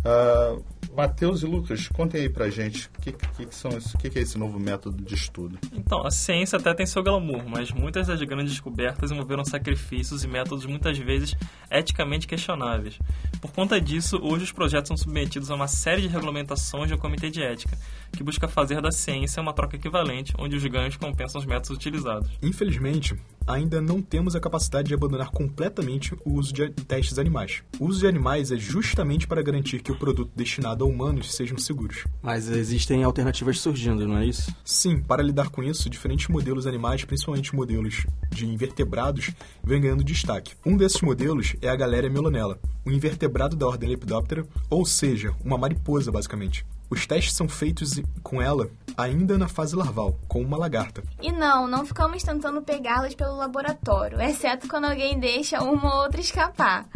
Uh, 0.00 0.62
Matheus 0.96 1.42
e 1.42 1.46
Lucas, 1.46 1.88
contem 1.88 2.22
aí 2.22 2.28
pra 2.28 2.48
gente 2.48 2.86
o 2.86 3.02
que, 3.02 3.12
que, 3.12 3.46
que, 3.46 3.54
são 3.54 3.76
isso, 3.76 3.98
que, 3.98 4.08
que 4.08 4.18
é 4.18 4.22
esse 4.22 4.38
novo 4.38 4.60
método 4.60 5.02
de 5.02 5.14
estudo. 5.14 5.58
Então, 5.72 6.06
a 6.06 6.10
ciência 6.10 6.56
até 6.56 6.72
tem 6.72 6.86
seu 6.86 7.02
glamour, 7.02 7.42
mas 7.48 7.72
muitas 7.72 8.06
das 8.06 8.22
grandes 8.22 8.52
descobertas 8.52 9.10
envolveram 9.10 9.44
sacrifícios 9.44 10.22
e 10.22 10.28
métodos 10.28 10.64
muitas 10.66 10.96
vezes 10.96 11.34
eticamente 11.70 12.28
questionáveis. 12.28 12.98
Por 13.40 13.50
conta 13.52 13.80
disso, 13.80 14.20
hoje 14.22 14.44
os 14.44 14.52
projetos 14.52 14.88
são 14.88 14.96
submetidos 14.96 15.50
a 15.50 15.54
uma 15.56 15.66
série 15.66 16.02
de 16.02 16.08
regulamentações 16.08 16.88
de 16.88 16.94
um 16.94 16.98
comitê 16.98 17.28
de 17.28 17.42
ética, 17.42 17.76
que 18.12 18.22
busca 18.22 18.46
fazer 18.46 18.80
da 18.80 18.92
ciência 18.92 19.42
uma 19.42 19.52
troca 19.52 19.76
equivalente, 19.76 20.32
onde 20.38 20.54
os 20.56 20.64
ganhos 20.64 20.96
compensam 20.96 21.40
os 21.40 21.46
métodos 21.46 21.70
utilizados. 21.70 22.30
Infelizmente, 22.40 23.16
ainda 23.46 23.80
não 23.80 24.00
temos 24.00 24.34
a 24.34 24.40
capacidade 24.40 24.88
de 24.88 24.94
abandonar 24.94 25.30
completamente 25.30 26.14
o 26.24 26.34
uso 26.34 26.52
de 26.52 26.70
testes 26.70 27.18
animais. 27.18 27.62
O 27.78 27.86
uso 27.86 28.00
de 28.00 28.06
animais 28.06 28.50
é 28.50 28.56
justamente 28.56 29.26
para 29.26 29.42
garantir 29.42 29.82
que 29.82 29.92
o 29.92 29.98
produto 29.98 30.30
destinado 30.34 30.84
a 30.84 30.86
humanos 30.86 31.34
sejam 31.34 31.58
seguros. 31.58 32.04
Mas 32.22 32.48
existem 32.48 33.04
alternativas 33.04 33.60
surgindo, 33.60 34.06
não 34.06 34.18
é 34.18 34.26
isso? 34.26 34.54
Sim, 34.64 35.00
para 35.00 35.22
lidar 35.22 35.50
com 35.50 35.62
isso, 35.62 35.90
diferentes 35.90 36.28
modelos 36.28 36.66
animais, 36.66 37.04
principalmente 37.04 37.54
modelos 37.54 38.06
de 38.30 38.46
invertebrados, 38.46 39.30
vêm 39.62 39.80
ganhando 39.80 40.04
destaque. 40.04 40.54
Um 40.64 40.76
desses 40.76 41.00
modelos 41.00 41.54
é 41.60 41.68
a 41.68 41.76
Galéria 41.76 42.10
melonella, 42.10 42.58
um 42.86 42.92
invertebrado 42.92 43.56
da 43.56 43.66
ordem 43.66 43.88
Lepidoptera, 43.88 44.46
ou 44.70 44.84
seja, 44.84 45.34
uma 45.44 45.58
mariposa 45.58 46.10
basicamente. 46.10 46.64
Os 46.90 47.06
testes 47.06 47.34
são 47.34 47.48
feitos 47.48 48.00
com 48.22 48.40
ela 48.40 48.68
ainda 48.96 49.36
na 49.36 49.48
fase 49.48 49.74
larval, 49.74 50.18
com 50.28 50.40
uma 50.40 50.56
lagarta. 50.56 51.02
E 51.20 51.32
não, 51.32 51.66
não 51.66 51.84
ficamos 51.84 52.22
tentando 52.22 52.62
pegá-las 52.62 53.14
pelo 53.14 53.36
laboratório, 53.36 54.20
exceto 54.20 54.68
quando 54.68 54.84
alguém 54.84 55.18
deixa 55.18 55.62
uma 55.62 55.94
ou 55.94 56.02
outra 56.02 56.20
escapar. 56.20 56.86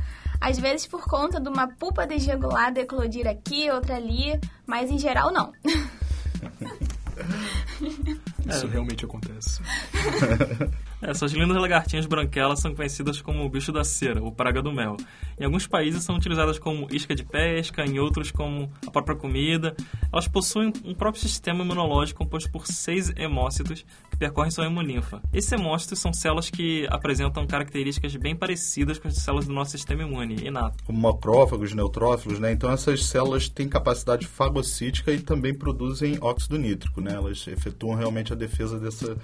Às 0.41 0.59
vezes 0.59 0.87
por 0.87 1.05
conta 1.05 1.41
de 1.41 1.49
uma 1.49 1.67
pupa 1.67 2.07
desregulada 2.07 2.81
eclodir 2.81 3.27
aqui, 3.27 3.69
outra 3.71 3.97
ali, 3.97 4.39
mas 4.65 4.91
em 4.91 4.99
geral 4.99 5.33
não. 5.33 5.53
Isso 8.47 8.67
é. 8.67 8.71
realmente 8.71 9.05
acontece. 9.05 9.61
Essas 11.01 11.33
lindas 11.33 11.57
lagartinhas 11.57 12.07
branquelas 12.07 12.61
são 12.61 12.75
conhecidas 12.75 13.21
como 13.21 13.45
o 13.45 13.49
bicho 13.49 13.71
da 13.71 13.85
cera, 13.85 14.21
ou 14.21 14.33
praga 14.33 14.61
do 14.61 14.73
mel. 14.73 14.97
Em 15.39 15.45
alguns 15.45 15.67
países 15.67 16.03
são 16.03 16.17
utilizadas 16.17 16.59
como 16.59 16.89
isca 16.91 17.15
de 17.15 17.25
pesca, 17.25 17.85
em 17.85 18.01
outros 18.01 18.33
como 18.33 18.71
a 18.85 18.91
própria 18.91 19.17
comida. 19.17 19.77
Elas 20.13 20.27
possuem 20.27 20.73
um 20.85 20.95
próprio 20.95 21.23
sistema 21.23 21.63
imunológico 21.63 22.19
composto 22.19 22.51
por 22.51 22.67
seis 22.67 23.13
hemócitos 23.17 23.85
que 24.11 24.17
percorrem 24.17 24.51
sua 24.51 24.67
hemolinfa. 24.67 25.23
Esses 25.33 25.53
hemócitos 25.53 26.01
são 26.01 26.13
células 26.13 26.51
que 26.51 26.87
apresentam 26.91 27.47
características 27.47 28.17
bem 28.17 28.35
parecidas 28.35 28.99
com 28.99 29.07
as 29.07 29.17
células 29.17 29.47
do 29.47 29.53
nosso 29.53 29.71
sistema 29.71 30.03
imune, 30.03 30.45
inato. 30.45 30.83
Como 30.85 30.99
macrófagos, 30.99 31.73
neutrófilos, 31.73 32.41
né? 32.41 32.51
Então 32.51 32.73
essas 32.73 33.05
células 33.05 33.49
têm 33.49 33.69
capacidade 33.69 34.27
fagocítica 34.27 35.13
e 35.13 35.21
também 35.21 35.55
produzem 35.55 36.19
óxido 36.21 36.59
nítrico, 36.59 37.01
né? 37.01 37.15
Elas 37.15 37.47
efetuam 37.47 37.95
realmente 37.95 38.28
a 38.33 38.37
defesa 38.37 38.79
dessa, 38.79 39.17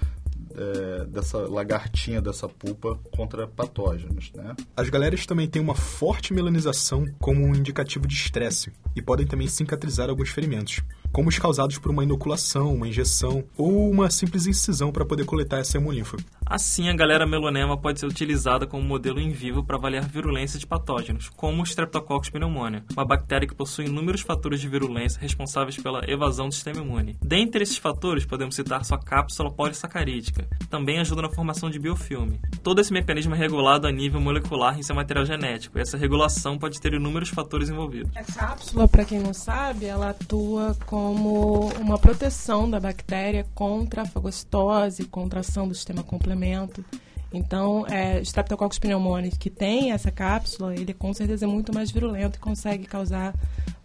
é, 0.55 1.05
dessa 1.05 1.37
lagartinha, 1.39 2.21
dessa 2.21 2.47
pulpa 2.47 2.99
contra 3.11 3.47
patógenos. 3.47 4.31
Né? 4.33 4.55
As 4.75 4.89
galeras 4.89 5.25
também 5.25 5.47
têm 5.47 5.61
uma 5.61 5.75
forte 5.75 6.33
melanização 6.33 7.05
como 7.19 7.45
um 7.45 7.55
indicativo 7.55 8.07
de 8.07 8.13
estresse 8.15 8.71
e 8.95 9.01
podem 9.01 9.25
também 9.25 9.47
cicatrizar 9.47 10.09
alguns 10.09 10.29
ferimentos 10.29 10.81
como 11.15 11.29
os 11.29 11.39
causados 11.39 11.77
por 11.77 11.91
uma 11.91 12.03
inoculação, 12.03 12.73
uma 12.73 12.89
injeção 12.89 13.45
ou 13.57 13.89
uma 13.89 14.11
simples 14.11 14.47
incisão 14.47 14.91
para 14.91 15.05
poder 15.05 15.23
coletar 15.23 15.59
essa 15.59 15.77
hemolinfa. 15.77 16.17
Assim, 16.45 16.89
a 16.89 16.93
galera 16.93 17.25
melonema 17.25 17.77
pode 17.77 18.01
ser 18.01 18.05
utilizada 18.05 18.67
como 18.67 18.83
modelo 18.83 19.21
em 19.21 19.29
vivo 19.29 19.63
para 19.63 19.77
avaliar 19.77 20.05
virulência 20.05 20.59
de 20.59 20.67
patógenos, 20.67 21.29
como 21.29 21.61
o 21.61 21.63
Streptococcus 21.63 22.29
pneumonia, 22.29 22.83
uma 22.91 23.05
bactéria 23.05 23.47
que 23.47 23.55
possui 23.55 23.85
inúmeros 23.85 24.21
fatores 24.21 24.59
de 24.59 24.67
virulência 24.67 25.21
responsáveis 25.21 25.77
pela 25.77 26.01
evasão 26.05 26.49
do 26.49 26.53
sistema 26.53 26.81
imune. 26.81 27.15
Dentre 27.23 27.63
esses 27.63 27.77
fatores, 27.77 28.25
podemos 28.25 28.53
citar 28.53 28.83
sua 28.83 28.99
cápsula 28.99 29.49
polissacarídica, 29.49 30.45
que 30.59 30.67
também 30.67 30.99
ajuda 30.99 31.21
na 31.21 31.29
formação 31.29 31.69
de 31.69 31.79
biofilme. 31.79 32.41
Todo 32.61 32.81
esse 32.81 32.91
mecanismo 32.91 33.35
é 33.35 33.37
regulado 33.37 33.87
a 33.87 33.91
nível 33.91 34.19
molecular 34.19 34.77
em 34.77 34.83
seu 34.83 34.93
material 34.93 35.25
genético, 35.25 35.77
e 35.77 35.81
essa 35.81 35.97
regulação 35.97 36.57
pode 36.57 36.81
ter 36.81 36.93
inúmeros 36.93 37.29
fatores 37.29 37.69
envolvidos. 37.69 38.11
A 38.17 38.23
cápsula, 38.23 38.85
para 38.85 39.05
quem 39.05 39.19
não 39.19 39.33
sabe, 39.33 39.85
ela 39.85 40.09
atua 40.09 40.75
com 40.85 41.04
como 41.05 41.67
uma 41.79 41.99
proteção 41.99 42.67
da 42.67 42.79
bactéria 42.79 43.45
contra 43.53 44.01
a 44.01 44.05
fagocitose, 44.07 45.05
contra 45.05 45.39
a 45.39 45.41
ação 45.41 45.67
do 45.67 45.75
sistema 45.75 46.01
complemento. 46.01 46.83
Então, 47.31 47.85
é, 47.87 48.19
Streptococcus 48.21 48.79
pneumoniae, 48.79 49.29
que 49.29 49.51
tem 49.51 49.91
essa 49.91 50.09
cápsula, 50.09 50.73
ele 50.73 50.95
com 50.95 51.13
certeza 51.13 51.45
é 51.45 51.47
muito 51.47 51.71
mais 51.71 51.91
virulento 51.91 52.37
e 52.37 52.39
consegue 52.39 52.85
causar 52.85 53.35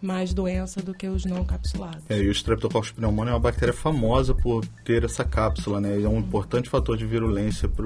mais 0.00 0.32
doença 0.32 0.80
do 0.80 0.94
que 0.94 1.08
os 1.08 1.26
não 1.26 1.44
capsulados. 1.44 2.04
É, 2.08 2.16
e 2.16 2.26
o 2.26 2.32
Streptococcus 2.32 2.92
pneumoniae 2.92 3.32
é 3.32 3.34
uma 3.34 3.40
bactéria 3.40 3.74
famosa 3.74 4.34
por 4.34 4.64
ter 4.82 5.04
essa 5.04 5.22
cápsula, 5.22 5.78
né? 5.78 5.98
E 5.98 6.04
é 6.04 6.08
um 6.08 6.20
importante 6.20 6.70
fator 6.70 6.96
de 6.96 7.04
virulência 7.04 7.68
para 7.68 7.84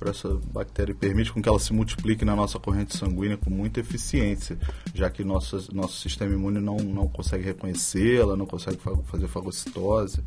para 0.00 0.10
essa 0.10 0.28
bactéria 0.50 0.92
e 0.92 0.94
permite 0.94 1.30
com 1.30 1.42
que 1.42 1.48
ela 1.48 1.58
se 1.58 1.74
multiplique 1.74 2.24
na 2.24 2.34
nossa 2.34 2.58
corrente 2.58 2.96
sanguínea 2.96 3.36
com 3.36 3.50
muita 3.50 3.80
eficiência, 3.80 4.58
já 4.94 5.10
que 5.10 5.22
nosso, 5.22 5.68
nosso 5.74 6.00
sistema 6.00 6.32
imune 6.32 6.58
não, 6.58 6.78
não 6.78 7.06
consegue 7.06 7.44
reconhecê-la, 7.44 8.34
não 8.34 8.46
consegue 8.46 8.78
fazer 9.04 9.28
fagocitose. 9.28 10.24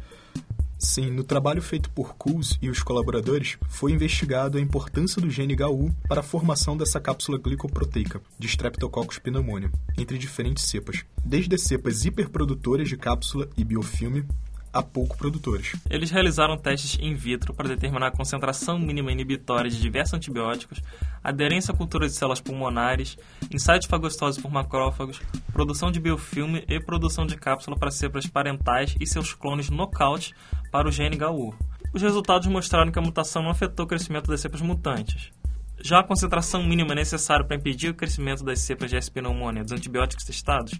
Sim, 0.77 1.11
no 1.11 1.23
trabalho 1.23 1.61
feito 1.61 1.89
por 1.89 2.13
Kuhs 2.15 2.59
e 2.61 2.69
os 2.69 2.83
colaboradores, 2.83 3.57
foi 3.69 3.93
investigado 3.93 4.57
a 4.57 4.61
importância 4.61 5.21
do 5.21 5.29
gene 5.29 5.55
GAU 5.55 5.89
para 6.09 6.19
a 6.19 6.23
formação 6.23 6.75
dessa 6.75 6.99
cápsula 6.99 7.39
glicoproteica 7.39 8.21
de 8.37 8.47
Streptococcus 8.47 9.17
pneumoniae 9.17 9.71
entre 9.97 10.17
diferentes 10.17 10.65
cepas, 10.65 11.05
desde 11.23 11.55
as 11.55 11.61
cepas 11.61 12.05
hiperprodutoras 12.05 12.89
de 12.89 12.97
cápsula 12.97 13.49
e 13.57 13.63
biofilme 13.63 14.25
a 14.73 14.81
pouco 14.81 15.15
produtores. 15.15 15.75
Eles 15.89 16.09
realizaram 16.09 16.57
testes 16.57 16.97
in 16.99 17.13
vitro 17.13 17.53
para 17.53 17.69
determinar 17.69 18.07
a 18.07 18.11
concentração 18.11 18.79
mínima 18.79 19.11
inibitória 19.11 19.69
de 19.69 19.79
diversos 19.79 20.15
antibióticos, 20.15 20.81
aderência 21.23 21.71
à 21.71 21.77
cultura 21.77 22.07
de 22.07 22.13
células 22.13 22.41
pulmonares, 22.41 23.17
ensaio 23.51 23.79
de 23.79 23.87
fagocitose 23.87 24.41
por 24.41 24.51
macrófagos, 24.51 25.21
produção 25.53 25.91
de 25.91 25.99
biofilme 25.99 26.65
e 26.67 26.79
produção 26.79 27.25
de 27.27 27.37
cápsula 27.37 27.77
para 27.77 27.91
cepas 27.91 28.25
parentais 28.25 28.95
e 28.99 29.05
seus 29.05 29.33
clones 29.33 29.69
nocaute 29.69 30.33
para 30.71 30.87
o 30.87 30.91
gene 30.91 31.15
GAU. 31.15 31.55
Os 31.93 32.01
resultados 32.01 32.47
mostraram 32.47 32.91
que 32.91 32.97
a 32.97 33.01
mutação 33.01 33.43
não 33.43 33.51
afetou 33.51 33.85
o 33.85 33.87
crescimento 33.87 34.31
das 34.31 34.41
cepas 34.41 34.61
mutantes. 34.61 35.31
Já 35.79 35.99
a 35.99 36.03
concentração 36.03 36.63
mínima 36.63 36.95
necessária 36.95 37.45
para 37.45 37.57
impedir 37.57 37.89
o 37.89 37.93
crescimento 37.93 38.43
das 38.43 38.61
cepas 38.61 38.89
de 38.89 38.97
S. 38.97 39.11
pneumonia 39.11 39.63
dos 39.63 39.73
antibióticos 39.73 40.25
testados 40.25 40.79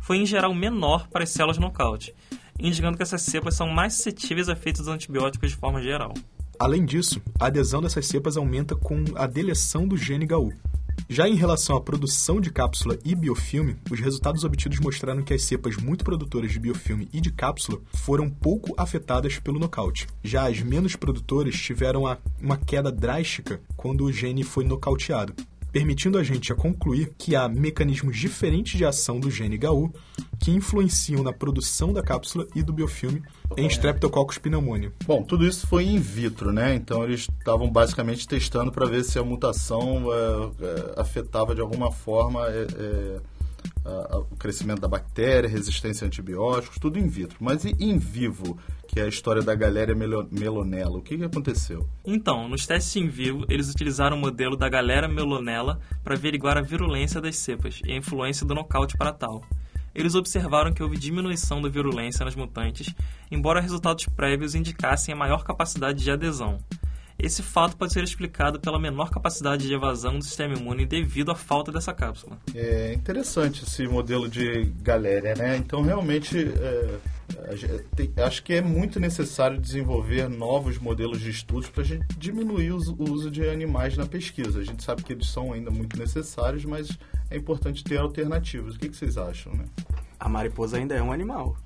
foi 0.00 0.18
em 0.18 0.26
geral 0.26 0.54
menor 0.54 1.08
para 1.08 1.24
as 1.24 1.30
células 1.30 1.58
nocaute, 1.58 2.14
indicando 2.58 2.96
que 2.96 3.02
essas 3.02 3.22
cepas 3.22 3.54
são 3.54 3.68
mais 3.68 3.94
suscetíveis 3.94 4.48
a 4.48 4.52
efeitos 4.52 4.88
antibióticos 4.88 5.50
de 5.50 5.56
forma 5.56 5.82
geral. 5.82 6.14
Além 6.58 6.84
disso, 6.84 7.20
a 7.38 7.46
adesão 7.46 7.82
dessas 7.82 8.06
cepas 8.06 8.36
aumenta 8.36 8.76
com 8.76 9.04
a 9.16 9.26
deleção 9.26 9.86
do 9.86 9.96
gene 9.96 10.26
GAU. 10.26 10.52
Já 11.08 11.28
em 11.28 11.34
relação 11.34 11.76
à 11.76 11.80
produção 11.80 12.40
de 12.40 12.50
cápsula 12.50 12.96
e 13.04 13.14
biofilme, 13.14 13.76
os 13.90 14.00
resultados 14.00 14.44
obtidos 14.44 14.78
mostraram 14.78 15.22
que 15.22 15.34
as 15.34 15.42
cepas 15.42 15.76
muito 15.76 16.04
produtoras 16.04 16.52
de 16.52 16.60
biofilme 16.60 17.08
e 17.12 17.20
de 17.20 17.30
cápsula 17.30 17.80
foram 17.92 18.30
pouco 18.30 18.72
afetadas 18.76 19.38
pelo 19.38 19.58
nocaute. 19.58 20.06
Já 20.22 20.48
as 20.48 20.60
menos 20.60 20.96
produtoras 20.96 21.56
tiveram 21.56 22.04
uma 22.40 22.56
queda 22.56 22.90
drástica 22.90 23.60
quando 23.76 24.04
o 24.04 24.12
gene 24.12 24.44
foi 24.44 24.64
nocauteado 24.64 25.34
permitindo 25.74 26.16
a 26.18 26.22
gente 26.22 26.52
a 26.52 26.54
concluir 26.54 27.12
que 27.18 27.34
há 27.34 27.48
mecanismos 27.48 28.16
diferentes 28.16 28.78
de 28.78 28.84
ação 28.84 29.18
do 29.18 29.28
gene 29.28 29.58
GAU 29.58 29.92
que 30.38 30.52
influenciam 30.52 31.20
na 31.24 31.32
produção 31.32 31.92
da 31.92 32.00
cápsula 32.00 32.46
e 32.54 32.62
do 32.62 32.72
biofilme 32.72 33.20
em 33.56 33.66
Streptococcus 33.66 34.38
pneumoniae. 34.38 34.92
Bom, 35.04 35.24
tudo 35.24 35.44
isso 35.44 35.66
foi 35.66 35.86
in 35.86 35.98
vitro, 35.98 36.52
né? 36.52 36.76
Então 36.76 37.02
eles 37.02 37.28
estavam 37.40 37.68
basicamente 37.68 38.28
testando 38.28 38.70
para 38.70 38.86
ver 38.86 39.02
se 39.02 39.18
a 39.18 39.24
mutação 39.24 40.04
é, 40.12 40.64
é, 40.64 41.00
afetava 41.00 41.56
de 41.56 41.60
alguma 41.60 41.90
forma 41.90 42.46
é, 42.46 43.20
o 44.30 44.36
crescimento 44.36 44.80
da 44.80 44.88
bactéria, 44.88 45.48
resistência 45.48 46.04
a 46.04 46.08
antibióticos, 46.08 46.78
tudo 46.78 46.98
in 46.98 47.06
vitro. 47.06 47.36
Mas 47.40 47.64
e 47.64 47.74
in 47.78 47.98
vivo, 47.98 48.58
que 48.88 49.00
é 49.00 49.04
a 49.04 49.08
história 49.08 49.42
da 49.42 49.54
galéria 49.54 49.94
melonella, 49.94 50.98
o 50.98 51.02
que, 51.02 51.18
que 51.18 51.24
aconteceu? 51.24 51.88
Então, 52.04 52.48
nos 52.48 52.66
testes 52.66 52.96
in 52.96 53.08
vivo, 53.08 53.44
eles 53.48 53.70
utilizaram 53.70 54.16
o 54.16 54.20
modelo 54.20 54.56
da 54.56 54.68
galéria 54.68 55.08
melonella 55.08 55.80
para 56.02 56.14
averiguar 56.14 56.56
a 56.56 56.62
virulência 56.62 57.20
das 57.20 57.36
cepas 57.36 57.80
e 57.84 57.92
a 57.92 57.96
influência 57.96 58.46
do 58.46 58.54
nocaute 58.54 58.96
para 58.96 59.12
tal. 59.12 59.42
Eles 59.94 60.14
observaram 60.14 60.72
que 60.72 60.82
houve 60.82 60.98
diminuição 60.98 61.62
da 61.62 61.68
virulência 61.68 62.24
nas 62.24 62.34
mutantes, 62.34 62.92
embora 63.30 63.60
resultados 63.60 64.06
prévios 64.06 64.54
indicassem 64.54 65.14
a 65.14 65.16
maior 65.16 65.44
capacidade 65.44 66.02
de 66.02 66.10
adesão. 66.10 66.58
Esse 67.24 67.42
fato 67.42 67.74
pode 67.74 67.90
ser 67.94 68.04
explicado 68.04 68.60
pela 68.60 68.78
menor 68.78 69.08
capacidade 69.08 69.66
de 69.66 69.72
evasão 69.72 70.18
do 70.18 70.24
sistema 70.24 70.54
imune 70.54 70.84
devido 70.84 71.32
à 71.32 71.34
falta 71.34 71.72
dessa 71.72 71.94
cápsula. 71.94 72.38
É 72.54 72.92
interessante 72.92 73.64
esse 73.64 73.88
modelo 73.88 74.28
de 74.28 74.64
galéria, 74.82 75.34
né? 75.34 75.56
Então, 75.56 75.80
realmente, 75.80 76.36
é, 76.38 78.22
acho 78.22 78.42
que 78.42 78.52
é 78.52 78.60
muito 78.60 79.00
necessário 79.00 79.58
desenvolver 79.58 80.28
novos 80.28 80.76
modelos 80.76 81.18
de 81.18 81.30
estudos 81.30 81.70
para 81.70 81.82
a 81.82 81.86
gente 81.86 82.04
diminuir 82.18 82.72
o 82.72 83.10
uso 83.10 83.30
de 83.30 83.48
animais 83.48 83.96
na 83.96 84.04
pesquisa. 84.04 84.60
A 84.60 84.64
gente 84.64 84.84
sabe 84.84 85.02
que 85.02 85.14
eles 85.14 85.28
são 85.28 85.54
ainda 85.54 85.70
muito 85.70 85.98
necessários, 85.98 86.66
mas 86.66 86.90
é 87.30 87.38
importante 87.38 87.82
ter 87.82 87.96
alternativas. 87.96 88.74
O 88.74 88.78
que, 88.78 88.90
que 88.90 88.96
vocês 88.96 89.16
acham, 89.16 89.54
né? 89.54 89.64
A 90.20 90.28
mariposa 90.28 90.76
ainda 90.76 90.94
é 90.94 91.02
um 91.02 91.10
animal. 91.10 91.56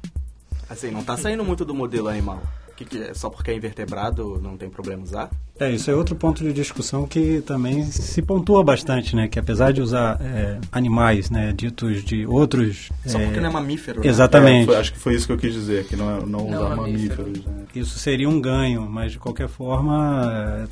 Assim, 0.70 0.92
não 0.92 1.02
tá 1.02 1.16
saindo 1.16 1.44
muito 1.44 1.64
do 1.64 1.74
modelo 1.74 2.06
animal. 2.06 2.40
Que, 2.78 2.84
que 2.84 2.98
é 2.98 3.12
só 3.12 3.28
porque 3.28 3.50
é 3.50 3.56
invertebrado 3.56 4.40
não 4.40 4.56
tem 4.56 4.70
problema 4.70 5.02
usar? 5.02 5.28
É, 5.58 5.68
isso 5.72 5.90
é 5.90 5.94
outro 5.96 6.14
ponto 6.14 6.44
de 6.44 6.52
discussão 6.52 7.08
que 7.08 7.42
também 7.44 7.84
se 7.86 8.22
pontua 8.22 8.62
bastante, 8.62 9.16
né? 9.16 9.26
Que 9.26 9.40
apesar 9.40 9.72
de 9.72 9.80
usar 9.82 10.16
é, 10.22 10.60
animais, 10.70 11.28
né, 11.28 11.52
ditos 11.52 12.04
de 12.04 12.24
outros... 12.24 12.90
Só 13.04 13.18
porque 13.18 13.40
não 13.40 13.48
é 13.48 13.52
mamífero, 13.52 14.00
né? 14.00 14.06
Exatamente. 14.06 14.62
É, 14.62 14.66
foi- 14.66 14.76
acho 14.76 14.92
que 14.92 14.98
foi 15.00 15.14
isso 15.16 15.26
que 15.26 15.32
eu 15.32 15.36
quis 15.36 15.52
dizer, 15.52 15.86
que 15.88 15.96
não, 15.96 16.18
é- 16.18 16.24
não, 16.24 16.46
usar 16.48 16.76
mamíferos. 16.76 17.44
né? 17.44 17.64
Isso 17.74 17.98
seria 17.98 18.28
um 18.28 18.40
ganho, 18.40 18.82
mas 18.88 19.10
de 19.10 19.18
qualquer 19.18 19.48
forma, 19.48 20.68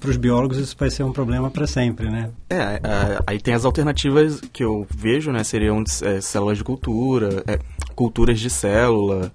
para 0.00 0.10
os 0.10 0.16
biólogos 0.16 0.58
isso 0.58 0.74
vai 0.76 0.90
ser 0.90 1.04
um 1.04 1.12
problema 1.12 1.52
para 1.52 1.68
sempre, 1.68 2.10
né? 2.10 2.30
É, 2.50 2.56
é, 2.56 2.80
aí 3.28 3.40
tem 3.40 3.54
as 3.54 3.64
alternativas 3.64 4.40
que 4.52 4.64
eu 4.64 4.84
vejo, 4.92 5.30
né? 5.30 5.44
Seriam 5.44 5.84
é, 6.02 6.20
células 6.20 6.58
de 6.58 6.64
cultura, 6.64 7.44
é, 7.46 7.60
culturas 7.94 8.40
de 8.40 8.50
célula 8.50 9.32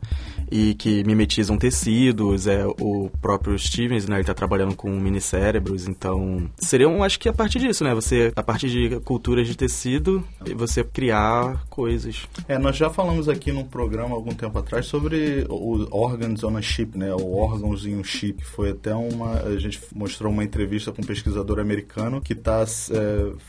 e 0.51 0.73
que 0.73 1.03
mimetizam 1.03 1.57
tecidos. 1.57 2.47
É, 2.47 2.65
o 2.65 3.09
próprio 3.21 3.57
Stevens, 3.57 4.07
né? 4.07 4.15
Ele 4.15 4.21
está 4.21 4.33
trabalhando 4.33 4.75
com 4.75 4.89
minicérebros, 4.89 5.87
então 5.87 6.49
seriam, 6.57 7.03
acho 7.03 7.19
que 7.19 7.29
a 7.29 7.33
partir 7.33 7.59
disso, 7.59 7.83
né? 7.83 7.93
Você, 7.93 8.31
a 8.35 8.43
partir 8.43 8.69
de 8.69 8.99
culturas 9.01 9.47
de 9.47 9.55
tecido, 9.55 10.23
você 10.55 10.83
criar 10.83 11.65
coisas. 11.69 12.27
É, 12.47 12.57
nós 12.57 12.75
já 12.75 12.89
falamos 12.89 13.29
aqui 13.29 13.51
num 13.51 13.63
programa 13.63 14.15
algum 14.15 14.33
tempo 14.33 14.57
atrás 14.57 14.85
sobre 14.85 15.45
o 15.49 15.87
Organs 15.91 16.43
on 16.43 16.57
a 16.57 16.61
Chip, 16.61 16.97
né? 16.97 17.13
O 17.13 17.37
órgãos 17.37 17.85
em 17.85 17.95
um 17.95 18.03
chip. 18.03 18.43
Foi 18.43 18.71
até 18.71 18.93
uma. 18.93 19.41
A 19.41 19.57
gente 19.57 19.79
mostrou 19.93 20.31
uma 20.31 20.43
entrevista 20.43 20.91
com 20.91 21.01
um 21.01 21.05
pesquisador 21.05 21.59
americano 21.59 22.21
que 22.21 22.33
está 22.33 22.65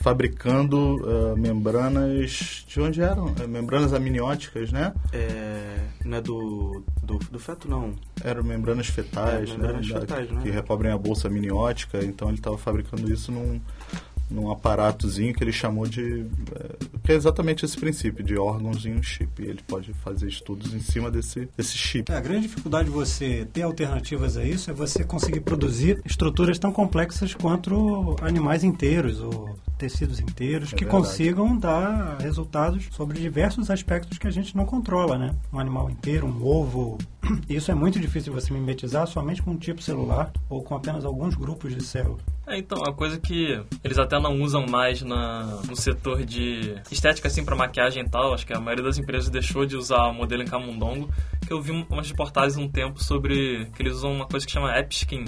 fabricando 0.00 1.00
eh, 1.04 1.40
membranas. 1.40 2.64
De 2.66 2.80
onde 2.80 3.00
eram? 3.00 3.34
Eh, 3.40 3.46
membranas 3.46 3.92
amnióticas, 3.92 4.72
né? 4.72 4.92
É, 5.12 5.78
não 6.04 6.18
é 6.18 6.20
do, 6.20 6.82
do, 7.02 7.18
do 7.18 7.38
feto, 7.38 7.68
não. 7.68 7.94
Eram 8.22 8.42
membranas 8.42 8.86
fetais, 8.88 9.48
É, 9.48 9.52
membranas 9.52 9.86
né? 9.88 9.94
Da- 9.94 10.00
fetais, 10.00 10.30
né? 10.30 10.40
Que 10.42 10.50
recobrem 10.50 10.92
a 10.92 10.98
bolsa 10.98 11.28
amniótica. 11.28 12.04
Então 12.04 12.28
ele 12.28 12.38
estava 12.38 12.58
fabricando 12.58 13.12
isso 13.12 13.30
num, 13.32 13.60
num 14.30 14.50
aparatozinho 14.50 15.34
que 15.34 15.42
ele 15.42 15.52
chamou 15.52 15.86
de. 15.86 16.26
eh, 16.54 16.76
que 17.02 17.12
é 17.12 17.14
exatamente 17.14 17.64
esse 17.64 17.76
princípio, 17.76 18.24
de 18.24 18.36
órgãos 18.36 18.84
em 18.84 18.94
um 18.94 19.02
chip. 19.02 19.42
E 19.42 19.46
ele 19.46 19.60
pode 19.66 19.92
fazer 19.94 20.28
estudos 20.28 20.74
em 20.74 20.80
cima 20.80 21.10
desse, 21.10 21.48
desse 21.56 21.76
chip. 21.76 22.10
É, 22.12 22.16
A 22.16 22.20
grande 22.20 22.42
dificuldade 22.42 22.84
de 22.86 22.94
você 22.94 23.46
ter 23.52 23.62
alternativas 23.62 24.36
a 24.36 24.44
isso 24.44 24.70
é 24.70 24.74
você 24.74 25.02
conseguir 25.04 25.40
produzir 25.40 26.00
estruturas 26.04 26.58
tão 26.58 26.70
complexas 26.72 27.34
quanto 27.34 28.16
animais 28.20 28.64
inteiros 28.64 29.20
ou 29.20 29.56
tecidos 29.78 30.18
inteiros 30.20 30.72
É 30.72 30.76
que 30.76 30.84
verdade. 30.84 31.04
consigam 31.06 31.56
dar 31.56 32.18
resultados 32.20 32.88
sobre 32.90 33.20
diversos 33.20 33.70
aspectos 33.70 34.18
que 34.18 34.26
a 34.26 34.30
gente 34.30 34.56
não 34.56 34.64
controla, 34.64 35.16
né? 35.16 35.34
Um 35.52 35.58
animal 35.58 35.88
inteiro, 35.88 36.26
um 36.26 36.44
ovo. 36.44 36.98
Isso 37.48 37.70
é 37.70 37.74
muito 37.74 37.98
difícil 38.00 38.32
de 38.34 38.40
você 38.40 38.52
mimetizar 38.52 39.06
somente 39.06 39.40
com 39.40 39.52
um 39.52 39.56
tipo 39.56 39.80
celular 39.82 40.32
ou 40.48 40.62
com 40.62 40.74
apenas 40.74 41.04
alguns 41.04 41.34
grupos 41.36 41.74
de 41.74 41.82
células. 41.82 42.20
É, 42.50 42.56
então, 42.56 42.82
a 42.82 42.94
coisa 42.94 43.20
que 43.20 43.62
eles 43.84 43.98
até 43.98 44.18
não 44.18 44.40
usam 44.40 44.66
mais 44.66 45.02
na, 45.02 45.42
no 45.68 45.76
setor 45.76 46.24
de 46.24 46.74
estética, 46.90 47.28
assim, 47.28 47.44
pra 47.44 47.54
maquiagem 47.54 48.02
e 48.02 48.08
tal, 48.08 48.32
acho 48.32 48.46
que 48.46 48.54
a 48.54 48.60
maioria 48.60 48.82
das 48.84 48.96
empresas 48.96 49.28
deixou 49.28 49.66
de 49.66 49.76
usar 49.76 50.06
o 50.06 50.14
modelo 50.14 50.42
em 50.42 50.46
camundongo, 50.46 51.10
que 51.46 51.52
eu 51.52 51.60
vi 51.60 51.72
um- 51.72 51.84
umas 51.90 52.08
reportagens 52.10 52.56
um 52.56 52.66
tempo 52.66 53.04
sobre 53.04 53.66
que 53.76 53.82
eles 53.82 53.96
usam 53.96 54.12
uma 54.12 54.26
coisa 54.26 54.46
que 54.46 54.52
chama 54.52 54.72
app 54.72 54.94
skin, 54.94 55.26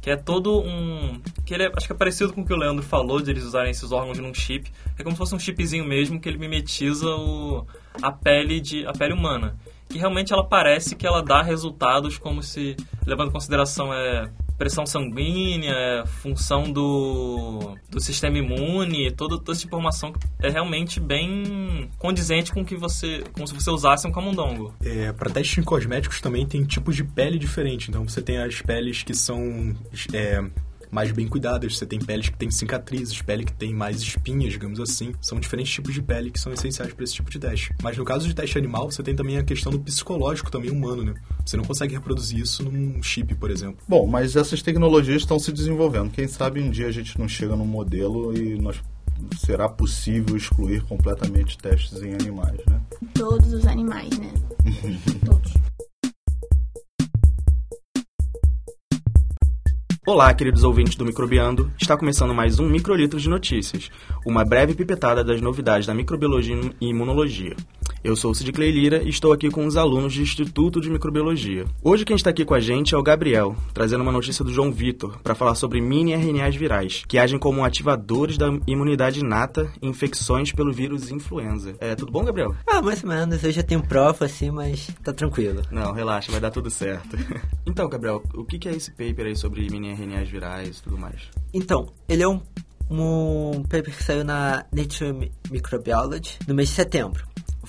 que 0.00 0.08
é 0.10 0.16
todo 0.16 0.60
um... 0.62 1.20
que 1.44 1.52
ele 1.52 1.64
é, 1.64 1.72
acho 1.76 1.86
que 1.86 1.92
é 1.92 1.96
parecido 1.96 2.32
com 2.32 2.40
o 2.40 2.46
que 2.46 2.54
o 2.54 2.56
Leandro 2.56 2.82
falou, 2.82 3.20
de 3.20 3.30
eles 3.30 3.44
usarem 3.44 3.70
esses 3.70 3.92
órgãos 3.92 4.18
num 4.18 4.32
chip, 4.32 4.72
é 4.98 5.02
como 5.02 5.14
se 5.14 5.18
fosse 5.18 5.34
um 5.34 5.38
chipzinho 5.38 5.84
mesmo, 5.84 6.18
que 6.18 6.26
ele 6.26 6.38
mimetiza 6.38 7.06
o, 7.06 7.66
a 8.00 8.10
pele 8.10 8.60
de 8.60 8.86
a 8.86 8.92
pele 8.92 9.12
humana. 9.12 9.54
Que 9.90 9.98
realmente 9.98 10.32
ela 10.32 10.42
parece 10.42 10.96
que 10.96 11.06
ela 11.06 11.22
dá 11.22 11.42
resultados 11.42 12.16
como 12.18 12.42
se, 12.42 12.74
levando 13.06 13.28
em 13.28 13.32
consideração 13.32 13.92
é, 13.92 14.30
pressão 14.56 14.86
sanguínea, 14.86 15.72
é, 15.72 16.06
função 16.06 16.70
do, 16.70 17.76
do 17.88 18.00
sistema 18.00 18.38
imune, 18.38 19.10
toda, 19.12 19.36
toda 19.36 19.52
essa 19.52 19.66
informação 19.66 20.12
é 20.42 20.50
realmente 20.50 20.98
bem 20.98 21.90
condizente 21.98 22.52
com 22.52 22.64
que 22.64 22.76
você, 22.76 23.22
como 23.32 23.46
se 23.46 23.54
você 23.54 23.70
usasse 23.70 24.06
um 24.06 24.12
camundongo. 24.12 24.74
É, 24.84 25.12
para 25.12 25.30
testes 25.30 25.58
em 25.58 25.62
cosméticos 25.62 26.20
também 26.20 26.46
tem 26.46 26.64
tipos 26.64 26.96
de 26.96 27.04
pele 27.04 27.38
diferentes. 27.38 27.88
Então 27.88 28.06
você 28.08 28.22
tem 28.22 28.38
as 28.38 28.60
peles 28.62 29.02
que 29.02 29.14
são 29.14 29.74
é, 30.12 30.42
mais 30.90 31.12
bem 31.12 31.28
cuidadas, 31.28 31.76
você 31.76 31.86
tem 31.86 31.98
peles 31.98 32.28
que 32.28 32.36
têm 32.36 32.50
cicatrizes, 32.50 33.20
pele 33.22 33.44
que 33.44 33.52
tem 33.52 33.72
mais 33.72 34.00
espinhas, 34.00 34.52
digamos 34.52 34.80
assim. 34.80 35.12
São 35.20 35.38
diferentes 35.38 35.72
tipos 35.72 35.94
de 35.94 36.02
pele 36.02 36.30
que 36.30 36.40
são 36.40 36.52
essenciais 36.52 36.92
para 36.92 37.04
esse 37.04 37.14
tipo 37.14 37.30
de 37.30 37.38
teste. 37.38 37.74
Mas 37.82 37.96
no 37.96 38.04
caso 38.04 38.26
de 38.26 38.34
teste 38.34 38.58
animal, 38.58 38.90
você 38.90 39.02
tem 39.02 39.14
também 39.14 39.38
a 39.38 39.42
questão 39.42 39.70
do 39.72 39.80
psicológico 39.80 40.50
também 40.50 40.70
humano, 40.70 41.04
né? 41.04 41.14
Você 41.44 41.56
não 41.56 41.64
consegue 41.64 41.94
reproduzir 41.94 42.40
isso 42.40 42.62
num 42.64 43.02
chip, 43.02 43.34
por 43.34 43.50
exemplo. 43.50 43.78
Bom, 43.88 44.06
mas 44.06 44.36
essas 44.36 44.62
tecnologias 44.62 45.22
estão 45.22 45.38
se 45.38 45.52
desenvolvendo. 45.52 46.10
Quem 46.10 46.26
sabe 46.26 46.60
um 46.60 46.70
dia 46.70 46.86
a 46.88 46.92
gente 46.92 47.18
não 47.18 47.28
chega 47.28 47.56
num 47.56 47.66
modelo 47.66 48.36
e 48.36 48.58
nós 48.60 48.80
será 49.38 49.68
possível 49.68 50.36
excluir 50.36 50.82
completamente 50.82 51.56
testes 51.58 52.02
em 52.02 52.14
animais, 52.14 52.60
né? 52.68 52.80
Todos 53.14 53.52
os 53.52 53.66
animais, 53.66 54.10
né? 54.18 54.32
Todos. 55.24 55.45
Olá, 60.08 60.32
queridos 60.32 60.62
ouvintes 60.62 60.94
do 60.94 61.04
Microbiando. 61.04 61.68
Está 61.82 61.96
começando 61.96 62.32
mais 62.32 62.60
um 62.60 62.68
Microlitro 62.68 63.18
de 63.18 63.28
Notícias, 63.28 63.90
uma 64.24 64.44
breve 64.44 64.72
pipetada 64.72 65.24
das 65.24 65.40
novidades 65.40 65.84
da 65.84 65.92
microbiologia 65.92 66.54
e 66.80 66.90
imunologia. 66.90 67.56
Eu 68.06 68.14
sou 68.14 68.30
o 68.30 68.34
Cid 68.36 68.52
Clay 68.52 68.70
Lira 68.70 69.02
e 69.02 69.08
estou 69.08 69.32
aqui 69.32 69.50
com 69.50 69.66
os 69.66 69.76
alunos 69.76 70.14
do 70.14 70.22
Instituto 70.22 70.80
de 70.80 70.88
Microbiologia. 70.88 71.64
Hoje 71.82 72.04
quem 72.04 72.14
está 72.14 72.30
aqui 72.30 72.44
com 72.44 72.54
a 72.54 72.60
gente 72.60 72.94
é 72.94 72.96
o 72.96 73.02
Gabriel, 73.02 73.56
trazendo 73.74 74.02
uma 74.02 74.12
notícia 74.12 74.44
do 74.44 74.52
João 74.52 74.70
Vitor 74.70 75.18
para 75.24 75.34
falar 75.34 75.56
sobre 75.56 75.80
mini 75.80 76.12
RNAs 76.14 76.54
virais, 76.54 77.02
que 77.08 77.18
agem 77.18 77.36
como 77.36 77.64
ativadores 77.64 78.38
da 78.38 78.46
imunidade 78.64 79.18
inata 79.18 79.68
em 79.82 79.88
infecções 79.88 80.52
pelo 80.52 80.72
vírus 80.72 81.10
influenza. 81.10 81.74
É, 81.80 81.96
tudo 81.96 82.12
bom, 82.12 82.22
Gabriel? 82.24 82.54
Ah, 82.64 82.80
mais 82.80 83.02
ou 83.02 83.08
menos. 83.08 83.42
Eu 83.42 83.50
já 83.50 83.64
tenho 83.64 83.82
prova, 83.82 84.26
assim, 84.26 84.52
mas 84.52 84.88
tá 85.02 85.12
tranquilo. 85.12 85.62
Não, 85.72 85.92
relaxa, 85.92 86.30
vai 86.30 86.40
dar 86.40 86.52
tudo 86.52 86.70
certo. 86.70 87.18
então, 87.66 87.88
Gabriel, 87.88 88.22
o 88.34 88.44
que 88.44 88.68
é 88.68 88.72
esse 88.72 88.92
paper 88.92 89.26
aí 89.26 89.34
sobre 89.34 89.68
mini 89.68 89.92
RNAs 89.92 90.28
virais 90.28 90.78
e 90.78 90.82
tudo 90.84 90.96
mais? 90.96 91.22
Então, 91.52 91.92
ele 92.08 92.22
é 92.22 92.28
um, 92.28 92.40
um 92.88 93.64
paper 93.64 93.96
que 93.96 94.04
saiu 94.04 94.22
na 94.22 94.64
Nature 94.72 95.12
Mi- 95.12 95.32
Microbiology 95.50 96.38
no 96.46 96.54
mês 96.54 96.68
de 96.68 96.74
setembro. 96.76 97.26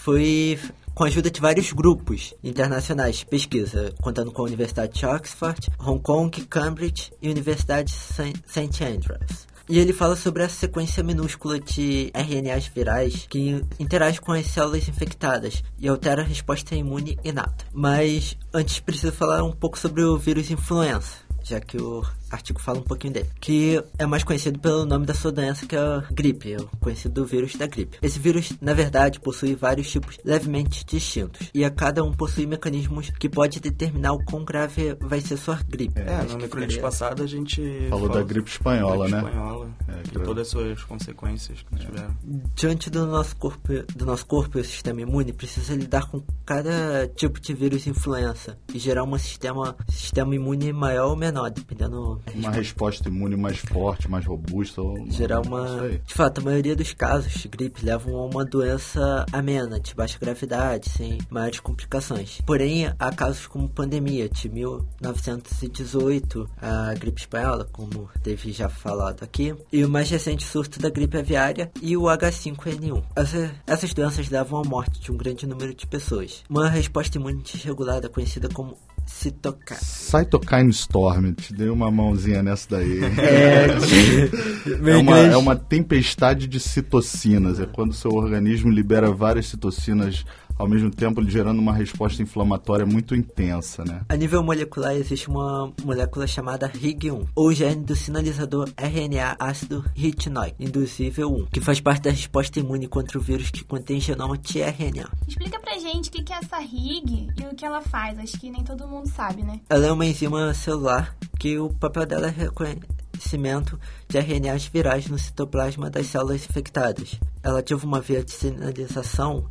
Foi 0.07 0.57
com 0.95 1.03
a 1.03 1.07
ajuda 1.07 1.29
de 1.29 1.41
vários 1.41 1.73
grupos 1.73 2.33
internacionais 2.41 3.17
de 3.17 3.25
pesquisa, 3.25 3.93
contando 4.01 4.31
com 4.31 4.41
a 4.41 4.45
Universidade 4.45 4.93
de 4.93 5.05
Oxford, 5.05 5.67
Hong 5.77 6.01
Kong, 6.01 6.45
Cambridge 6.45 7.11
e 7.21 7.29
Universidade 7.29 7.91
de 7.91 7.97
St. 7.97 8.41
St. 8.47 8.85
Andrews. 8.85 9.45
E 9.67 9.77
ele 9.77 9.91
fala 9.91 10.15
sobre 10.15 10.43
a 10.43 10.47
sequência 10.47 11.03
minúscula 11.03 11.59
de 11.59 12.09
RNAs 12.15 12.67
virais 12.73 13.27
que 13.29 13.61
interage 13.77 14.21
com 14.21 14.31
as 14.31 14.47
células 14.47 14.87
infectadas 14.87 15.61
e 15.77 15.89
altera 15.89 16.21
a 16.21 16.25
resposta 16.25 16.73
imune 16.73 17.19
inata. 17.21 17.65
Mas 17.73 18.37
antes 18.53 18.79
preciso 18.79 19.11
falar 19.11 19.43
um 19.43 19.51
pouco 19.51 19.77
sobre 19.77 20.05
o 20.05 20.17
vírus 20.17 20.49
influenza 20.49 21.27
já 21.47 21.61
que 21.61 21.81
o 21.81 22.03
artigo 22.31 22.59
fala 22.61 22.79
um 22.79 22.83
pouquinho 22.83 23.13
dele, 23.13 23.29
que 23.39 23.81
é 23.97 24.05
mais 24.05 24.23
conhecido 24.23 24.59
pelo 24.59 24.85
nome 24.85 25.05
da 25.05 25.13
sua 25.13 25.31
doença, 25.31 25.65
que 25.65 25.75
é 25.75 25.79
a 25.79 26.03
gripe, 26.11 26.53
é 26.53 26.57
o 26.57 26.67
conhecido 26.79 27.25
vírus 27.25 27.55
da 27.55 27.67
gripe. 27.67 27.97
Esse 28.01 28.19
vírus, 28.19 28.53
na 28.61 28.73
verdade, 28.73 29.19
possui 29.19 29.55
vários 29.55 29.89
tipos 29.89 30.17
levemente 30.23 30.85
distintos, 30.85 31.49
e 31.53 31.63
a 31.63 31.69
cada 31.69 32.03
um 32.03 32.11
possui 32.11 32.45
mecanismos 32.45 33.09
que 33.11 33.29
pode 33.29 33.59
determinar 33.59 34.13
o 34.13 34.23
quão 34.23 34.43
grave 34.43 34.95
vai 34.99 35.21
ser 35.21 35.37
sua 35.37 35.59
gripe. 35.67 35.99
É, 35.99 36.15
Acho 36.15 36.33
no 36.33 36.37
que 36.37 36.43
microlito 36.43 36.73
ficaria- 36.73 36.81
passado 36.81 37.23
a 37.23 37.27
gente 37.27 37.87
Falou 37.89 38.09
da 38.09 38.23
gripe 38.23 38.49
espanhola, 38.49 39.05
gripe 39.07 39.11
né? 39.21 39.29
espanhola 39.29 39.69
É, 39.87 40.01
e 40.07 40.23
todas 40.23 40.41
as 40.41 40.47
suas 40.49 40.83
consequências 40.83 41.63
que 41.63 41.75
tiveram. 41.79 42.15
Diante 42.55 42.89
do 42.89 43.05
nosso 43.05 43.35
corpo, 43.35 43.67
do 43.95 44.05
nosso 44.05 44.25
corpo 44.25 44.57
e 44.57 44.61
o 44.61 44.65
sistema 44.65 45.01
imune 45.01 45.31
precisa 45.33 45.75
lidar 45.75 46.05
com 46.09 46.21
cada 46.45 47.07
tipo 47.15 47.39
de 47.39 47.53
vírus 47.53 47.87
influenza 47.87 48.57
e 48.73 48.79
gerar 48.79 49.03
um 49.03 49.17
sistema, 49.17 49.75
sistema 49.89 50.35
imune 50.35 50.71
maior 50.73 51.09
ou 51.09 51.15
menor, 51.15 51.49
dependendo 51.49 52.16
Uma 52.33 52.51
resposta 52.51 53.07
imune 53.09 53.35
mais 53.35 53.57
forte, 53.57 54.09
mais 54.09 54.25
robusta. 54.25 54.81
gerar 55.09 55.41
uma. 55.41 55.89
De 56.05 56.13
fato, 56.13 56.41
a 56.41 56.43
maioria 56.43 56.75
dos 56.75 56.93
casos 56.93 57.33
de 57.33 57.47
gripe 57.47 57.83
levam 57.85 58.15
a 58.17 58.25
uma 58.25 58.45
doença 58.45 59.25
amena, 59.31 59.79
de 59.79 59.93
baixa 59.95 60.17
gravidade, 60.19 60.89
sem 60.89 61.17
maiores 61.29 61.59
complicações. 61.59 62.39
Porém, 62.45 62.91
há 62.99 63.11
casos 63.11 63.47
como 63.47 63.67
pandemia 63.69 64.29
de 64.29 64.49
1918, 64.49 66.49
a 66.61 66.93
gripe 66.93 67.21
espanhola, 67.21 67.67
como 67.71 68.09
teve 68.23 68.51
já 68.51 68.69
falado 68.69 69.23
aqui, 69.23 69.55
e 69.71 69.83
o 69.83 69.89
mais 69.89 70.09
recente 70.09 70.45
surto 70.45 70.79
da 70.79 70.89
gripe 70.89 71.17
aviária 71.17 71.71
e 71.81 71.95
o 71.97 72.03
H5N1. 72.03 73.03
Essa- 73.15 73.51
essas 73.65 73.93
doenças 73.93 74.29
levam 74.29 74.61
à 74.61 74.63
morte 74.67 74.99
de 74.99 75.11
um 75.11 75.17
grande 75.17 75.47
número 75.47 75.73
de 75.73 75.87
pessoas. 75.87 76.43
Uma 76.49 76.69
resposta 76.69 77.17
imune 77.17 77.41
desregulada, 77.41 78.09
conhecida 78.09 78.49
como 78.49 78.77
citocina. 79.07 79.79
Cytokine 79.79 80.69
Storm, 80.69 81.33
te 81.33 81.53
dei 81.53 81.69
uma 81.69 81.89
mãozinha 81.89 82.43
nessa 82.43 82.67
daí. 82.71 82.99
É, 83.03 83.67
É 84.91 84.97
uma, 84.97 85.17
é 85.17 85.37
uma 85.37 85.55
tempestade 85.55 86.47
de 86.47 86.59
citocinas. 86.59 87.59
É 87.59 87.65
quando 87.65 87.91
o 87.91 87.95
seu 87.95 88.11
organismo 88.11 88.69
libera 88.69 89.11
várias 89.11 89.47
citocinas 89.47 90.25
ao 90.57 90.67
mesmo 90.67 90.89
tempo 90.89 91.23
gerando 91.29 91.59
uma 91.59 91.73
resposta 91.73 92.21
inflamatória 92.21 92.85
muito 92.85 93.15
intensa, 93.15 93.83
né? 93.83 94.01
A 94.09 94.15
nível 94.15 94.43
molecular, 94.43 94.93
existe 94.93 95.29
uma 95.29 95.73
molécula 95.83 96.27
chamada 96.27 96.69
RIG1, 96.69 97.27
ou 97.35 97.53
gene 97.53 97.83
do 97.83 97.95
sinalizador 97.95 98.69
RNA 98.77 99.35
ácido 99.39 99.83
retinoico 99.95 100.55
induzível 100.59 101.29
1, 101.29 101.45
que 101.47 101.61
faz 101.61 101.79
parte 101.79 102.03
da 102.03 102.11
resposta 102.11 102.59
imune 102.59 102.87
contra 102.87 103.17
o 103.17 103.21
vírus 103.21 103.51
que 103.51 103.63
contém 103.63 103.99
genoma 103.99 104.37
tRNA. 104.37 105.09
Explica 105.27 105.59
pra 105.59 105.77
gente 105.77 106.09
o 106.09 106.11
que 106.11 106.33
é 106.33 106.37
essa 106.37 106.57
RIG 106.57 107.29
e 107.37 107.45
o 107.45 107.55
que 107.55 107.65
ela 107.65 107.81
faz. 107.81 108.17
Acho 108.17 108.39
que 108.39 108.49
nem 108.49 108.63
todo 108.63 108.87
mundo 108.87 109.07
sabe, 109.07 109.43
né? 109.43 109.59
Ela 109.69 109.87
é 109.87 109.91
uma 109.91 110.05
enzima 110.05 110.53
celular 110.53 111.15
que 111.39 111.59
o 111.59 111.69
papel 111.69 112.05
dela 112.05 112.27
é 112.27 112.31
reconhecimento 112.31 113.79
de 114.07 114.17
RNAs 114.17 114.65
virais 114.65 115.07
no 115.07 115.19
citoplasma 115.19 115.89
das 115.89 116.07
células 116.07 116.45
infectadas. 116.47 117.19
Ela 117.43 117.59
ativa 117.59 117.85
uma 117.85 118.01
via 118.01 118.23
de 118.23 118.31
sinalização 118.31 119.45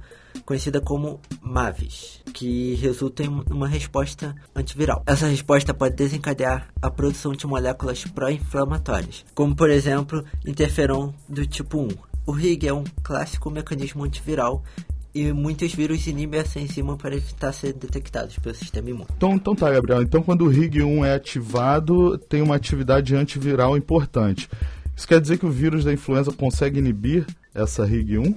conhecida 0.44 0.80
como 0.80 1.20
MAVES, 1.40 2.22
que 2.32 2.74
resulta 2.74 3.22
em 3.22 3.28
uma 3.50 3.68
resposta 3.68 4.34
antiviral. 4.54 5.02
Essa 5.06 5.26
resposta 5.26 5.72
pode 5.72 5.96
desencadear 5.96 6.68
a 6.80 6.90
produção 6.90 7.32
de 7.32 7.46
moléculas 7.46 8.04
pró-inflamatórias, 8.04 9.24
como 9.34 9.54
por 9.54 9.70
exemplo 9.70 10.24
interferon 10.46 11.12
do 11.28 11.46
tipo 11.46 11.80
1. 11.80 11.88
O 12.26 12.32
RIG 12.32 12.66
é 12.66 12.72
um 12.72 12.84
clássico 13.02 13.50
mecanismo 13.50 14.04
antiviral 14.04 14.62
e 15.16 15.32
muitos 15.32 15.72
vírus 15.72 16.06
inibem 16.06 16.40
essa 16.40 16.60
enzima 16.60 16.94
para 16.94 17.16
evitar 17.16 17.50
ser 17.52 17.72
detectados 17.72 18.38
pelo 18.38 18.54
sistema 18.54 18.90
imune. 18.90 19.06
Então, 19.16 19.32
então 19.32 19.54
tá, 19.54 19.70
Gabriel. 19.70 20.02
Então, 20.02 20.22
quando 20.22 20.44
o 20.44 20.50
RIG1 20.50 21.06
é 21.06 21.14
ativado, 21.14 22.18
tem 22.18 22.42
uma 22.42 22.54
atividade 22.54 23.16
antiviral 23.16 23.78
importante. 23.78 24.46
Isso 24.94 25.08
quer 25.08 25.18
dizer 25.18 25.38
que 25.38 25.46
o 25.46 25.50
vírus 25.50 25.84
da 25.84 25.92
influenza 25.92 26.30
consegue 26.32 26.80
inibir 26.80 27.26
essa 27.54 27.86
RIG1? 27.86 28.34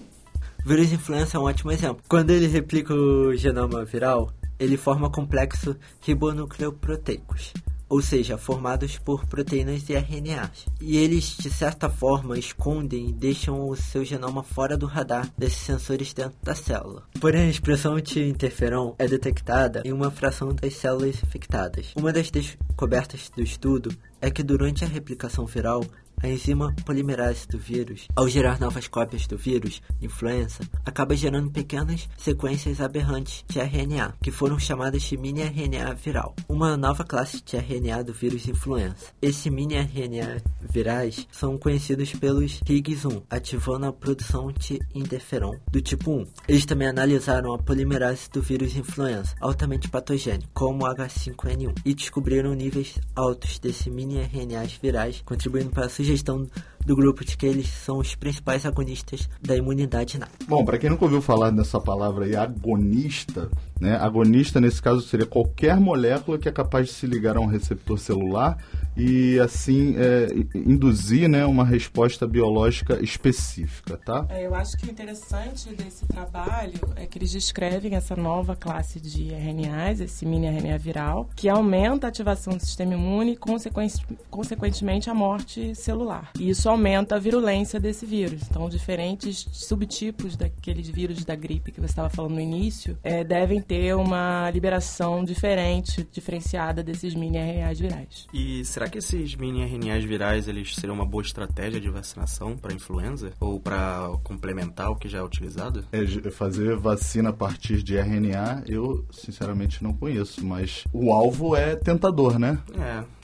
Vírus 0.66 0.91
influenza 0.91 1.38
é 1.38 1.39
um 1.39 1.43
ótimo 1.43 1.72
exemplo. 1.72 2.03
Quando 2.07 2.32
ele 2.32 2.47
replica 2.47 2.93
o 2.93 3.36
genoma 3.36 3.86
viral, 3.86 4.32
ele 4.60 4.78
forma 4.78 5.10
complexo 5.10 5.76
ribonucleoproteicos, 6.01 7.53
ou 7.88 8.01
seja, 8.01 8.38
formados 8.38 8.97
por 8.97 9.26
proteínas 9.26 9.89
e 9.89 9.93
RNAs. 9.93 10.68
E 10.82 10.97
eles, 10.97 11.38
de 11.38 11.49
certa 11.49 11.89
forma, 11.89 12.38
escondem 12.38 13.10
e 13.10 13.14
deixam 13.14 13.68
o 13.68 13.76
seu 13.76 14.03
genoma 14.03 14.43
fora 14.43 14.78
do 14.78 14.86
radar 14.86 15.28
desses 15.38 15.60
sensores 15.60 16.14
dentro 16.14 16.38
da 16.43 16.53
célula. 16.53 17.03
Porém, 17.20 17.47
a 17.47 17.49
expressão 17.49 17.99
de 17.99 18.28
interferon 18.28 18.93
é 18.99 19.07
detectada 19.07 19.82
em 19.86 19.93
uma 19.93 20.12
fração 20.12 20.53
das 20.53 20.76
células 20.76 21.16
infectadas. 21.24 21.93
Uma 21.95 22.12
das 22.12 22.30
descobertas 22.30 23.32
do 23.36 23.41
estudo 23.41 23.91
é 24.22 24.30
que 24.30 24.43
durante 24.43 24.84
a 24.84 24.88
replicação 24.88 25.45
viral, 25.45 25.84
a 26.22 26.28
enzima 26.28 26.74
polimerase 26.86 27.47
do 27.47 27.57
vírus, 27.57 28.07
ao 28.15 28.28
gerar 28.28 28.59
novas 28.59 28.88
cópias 28.88 29.26
do 29.28 29.38
vírus, 29.38 29.82
influenza, 30.01 30.59
acaba 30.86 31.15
gerando 31.15 31.51
pequenas 31.51 32.09
sequências 32.17 32.82
aberrantes 32.82 33.43
de 33.47 33.59
RNA, 33.59 34.15
que 34.22 34.32
foram 34.32 34.59
chamadas 34.59 35.03
de 35.03 35.17
mini-RNA 35.17 35.93
viral, 35.93 36.36
uma 36.47 36.76
nova 36.78 37.03
classe 37.03 37.41
de 37.43 37.57
RNA 37.57 38.03
do 38.03 38.13
vírus 38.13 38.47
influenza. 38.47 39.07
Esses 39.22 39.51
mini-RNA 39.51 40.41
virais 40.61 41.28
são 41.32 41.57
conhecidos 41.57 42.13
pelos 42.13 42.59
RIGs1, 42.61 43.24
ativando 43.30 43.86
a 43.86 43.93
produção 43.93 44.51
de 44.51 44.80
interferon 44.93 45.57
do 45.72 45.82
tipo 45.82 46.11
1. 46.11 46.26
Eles 46.47 46.65
também 46.65 46.88
analisaram 46.88 47.53
a 47.53 47.57
polimerase 47.57 48.30
do 48.30 48.41
vírus 48.41 48.76
influenza, 48.76 49.36
altamente 49.39 49.89
patogênico, 49.89 50.49
como 50.53 50.86
o 50.86 50.95
H5N1, 50.95 51.82
e 51.86 51.93
descobriram 51.93 52.53
níveis 52.53 52.95
altos 53.15 53.59
desse 53.59 53.89
mini-RNAs 53.89 54.80
virais, 54.82 55.22
contribuindo 55.26 55.70
para 55.70 55.86
a 55.86 55.89
sugestão 56.10 56.47
do 56.86 56.95
grupo 56.95 57.23
de 57.23 57.38
que 57.38 57.45
eles 57.45 57.67
são 57.67 57.97
os 57.97 58.15
principais 58.15 58.65
agonistas 58.65 59.30
da 59.41 59.55
imunidade 59.55 60.17
inata. 60.17 60.32
Bom, 60.47 60.65
para 60.65 60.77
quem 60.77 60.89
nunca 60.89 61.05
ouviu 61.05 61.21
falar 61.21 61.51
nessa 61.51 61.80
palavra 61.80 62.25
aí, 62.25 62.36
agonista, 62.36 63.49
né? 63.80 63.95
Agonista 63.95 64.59
nesse 64.59 64.82
caso 64.82 65.01
seria 65.01 65.25
qualquer 65.25 65.80
molécula 65.80 66.38
que 66.38 66.49
é 66.49 66.51
capaz 66.51 66.88
de 66.88 66.93
se 66.93 67.07
ligar 67.07 67.38
a 67.38 67.39
um 67.39 67.45
receptor 67.45 67.97
celular 67.97 68.57
e 68.97 69.39
assim 69.39 69.95
é, 69.97 70.27
induzir 70.53 71.30
né, 71.30 71.45
uma 71.45 71.63
resposta 71.63 72.27
biológica 72.27 73.01
específica, 73.01 73.97
tá? 73.97 74.25
É, 74.30 74.45
eu 74.45 74.53
acho 74.53 74.77
que 74.77 74.88
o 74.88 74.91
interessante 74.91 75.69
desse 75.73 76.05
trabalho 76.05 76.80
é 76.95 77.05
que 77.05 77.17
eles 77.17 77.32
descrevem 77.32 77.95
essa 77.95 78.15
nova 78.15 78.55
classe 78.55 78.99
de 78.99 79.30
RNAs, 79.32 80.01
esse 80.01 80.25
mini 80.25 80.47
RNA 80.47 80.77
viral, 80.77 81.30
que 81.36 81.47
aumenta 81.47 82.07
a 82.07 82.09
ativação 82.09 82.57
do 82.57 82.65
sistema 82.65 82.93
imune 82.93 83.34
e, 83.34 83.38
consequentemente, 83.38 84.05
consequentemente, 84.30 85.09
a 85.09 85.13
morte 85.13 85.73
celular. 85.75 86.32
E 86.38 86.49
isso 86.49 86.68
aumenta 86.70 87.15
a 87.15 87.20
virulência 87.20 87.80
desse 87.80 88.05
vírus. 88.05 88.43
Então, 88.49 88.70
diferentes 88.70 89.47
subtipos 89.51 90.36
daqueles 90.36 90.89
vírus 90.89 91.24
da 91.26 91.36
gripe 91.36 91.72
que 91.72 91.80
você 91.80 91.88
estava 91.88 92.09
falando 92.09 92.36
no 92.36 92.41
início 92.41 92.97
é, 93.03 93.24
devem 93.24 93.61
ter 93.61 93.95
uma 93.95 94.49
liberação 94.51 95.24
diferente, 95.24 96.07
diferenciada 96.11 96.84
desses 96.84 97.13
mini 97.13 97.38
RNAs 97.38 97.80
virais. 97.80 98.28
E 98.34 98.63
será 98.65 98.88
que 98.88 98.97
esses 98.97 99.36
mini 99.36 99.63
RNAs 99.63 100.03
virais 100.03 100.47
eles 100.47 100.76
seriam 100.76 100.95
uma 100.95 101.05
boa 101.05 101.24
estratégia 101.24 101.80
de 101.80 101.89
vacinação 101.89 102.57
para 102.57 102.74
influenza 102.74 103.32
ou 103.39 103.59
para 103.59 104.09
complementar 104.24 104.91
o 104.91 104.95
que 104.95 105.09
já 105.09 105.20
é 105.20 105.24
utilizado? 105.24 105.86
É, 105.91 106.30
fazer 106.32 106.76
vacina 106.76 107.30
a 107.30 107.34
partir 107.34 107.82
de 107.84 107.97
RNA, 107.97 108.63
eu 108.67 109.05
sinceramente 109.11 109.84
não 109.84 109.93
conheço, 109.93 110.45
mas 110.45 110.84
o 110.93 111.11
alvo 111.11 111.55
é 111.55 111.76
tentador, 111.76 112.39
né? 112.39 112.57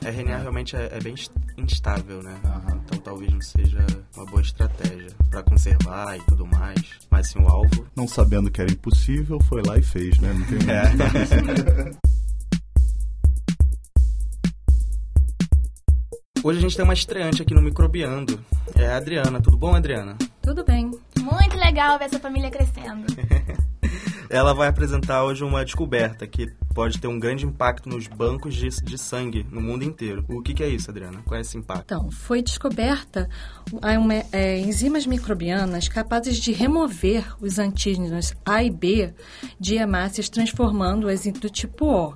É, 0.01 0.09
RNA 0.09 0.37
realmente 0.37 0.75
é, 0.75 0.89
é 0.91 0.99
bem 0.99 1.15
instável, 1.57 2.21
né? 2.21 2.39
Aham. 2.43 2.81
Então 2.85 2.99
talvez 2.99 3.31
seja 3.41 3.85
uma 4.15 4.25
boa 4.25 4.41
estratégia 4.41 5.09
para 5.29 5.43
conservar 5.43 6.17
e 6.17 6.21
tudo 6.25 6.45
mais. 6.45 6.81
Mas 7.09 7.29
sim 7.29 7.39
o 7.39 7.47
alvo. 7.47 7.85
Não 7.95 8.07
sabendo 8.07 8.51
que 8.51 8.61
era 8.61 8.71
impossível, 8.71 9.39
foi 9.41 9.61
lá 9.65 9.77
e 9.77 9.83
fez, 9.83 10.17
né? 10.19 10.33
Não 10.33 10.45
tem 10.45 10.59
É. 10.69 12.15
Hoje 16.43 16.59
a 16.59 16.61
gente 16.61 16.75
tem 16.75 16.85
uma 16.85 16.93
estreante 16.93 17.41
aqui 17.41 17.55
no 17.55 17.61
Microbiando. 17.61 18.39
É 18.75 18.85
a 18.87 18.97
Adriana. 18.97 19.41
Tudo 19.41 19.57
bom, 19.57 19.73
Adriana? 19.73 20.15
Tudo 20.43 20.63
bem. 20.63 20.91
Muito 21.19 21.57
legal 21.57 21.97
ver 21.97 22.05
essa 22.05 22.19
família 22.19 22.51
crescendo. 22.51 23.07
Ela 24.29 24.53
vai 24.53 24.67
apresentar 24.67 25.23
hoje 25.23 25.43
uma 25.43 25.65
descoberta 25.65 26.27
que 26.27 26.53
pode 26.75 26.99
ter 26.99 27.07
um 27.07 27.17
grande 27.17 27.45
impacto 27.45 27.87
nos 27.87 28.05
bancos 28.05 28.53
de, 28.53 28.67
de 28.83 28.97
sangue 28.97 29.47
no 29.49 29.61
mundo 29.61 29.85
inteiro. 29.85 30.25
O 30.27 30.41
que, 30.41 30.53
que, 30.53 30.61
é 30.61 30.67
isso, 30.67 30.91
Adriana? 30.91 31.21
Qual 31.25 31.37
é 31.37 31.41
esse 31.41 31.57
impacto? 31.57 31.85
Então, 31.85 32.11
foi 32.11 32.43
descoberta 32.43 33.29
uma, 33.71 34.13
é, 34.33 34.59
enzimas 34.59 35.07
microbianas 35.07 35.87
capazes 35.87 36.35
de 36.37 36.51
remover 36.51 37.33
os 37.41 37.57
antígenos 37.57 38.33
A 38.45 38.61
e 38.61 38.69
B 38.69 39.13
de 39.57 39.75
hemácias, 39.75 40.27
transformando-as 40.27 41.23
do 41.23 41.49
tipo 41.49 41.85
O, 41.85 42.13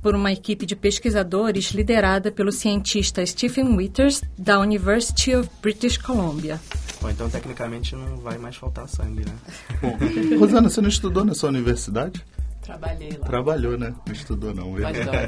por 0.00 0.14
uma 0.14 0.32
equipe 0.32 0.64
de 0.64 0.74
pesquisadores 0.74 1.72
liderada 1.72 2.32
pelo 2.32 2.50
cientista 2.50 3.24
Stephen 3.26 3.76
Withers, 3.76 4.22
da 4.38 4.58
University 4.58 5.36
of 5.36 5.50
British 5.60 5.98
Columbia. 5.98 6.58
Bom, 7.02 7.10
então 7.10 7.28
tecnicamente 7.28 7.94
não 7.94 8.16
vai 8.16 8.38
mais 8.38 8.56
faltar 8.56 8.88
sangue, 8.88 9.26
né? 9.26 9.34
Bom, 9.82 10.38
Rosana, 10.40 10.70
você 10.70 10.80
não 10.80 10.88
estudou 10.88 11.26
nessa 11.26 11.46
universidade? 11.46 12.24
Trabalhei 12.68 13.10
lá. 13.18 13.26
Trabalhou, 13.26 13.78
né? 13.78 13.94
Não 14.06 14.12
estudou 14.12 14.54
não, 14.54 14.74
viu? 14.74 14.84
Pode 14.84 15.04
dar. 15.04 15.26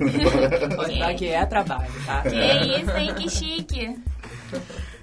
Pode 0.77 0.99
dar 0.99 1.15
que 1.15 1.29
é 1.29 1.47
trabalho, 1.47 1.91
tá? 2.05 2.21
Que 2.21 2.37
isso, 2.37 2.91
hein? 2.91 3.15
Que 3.15 3.31
chique. 3.31 3.99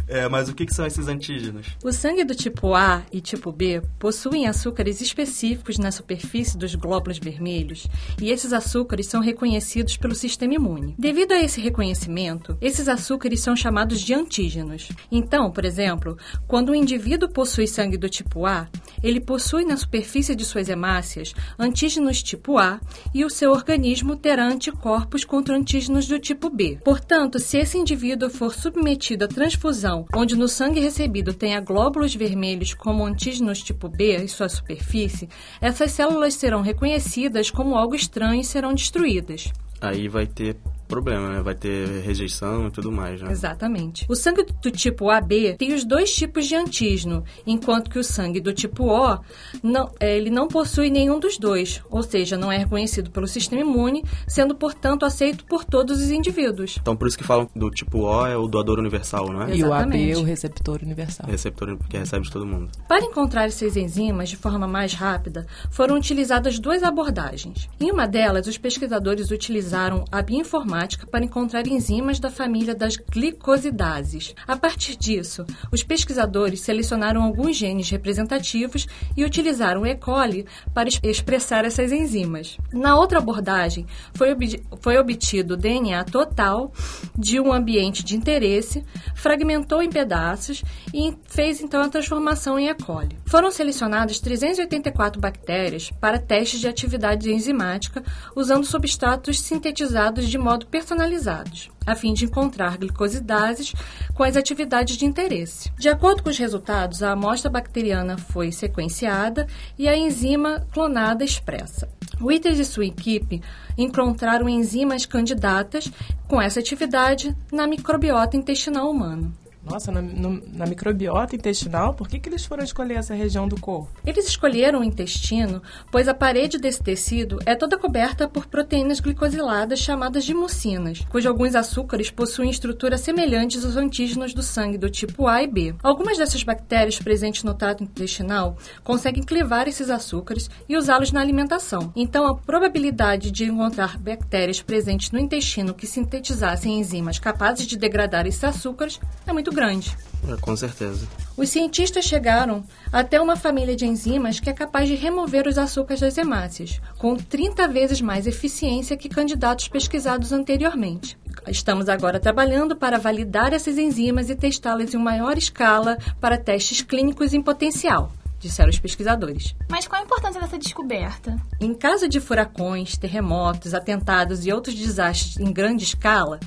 É, 0.08 0.28
mas 0.30 0.48
o 0.48 0.56
que, 0.56 0.66
que, 0.66 0.74
são 0.74 0.86
esses 0.86 1.08
antígenos? 1.08 1.68
O 1.84 1.92
sangue 1.92 2.24
do 2.24 2.34
tipo 2.34 2.74
A 2.74 3.04
e 3.12 3.20
tipo 3.20 3.52
B 3.52 3.82
possuem 4.00 4.48
açúcares 4.48 5.02
específicos 5.02 5.78
na 5.78 5.92
superfície 5.92 6.58
dos 6.58 6.76
glóbulos 6.76 7.20
vermelhos 7.20 7.88
e 8.22 8.30
esses 8.30 8.54
açúcares 8.54 9.08
são 9.08 9.20
reconhecidos 9.20 9.98
pelo 9.98 10.16
sistema 10.16 10.54
imune. 10.54 10.96
Devido 10.98 11.34
a 11.34 11.42
esse 11.42 11.60
reconhecimento, 11.60 12.58
esses 12.62 12.88
açúcares 12.88 13.42
são 13.42 13.56
chamados 13.56 14.00
de 14.00 14.14
antígenos. 14.14 14.90
Então, 15.12 15.52
por 15.52 15.66
exemplo, 15.66 16.18
quando 16.48 16.72
um 16.72 16.76
indivíduo 16.76 17.30
possui 17.30 17.68
sangue 17.68 17.98
do 17.98 18.10
tipo 18.10 18.46
A, 18.46 18.68
ele 19.04 19.20
possui 19.20 19.66
na 19.66 19.76
superfície 19.76 20.36
de 20.36 20.46
suas 20.46 20.70
hemácias 20.70 21.34
antígenos 21.60 22.24
tipo 22.24 22.58
A 22.58 22.80
e 23.14 23.26
o 23.26 23.30
seu 23.30 23.52
organismo 23.52 24.16
terá 24.16 24.48
anticorpos 24.48 25.26
contra 25.26 25.56
antígenos 25.56 26.08
do 26.08 26.18
tipo 26.18 26.50
B. 26.50 26.80
Portanto, 26.84 27.40
se 27.40 27.58
esse 27.58 27.78
indivíduo 27.78 28.30
for 28.30 28.54
submetido 28.54 29.26
à 29.26 29.28
transfusão 29.28 29.97
onde 30.14 30.36
no 30.36 30.48
sangue 30.48 30.80
recebido 30.80 31.34
tenha 31.34 31.62
glóbulos 31.62 32.14
vermelhos 32.14 32.74
como 32.74 33.06
antígenos 33.06 33.64
tipo 33.64 33.88
B 33.88 34.18
em 34.18 34.28
sua 34.28 34.50
superfície, 34.50 35.30
essas 35.62 35.92
células 35.92 36.34
serão 36.34 36.62
reconhecidas 36.62 37.50
como 37.50 37.76
algo 37.76 37.96
estranho 37.96 38.42
e 38.42 38.46
serão 38.46 38.74
destruídas. 38.74 39.52
Aí 39.82 40.08
vai 40.08 40.26
ter 40.26 40.58
problema, 40.88 41.30
né? 41.30 41.42
Vai 41.42 41.54
ter 41.56 42.02
rejeição 42.02 42.68
e 42.68 42.72
tudo 42.72 42.92
mais, 42.92 43.22
né? 43.22 43.32
Exatamente. 43.32 44.06
O 44.10 44.16
sangue 44.16 44.46
do 44.62 44.72
tipo 44.72 45.10
AB 45.10 45.56
tem 45.58 45.74
os 45.74 45.84
dois 45.84 46.14
tipos 46.14 46.46
de 46.46 46.56
antígeno, 46.56 47.24
enquanto 47.46 47.90
que 47.90 48.00
o 48.00 48.04
sangue 48.04 48.40
do 48.40 48.54
tipo 48.54 48.86
O 48.86 49.20
não, 49.62 49.92
é, 50.00 50.16
ele 50.16 50.30
não 50.30 50.48
possui 50.48 50.90
nenhum 50.90 51.20
dos 51.20 51.38
dois, 51.38 51.82
ou 51.90 52.02
seja, 52.02 52.38
não 52.38 52.52
é 52.52 52.58
reconhecido 52.58 53.12
pelo 53.12 53.28
sistema 53.28 53.62
imune, 53.62 54.04
sendo 54.28 54.56
portanto 54.56 55.06
aceito 55.06 55.46
por 55.46 55.66
todos 55.66 56.02
os 56.02 56.10
indivíduos. 56.10 56.78
Então 56.80 56.96
por 56.96 57.08
isso 57.08 57.18
que 57.18 57.24
falam 57.24 57.50
do 57.56 57.70
tipo 57.70 58.00
O 58.00 58.26
é 58.26 58.38
o 58.38 58.48
doador 58.48 58.80
universal, 58.80 59.32
não 59.32 59.44
é? 59.44 59.56
E 59.56 59.64
o 59.64 59.74
AB 59.74 59.96
Exatamente. 59.96 60.16
o 60.16 60.24
receptor 60.24 60.80
universal. 60.82 61.28
Receptor 61.30 61.78
que 61.90 61.98
recebe 61.98 62.26
de 62.26 62.32
todo 62.32 62.46
mundo. 62.46 62.72
Para 62.88 63.04
encontrar 63.04 63.46
essas 63.46 63.76
enzimas 63.76 64.30
de 64.30 64.38
forma 64.38 64.68
mais 64.68 64.94
rápida, 64.94 65.46
foram 65.70 65.96
utilizadas 65.96 66.60
duas 66.60 66.84
abordagens. 66.84 67.70
Em 67.80 67.92
uma 67.92 68.08
delas, 68.08 68.48
os 68.48 68.58
pesquisadores 68.58 69.32
utilizaram 69.32 70.06
a 70.12 70.22
bioinformática 70.22 70.77
para 71.12 71.26
encontrar 71.26 71.66
enzimas 71.68 72.20
da 72.20 72.30
família 72.30 72.76
das 72.76 72.96
glicosidases. 72.98 74.36
A 74.48 74.56
partir 74.56 74.96
disso, 74.96 75.46
os 75.72 75.82
pesquisadores 75.84 76.62
selecionaram 76.62 77.24
alguns 77.24 77.56
genes 77.56 77.90
representativos 77.90 78.86
e 79.16 79.24
utilizaram 79.26 79.86
E. 79.86 79.96
coli 79.96 80.46
para 80.74 80.88
es- 80.90 81.00
expressar 81.02 81.66
essas 81.66 81.92
enzimas. 81.92 82.58
Na 82.72 82.96
outra 82.96 83.18
abordagem, 83.20 83.86
foi, 84.14 84.32
obti- 84.32 84.62
foi 84.82 84.98
obtido 84.98 85.54
o 85.54 85.58
DNA 85.58 86.04
total 86.04 86.72
de 87.18 87.40
um 87.40 87.52
ambiente 87.52 88.04
de 88.04 88.16
interesse, 88.16 88.84
fragmentou 89.16 89.82
em 89.82 89.90
pedaços 89.90 90.64
e 90.94 91.16
fez 91.28 91.62
então 91.62 91.82
a 91.82 91.90
transformação 91.90 92.60
em 92.60 92.68
E. 92.70 92.76
coli. 92.76 93.18
Foram 93.26 93.50
selecionadas 93.50 94.20
384 94.20 95.20
bactérias 95.20 95.90
para 96.00 96.20
testes 96.20 96.60
de 96.60 96.68
atividade 96.68 97.32
enzimática 97.32 98.04
usando 98.36 98.66
substratos 98.66 99.40
sintetizados 99.40 100.28
de 100.30 100.38
modo 100.38 100.67
personalizados, 100.68 101.70
a 101.86 101.96
fim 101.96 102.14
de 102.14 102.26
encontrar 102.26 102.78
glicosidases 102.78 103.74
com 104.14 104.24
as 104.24 104.36
atividades 104.36 104.98
de 104.98 105.06
interesse. 105.06 105.72
De 105.78 105.90
acordo 105.90 106.24
com 106.24 106.30
os 106.30 106.38
resultados, 106.38 107.02
a 107.02 107.12
amostra 107.12 107.50
bacteriana 107.50 108.18
foi 108.18 108.52
sequenciada 108.52 109.48
e 109.78 109.88
a 109.88 109.96
enzima 109.96 110.66
clonada 110.72 111.24
expressa. 111.24 111.90
Withers 112.22 112.60
e 112.60 112.66
sua 112.66 112.86
equipe 112.86 113.42
encontraram 113.78 114.50
enzimas 114.50 115.06
candidatas 115.06 115.92
com 116.28 116.42
essa 116.42 116.60
atividade 116.60 117.36
na 117.52 117.68
microbiota 117.68 118.36
intestinal 118.36 118.90
humana. 118.90 119.32
Nossa, 119.70 119.92
na, 119.92 120.02
no- 120.02 120.42
na 120.54 120.66
microbiota 120.66 121.36
intestinal, 121.36 121.94
por 121.94 122.08
que, 122.08 122.20
que 122.20 122.30
eles 122.30 122.46
foram 122.46 122.64
escolher 122.64 122.96
essa 122.96 123.14
região 123.14 123.48
do 123.48 123.60
corpo? 123.60 123.90
Eles 124.06 124.28
escolheram 124.28 124.80
o 124.80 124.84
intestino, 124.84 125.62
pois 125.92 126.08
a 126.08 126.14
parede 126.14 126.58
desse 126.58 126.82
tecido 126.82 127.38
é 127.46 127.54
toda 127.56 127.78
coberta 127.78 128.28
por 128.28 128.46
proteínas 128.48 129.00
glicosiladas 129.00 129.80
chamadas 129.80 130.24
de 130.24 130.34
mucinas, 130.34 131.02
cujos 131.10 131.28
alguns 131.28 131.54
açúcares 131.56 132.10
possuem 132.10 132.50
estruturas 132.50 133.02
semelhantes 133.02 133.66
aos 133.66 133.76
antígenos 133.76 134.34
do 134.34 134.42
sangue 134.42 134.78
do 134.78 134.90
tipo 134.90 135.28
A 135.28 135.44
e 135.44 135.48
B. 135.48 135.76
Algumas 135.84 136.18
dessas 136.18 136.44
bactérias 136.44 136.98
presentes 137.00 137.44
no 137.44 137.54
trato 137.54 137.84
intestinal 137.84 138.58
conseguem 138.84 139.24
clivar 139.24 139.68
esses 139.68 139.90
açúcares 139.90 140.50
e 140.70 140.78
usá-los 140.78 141.12
na 141.12 141.20
alimentação. 141.22 141.92
Então, 141.96 142.26
a 142.26 142.36
probabilidade 142.36 143.32
de 143.32 143.46
encontrar 143.46 143.98
bactérias 143.98 144.62
presentes 144.62 145.12
no 145.12 145.20
intestino 145.20 145.74
que 145.74 145.86
sintetizassem 145.88 146.80
enzimas 146.80 147.20
capazes 147.20 147.68
de 147.68 147.78
degradar 147.78 148.26
esses 148.26 148.44
açúcares 148.44 149.00
é 149.26 149.34
muito 149.34 149.52
grande. 149.58 149.98
É, 150.30 150.36
com 150.38 150.56
certeza. 150.56 151.08
Os 151.36 151.50
cientistas 151.50 152.06
chegaram 152.06 152.64
até 152.92 153.20
uma 153.20 153.36
família 153.36 153.76
de 153.76 153.86
enzimas 153.86 154.40
que 154.40 154.50
é 154.50 154.54
capaz 154.54 154.88
de 154.88 154.96
remover 154.96 155.48
os 155.48 155.58
açúcares 155.58 156.02
das 156.02 156.18
hemácias, 156.18 156.80
com 156.98 157.16
30 157.16 157.68
vezes 157.68 158.02
mais 158.02 158.28
eficiência 158.28 158.98
que 158.98 159.10
candidatos 159.10 159.68
pesquisados 159.68 160.32
anteriormente. 160.32 161.18
Estamos 161.48 161.90
agora 161.90 162.20
trabalhando 162.20 162.76
para 162.76 163.00
validar 163.00 163.54
essas 163.54 163.78
enzimas 163.78 164.30
e 164.30 164.36
testá-las 164.36 164.94
em 164.94 164.98
maior 164.98 165.38
escala 165.38 165.98
para 166.20 166.38
testes 166.38 166.82
clínicos 166.82 167.34
em 167.34 167.42
potencial, 167.42 168.12
disseram 168.40 168.70
os 168.70 168.80
pesquisadores. 168.80 169.56
Mas 169.70 169.88
qual 169.88 170.02
a 170.02 170.06
importância 170.06 170.42
dessa 170.42 170.58
descoberta? 170.58 171.36
Em 171.60 171.74
caso 171.74 172.08
de 172.08 172.20
furacões, 172.20 172.98
terremotos, 172.98 173.74
atentados 173.74 174.46
e 174.46 174.52
outros 174.52 174.76
desastres 174.76 175.38
em 175.38 175.52
grande 175.52 175.84
escala, 175.84 176.40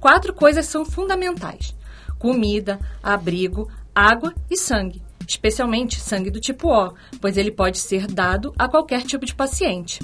quatro 0.00 0.32
coisas 0.34 0.66
são 0.66 0.84
fundamentais: 0.84 1.74
comida, 2.20 2.78
abrigo, 3.02 3.68
água 3.92 4.32
e 4.48 4.56
sangue. 4.56 5.02
Especialmente 5.26 6.00
sangue 6.00 6.30
do 6.30 6.38
tipo 6.38 6.68
O, 6.68 6.92
pois 7.20 7.36
ele 7.36 7.50
pode 7.50 7.78
ser 7.78 8.06
dado 8.06 8.54
a 8.58 8.68
qualquer 8.68 9.02
tipo 9.02 9.24
de 9.24 9.34
paciente. 9.34 10.00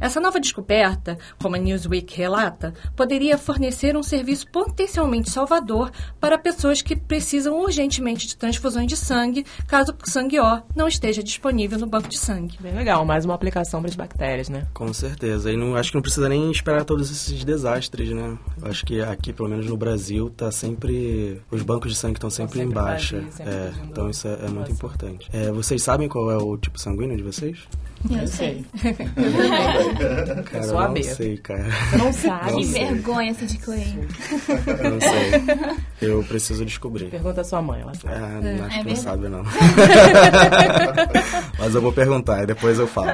Essa 0.00 0.20
nova 0.20 0.40
descoberta, 0.40 1.18
como 1.40 1.56
a 1.56 1.58
Newsweek 1.58 2.16
relata, 2.16 2.72
poderia 2.96 3.36
fornecer 3.36 3.96
um 3.96 4.02
serviço 4.02 4.46
potencialmente 4.50 5.30
salvador 5.30 5.90
para 6.20 6.38
pessoas 6.38 6.82
que 6.82 6.96
precisam 6.96 7.58
urgentemente 7.60 8.26
de 8.26 8.36
transfusões 8.36 8.86
de 8.86 8.96
sangue, 8.96 9.44
caso 9.66 9.92
o 9.92 10.10
sangue 10.10 10.38
O 10.40 10.62
não 10.74 10.88
esteja 10.88 11.22
disponível 11.22 11.78
no 11.78 11.86
banco 11.86 12.08
de 12.08 12.18
sangue. 12.18 12.56
Bem 12.60 12.74
legal, 12.74 13.04
mais 13.04 13.24
uma 13.24 13.34
aplicação 13.34 13.80
para 13.80 13.90
as 13.90 13.96
bactérias, 13.96 14.48
né? 14.48 14.66
Com 14.72 14.92
certeza. 14.92 15.50
E 15.52 15.56
não, 15.56 15.74
acho 15.74 15.90
que 15.90 15.96
não 15.96 16.02
precisa 16.02 16.28
nem 16.28 16.50
esperar 16.50 16.84
todos 16.84 17.10
esses 17.10 17.44
desastres, 17.44 18.10
né? 18.10 18.38
Eu 18.60 18.68
acho 18.68 18.84
que 18.84 19.00
aqui, 19.00 19.32
pelo 19.32 19.48
menos 19.48 19.66
no 19.66 19.76
Brasil, 19.76 20.30
tá 20.30 20.50
sempre. 20.50 21.40
Os 21.50 21.62
bancos 21.62 21.92
de 21.92 21.98
sangue 21.98 22.16
estão 22.16 22.30
sempre, 22.30 22.58
sempre 22.58 22.70
em 22.70 22.74
baixa. 22.74 23.24
É, 23.40 23.72
então 23.84 24.08
isso 24.08 24.28
é, 24.28 24.46
é 24.46 24.48
muito 24.48 24.70
importante. 24.70 25.28
É, 25.32 25.50
vocês 25.50 25.82
sabem 25.82 26.08
qual 26.08 26.30
é 26.30 26.36
o 26.36 26.56
tipo 26.56 26.78
sanguíneo 26.78 27.16
de 27.16 27.22
vocês? 27.22 27.66
Eu 28.10 28.26
sei. 28.28 28.64
Cara, 30.50 30.62
sou 30.64 30.72
eu 30.74 30.78
a 30.78 30.86
não 30.86 30.94
B. 30.94 31.02
sei, 31.02 31.36
cara. 31.38 31.64
Você 31.90 31.96
não 31.96 32.12
sabe? 32.12 32.50
Não 32.52 32.58
Que 32.58 32.64
sei. 32.66 32.84
vergonha 32.86 33.30
essa 33.32 33.44
de 33.46 33.58
Clay. 33.58 33.98
Eu 34.66 34.90
não 34.90 35.00
sei. 35.00 35.42
Eu 36.00 36.22
preciso 36.24 36.64
descobrir. 36.64 37.06
Pergunta 37.10 37.40
à 37.40 37.44
sua 37.44 37.60
mãe, 37.60 37.80
ela 37.80 37.92
sabe. 37.94 38.14
Ah, 38.14 38.40
É 38.42 38.60
acho 38.62 38.78
que 38.82 38.88
não 38.88 38.96
sabe, 38.96 39.28
não. 39.28 39.42
Mas 41.58 41.74
eu 41.74 41.80
vou 41.82 41.92
perguntar 41.92 42.42
e 42.42 42.46
depois 42.46 42.78
eu 42.78 42.86
falo. 42.86 43.08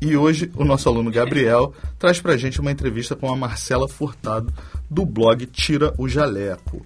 E 0.00 0.16
hoje 0.16 0.50
o 0.54 0.64
nosso 0.64 0.88
aluno 0.88 1.10
Gabriel 1.10 1.72
traz 1.98 2.20
pra 2.20 2.36
gente 2.36 2.60
uma 2.60 2.70
entrevista 2.70 3.16
com 3.16 3.28
a 3.32 3.36
Marcela 3.36 3.88
Furtado 3.88 4.52
do 4.90 5.04
blog 5.06 5.46
Tira 5.46 5.92
o 5.98 6.08
Jaleco. 6.08 6.84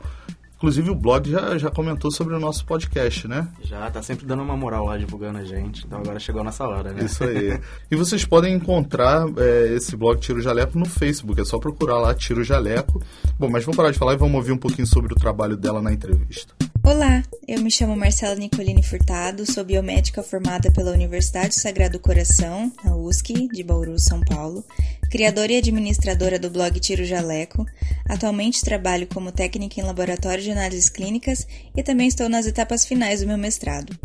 Inclusive 0.61 0.91
o 0.91 0.95
blog 0.95 1.31
já, 1.31 1.57
já 1.57 1.71
comentou 1.71 2.11
sobre 2.11 2.35
o 2.35 2.39
nosso 2.39 2.67
podcast, 2.67 3.27
né? 3.27 3.49
Já 3.63 3.91
tá 3.91 4.03
sempre 4.03 4.27
dando 4.27 4.43
uma 4.43 4.55
moral 4.59 4.85
lá, 4.85 4.99
divulgando 4.99 5.39
a 5.39 5.45
gente. 5.45 5.87
Então 5.87 6.01
agora 6.01 6.21
chegou 6.21 6.43
a 6.43 6.45
nossa 6.45 6.69
hora, 6.69 6.93
né? 6.93 7.03
Isso 7.03 7.25
aí. 7.25 7.59
E 7.91 7.97
vocês 7.97 8.27
podem 8.27 8.55
encontrar 8.55 9.27
é, 9.39 9.75
esse 9.75 9.97
blog 9.97 10.21
Tiro 10.21 10.43
Jaleco 10.43 10.79
no 10.79 10.85
Facebook. 10.85 11.41
É 11.41 11.45
só 11.47 11.59
procurar 11.59 11.97
lá 11.97 12.15
Tiro 12.15 12.45
Jaleco. 12.45 13.03
Bom, 13.39 13.49
mas 13.49 13.65
vamos 13.65 13.77
parar 13.79 13.91
de 13.91 13.99
falar 13.99 14.13
e 14.13 14.17
vamos 14.19 14.35
ouvir 14.35 14.53
um 14.53 14.59
pouquinho 14.59 14.87
sobre 14.87 15.15
o 15.15 15.17
trabalho 15.17 15.57
dela 15.57 15.81
na 15.81 15.95
entrevista. 15.95 16.55
Olá, 16.83 17.23
eu 17.47 17.61
me 17.61 17.71
chamo 17.71 17.95
Marcela 17.95 18.35
Nicolini 18.35 18.83
Furtado, 18.83 19.45
sou 19.45 19.63
biomédica 19.63 20.23
formada 20.23 20.73
pela 20.73 20.91
Universidade 20.93 21.55
Sagrado 21.55 22.01
Coração, 22.01 22.73
na 22.83 22.97
USC, 22.97 23.49
de 23.53 23.63
Bauru, 23.63 23.99
São 23.99 24.21
Paulo, 24.21 24.65
criadora 25.11 25.53
e 25.53 25.59
administradora 25.59 26.39
do 26.39 26.49
blog 26.49 26.81
Tiro 26.81 27.05
Jaleco. 27.05 27.67
Atualmente 28.09 28.65
trabalho 28.65 29.07
como 29.07 29.31
técnica 29.31 29.79
em 29.79 29.85
laboratório 29.85 30.43
de 30.43 30.50
análises 30.53 30.89
clínicas 30.89 31.47
e 31.77 31.83
também 31.83 32.09
estou 32.09 32.29
nas 32.29 32.47
etapas 32.47 32.85
finais 32.87 33.21
do 33.21 33.27
meu 33.27 33.39
mestrado. 33.39 33.99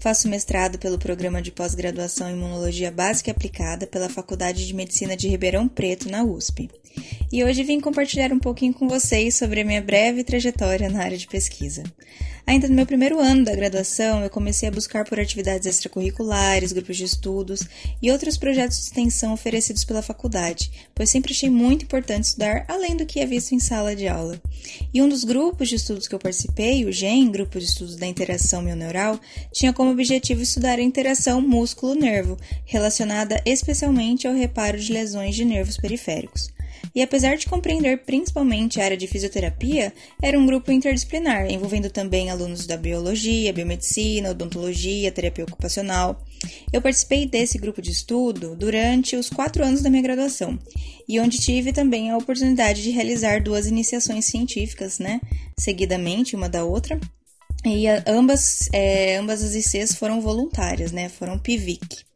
Faço 0.00 0.28
mestrado 0.28 0.78
pelo 0.78 0.96
programa 0.96 1.42
de 1.42 1.50
pós-graduação 1.50 2.30
em 2.30 2.34
Imunologia 2.34 2.88
Básica 2.88 3.30
e 3.30 3.32
Aplicada 3.32 3.84
pela 3.84 4.08
Faculdade 4.08 4.64
de 4.64 4.72
Medicina 4.72 5.16
de 5.16 5.26
Ribeirão 5.26 5.66
Preto, 5.66 6.08
na 6.08 6.22
USP. 6.22 6.70
E 7.32 7.42
hoje 7.42 7.64
vim 7.64 7.80
compartilhar 7.80 8.32
um 8.32 8.38
pouquinho 8.38 8.72
com 8.72 8.88
vocês 8.88 9.34
sobre 9.34 9.60
a 9.60 9.64
minha 9.64 9.82
breve 9.82 10.22
trajetória 10.22 10.88
na 10.88 11.02
área 11.02 11.18
de 11.18 11.26
pesquisa. 11.26 11.82
Ainda 12.48 12.66
no 12.66 12.74
meu 12.74 12.86
primeiro 12.86 13.20
ano 13.20 13.44
da 13.44 13.54
graduação, 13.54 14.22
eu 14.22 14.30
comecei 14.30 14.70
a 14.70 14.72
buscar 14.72 15.04
por 15.04 15.20
atividades 15.20 15.66
extracurriculares, 15.66 16.72
grupos 16.72 16.96
de 16.96 17.04
estudos 17.04 17.60
e 18.00 18.10
outros 18.10 18.38
projetos 18.38 18.78
de 18.78 18.84
extensão 18.84 19.34
oferecidos 19.34 19.84
pela 19.84 20.00
faculdade, 20.00 20.88
pois 20.94 21.10
sempre 21.10 21.34
achei 21.34 21.50
muito 21.50 21.84
importante 21.84 22.24
estudar 22.24 22.64
além 22.66 22.96
do 22.96 23.04
que 23.04 23.20
é 23.20 23.26
visto 23.26 23.54
em 23.54 23.60
sala 23.60 23.94
de 23.94 24.08
aula. 24.08 24.40
E 24.94 25.02
um 25.02 25.08
dos 25.10 25.24
grupos 25.24 25.68
de 25.68 25.74
estudos 25.74 26.08
que 26.08 26.14
eu 26.14 26.18
participei, 26.18 26.86
o 26.86 26.92
GEM, 26.92 27.30
Grupo 27.30 27.58
de 27.58 27.66
Estudos 27.66 27.96
da 27.96 28.06
Interação 28.06 28.62
Mioneural, 28.62 29.20
tinha 29.52 29.74
como 29.74 29.87
objetivo 29.90 30.42
estudar 30.42 30.78
a 30.78 30.82
interação 30.82 31.40
músculo-nervo, 31.40 32.36
relacionada 32.64 33.40
especialmente 33.44 34.26
ao 34.26 34.34
reparo 34.34 34.78
de 34.78 34.92
lesões 34.92 35.34
de 35.34 35.44
nervos 35.44 35.76
periféricos. 35.76 36.50
E 36.94 37.02
apesar 37.02 37.36
de 37.36 37.46
compreender 37.46 37.98
principalmente 38.04 38.80
a 38.80 38.84
área 38.84 38.96
de 38.96 39.06
fisioterapia, 39.06 39.92
era 40.22 40.38
um 40.38 40.46
grupo 40.46 40.70
interdisciplinar, 40.70 41.50
envolvendo 41.50 41.90
também 41.90 42.30
alunos 42.30 42.66
da 42.66 42.76
biologia, 42.76 43.52
biomedicina, 43.52 44.30
odontologia, 44.30 45.12
terapia 45.12 45.44
ocupacional. 45.44 46.24
Eu 46.72 46.80
participei 46.80 47.26
desse 47.26 47.58
grupo 47.58 47.82
de 47.82 47.90
estudo 47.90 48.56
durante 48.56 49.16
os 49.16 49.28
quatro 49.28 49.64
anos 49.64 49.82
da 49.82 49.90
minha 49.90 50.02
graduação, 50.02 50.58
e 51.08 51.18
onde 51.20 51.38
tive 51.38 51.72
também 51.72 52.10
a 52.10 52.16
oportunidade 52.16 52.82
de 52.82 52.90
realizar 52.90 53.42
duas 53.42 53.66
iniciações 53.66 54.24
científicas, 54.26 54.98
né, 54.98 55.20
seguidamente 55.58 56.36
uma 56.36 56.48
da 56.48 56.64
outra. 56.64 56.98
E 57.64 57.86
ambas, 58.06 58.68
é, 58.72 59.16
ambas 59.16 59.42
as 59.42 59.54
ICs 59.54 59.94
foram 59.94 60.20
voluntárias, 60.20 60.92
né, 60.92 61.08
foram 61.08 61.38
PIVIC. 61.38 62.08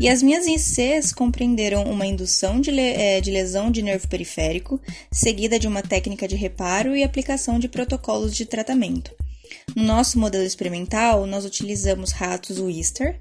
E 0.00 0.08
as 0.08 0.22
minhas 0.22 0.46
ICs 0.46 1.12
compreenderam 1.12 1.82
uma 1.84 2.06
indução 2.06 2.60
de, 2.60 2.70
le 2.70 2.80
é, 2.80 3.20
de 3.20 3.30
lesão 3.30 3.70
de 3.70 3.82
nervo 3.82 4.08
periférico, 4.08 4.80
seguida 5.12 5.58
de 5.58 5.66
uma 5.66 5.82
técnica 5.82 6.26
de 6.26 6.36
reparo 6.36 6.96
e 6.96 7.02
aplicação 7.02 7.58
de 7.58 7.68
protocolos 7.68 8.34
de 8.34 8.46
tratamento. 8.46 9.12
No 9.74 9.82
nosso 9.82 10.18
modelo 10.18 10.44
experimental, 10.44 11.26
nós 11.26 11.44
utilizamos 11.44 12.12
ratos 12.12 12.58
Wister. 12.58 13.20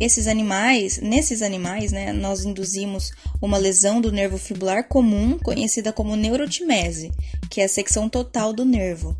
Esses 0.00 0.26
animais, 0.26 0.98
nesses 0.98 1.40
animais, 1.40 1.92
né, 1.92 2.12
nós 2.12 2.44
induzimos 2.44 3.12
uma 3.40 3.58
lesão 3.58 4.00
do 4.00 4.12
nervo 4.12 4.38
fibular 4.38 4.88
comum, 4.88 5.38
conhecida 5.38 5.92
como 5.92 6.16
neurotimese, 6.16 7.10
que 7.50 7.60
é 7.60 7.64
a 7.64 7.68
secção 7.68 8.08
total 8.08 8.52
do 8.52 8.64
nervo. 8.64 9.16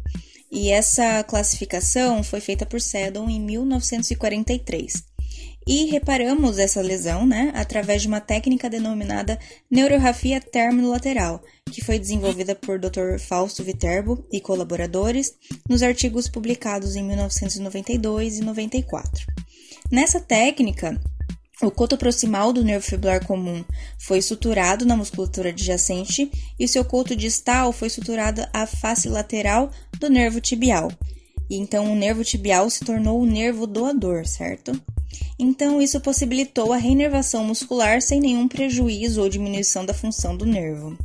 E 0.50 0.70
essa 0.70 1.22
classificação 1.24 2.22
foi 2.22 2.40
feita 2.40 2.64
por 2.64 2.80
Seddon 2.80 3.28
em 3.28 3.40
1943. 3.40 5.04
E 5.66 5.84
reparamos 5.84 6.58
essa 6.58 6.80
lesão 6.80 7.26
né, 7.26 7.52
através 7.54 8.00
de 8.00 8.08
uma 8.08 8.22
técnica 8.22 8.70
denominada 8.70 9.38
neurografia 9.70 10.40
terminolateral, 10.40 11.42
que 11.70 11.84
foi 11.84 11.98
desenvolvida 11.98 12.54
por 12.54 12.78
Dr. 12.78 13.18
Fausto 13.18 13.62
Viterbo 13.62 14.26
e 14.32 14.40
colaboradores 14.40 15.34
nos 15.68 15.82
artigos 15.82 16.26
publicados 16.26 16.96
em 16.96 17.02
1992 17.04 18.38
e 18.38 18.40
94. 18.40 19.26
Nessa 19.90 20.20
técnica, 20.20 20.98
o 21.60 21.72
coto 21.72 21.98
proximal 21.98 22.52
do 22.52 22.62
nervo 22.62 22.86
fibular 22.86 23.26
comum 23.26 23.64
foi 23.98 24.22
suturado 24.22 24.86
na 24.86 24.96
musculatura 24.96 25.48
adjacente 25.48 26.30
e 26.56 26.68
seu 26.68 26.84
coto 26.84 27.16
distal 27.16 27.72
foi 27.72 27.90
suturado 27.90 28.46
à 28.52 28.64
face 28.64 29.08
lateral 29.08 29.70
do 29.98 30.08
nervo 30.08 30.40
tibial. 30.40 30.90
E 31.50 31.56
então 31.56 31.90
o 31.92 31.96
nervo 31.96 32.22
tibial 32.22 32.68
se 32.68 32.84
tornou 32.84 33.20
o 33.20 33.26
nervo 33.26 33.66
doador, 33.66 34.26
certo? 34.26 34.72
Então 35.38 35.80
isso 35.80 36.00
possibilitou 36.00 36.72
a 36.72 36.76
reinervação 36.76 37.44
muscular 37.44 38.02
sem 38.02 38.20
nenhum 38.20 38.46
prejuízo 38.46 39.22
ou 39.22 39.28
diminuição 39.28 39.84
da 39.84 39.94
função 39.94 40.36
do 40.36 40.44
nervo. 40.44 40.96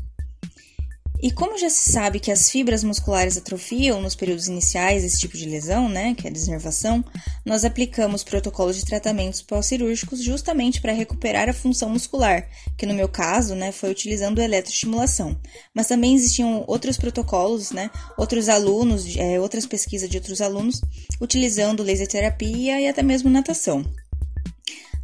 E 1.23 1.31
como 1.31 1.57
já 1.57 1.69
se 1.69 1.89
sabe 1.89 2.19
que 2.19 2.29
as 2.29 2.51
fibras 2.51 2.83
musculares 2.83 3.37
atrofiam 3.37 4.01
nos 4.01 4.13
períodos 4.13 4.47
iniciais 4.47 5.03
desse 5.03 5.21
tipo 5.21 5.37
de 5.37 5.45
lesão, 5.45 5.87
né, 5.87 6.13
que 6.13 6.27
é 6.27 6.29
a 6.29 6.33
desnervação, 6.33 7.01
nós 7.45 7.63
aplicamos 7.63 8.25
protocolos 8.25 8.75
de 8.75 8.83
tratamentos 8.83 9.41
pós-cirúrgicos 9.41 10.21
justamente 10.21 10.81
para 10.81 10.91
recuperar 10.91 11.47
a 11.47 11.53
função 11.53 11.87
muscular, 11.89 12.45
que 12.77 12.85
no 12.85 12.93
meu 12.93 13.07
caso, 13.07 13.55
né, 13.55 13.71
foi 13.71 13.89
utilizando 13.89 14.41
eletroestimulação. 14.41 15.39
Mas 15.73 15.87
também 15.87 16.13
existiam 16.13 16.65
outros 16.67 16.97
protocolos, 16.97 17.71
né, 17.71 17.89
outros 18.17 18.49
alunos, 18.49 19.15
é, 19.15 19.39
outras 19.39 19.65
pesquisas 19.65 20.09
de 20.09 20.17
outros 20.17 20.41
alunos, 20.41 20.81
utilizando 21.21 21.83
laser 21.83 22.05
terapia 22.05 22.81
e 22.81 22.87
até 22.89 23.01
mesmo 23.01 23.29
natação. 23.29 23.85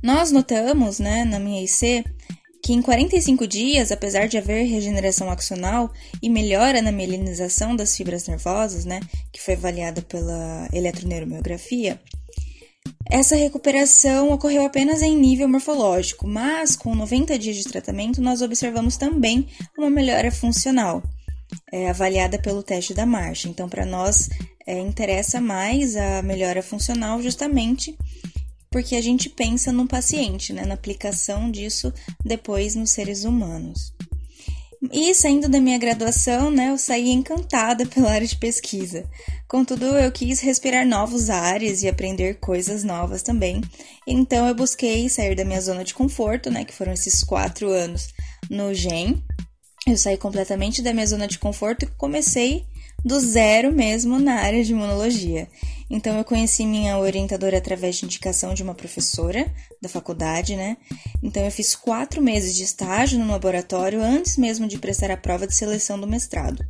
Nós 0.03 0.31
notamos, 0.31 0.99
né, 0.99 1.23
na 1.23 1.39
minha 1.39 1.63
IC, 1.63 2.03
que 2.69 2.73
em 2.73 2.83
45 2.83 3.47
dias, 3.47 3.91
apesar 3.91 4.27
de 4.27 4.37
haver 4.37 4.63
regeneração 4.67 5.27
axonal 5.31 5.91
e 6.21 6.29
melhora 6.29 6.83
na 6.83 6.91
mielinização 6.91 7.75
das 7.75 7.97
fibras 7.97 8.27
nervosas, 8.27 8.85
né, 8.85 8.99
que 9.31 9.41
foi 9.41 9.55
avaliada 9.55 10.03
pela 10.03 10.69
eletroneuromiografia, 10.71 11.99
essa 13.09 13.35
recuperação 13.35 14.31
ocorreu 14.31 14.63
apenas 14.63 15.01
em 15.01 15.17
nível 15.17 15.49
morfológico, 15.49 16.27
mas 16.27 16.75
com 16.75 16.93
90 16.93 17.39
dias 17.39 17.55
de 17.55 17.63
tratamento 17.63 18.21
nós 18.21 18.43
observamos 18.43 18.97
também 18.97 19.47
uma 19.75 19.89
melhora 19.89 20.31
funcional, 20.31 21.01
é, 21.73 21.89
avaliada 21.89 22.37
pelo 22.37 22.61
teste 22.61 22.93
da 22.93 23.03
marcha. 23.03 23.49
Então, 23.49 23.67
para 23.67 23.83
nós, 23.83 24.29
é, 24.67 24.77
interessa 24.77 25.41
mais 25.41 25.95
a 25.95 26.21
melhora 26.21 26.61
funcional 26.61 27.19
justamente 27.19 27.97
porque 28.71 28.95
a 28.95 29.01
gente 29.01 29.29
pensa 29.29 29.71
no 29.71 29.87
paciente, 29.87 30.53
né, 30.53 30.65
na 30.65 30.75
aplicação 30.75 31.49
disso 31.49 31.93
depois 32.23 32.75
nos 32.75 32.91
seres 32.91 33.23
humanos. 33.23 33.93
E 34.93 35.13
saindo 35.13 35.49
da 35.49 35.59
minha 35.59 35.77
graduação, 35.77 36.49
né, 36.49 36.69
eu 36.69 36.77
saí 36.77 37.09
encantada 37.09 37.85
pela 37.85 38.11
área 38.11 38.25
de 38.25 38.37
pesquisa. 38.37 39.03
Contudo, 39.45 39.85
eu 39.85 40.09
quis 40.09 40.39
respirar 40.39 40.87
novos 40.87 41.29
ares 41.29 41.83
e 41.83 41.89
aprender 41.89 42.39
coisas 42.39 42.83
novas 42.85 43.21
também. 43.21 43.61
Então, 44.07 44.47
eu 44.47 44.55
busquei 44.55 45.09
sair 45.09 45.35
da 45.35 45.43
minha 45.43 45.59
zona 45.59 45.83
de 45.83 45.93
conforto, 45.93 46.49
né, 46.49 46.63
que 46.63 46.73
foram 46.73 46.93
esses 46.93 47.23
quatro 47.23 47.69
anos 47.69 48.13
no 48.49 48.73
GEM. 48.73 49.21
Eu 49.85 49.97
saí 49.97 50.17
completamente 50.17 50.81
da 50.81 50.93
minha 50.93 51.07
zona 51.07 51.27
de 51.27 51.39
conforto 51.39 51.83
e 51.83 51.87
comecei 51.97 52.65
do 53.03 53.19
zero 53.19 53.71
mesmo 53.71 54.19
na 54.19 54.35
área 54.35 54.63
de 54.63 54.71
imunologia. 54.71 55.47
Então 55.89 56.17
eu 56.17 56.23
conheci 56.23 56.65
minha 56.65 56.97
orientadora 56.99 57.57
através 57.57 57.95
de 57.95 58.05
indicação 58.05 58.53
de 58.53 58.61
uma 58.61 58.75
professora 58.75 59.51
da 59.81 59.89
faculdade, 59.89 60.55
né? 60.55 60.77
Então 61.23 61.43
eu 61.43 61.51
fiz 61.51 61.75
quatro 61.75 62.21
meses 62.21 62.55
de 62.55 62.63
estágio 62.63 63.17
no 63.17 63.31
laboratório 63.31 64.01
antes 64.01 64.37
mesmo 64.37 64.67
de 64.67 64.77
prestar 64.77 65.09
a 65.09 65.17
prova 65.17 65.47
de 65.47 65.55
seleção 65.55 65.99
do 65.99 66.07
mestrado. 66.07 66.63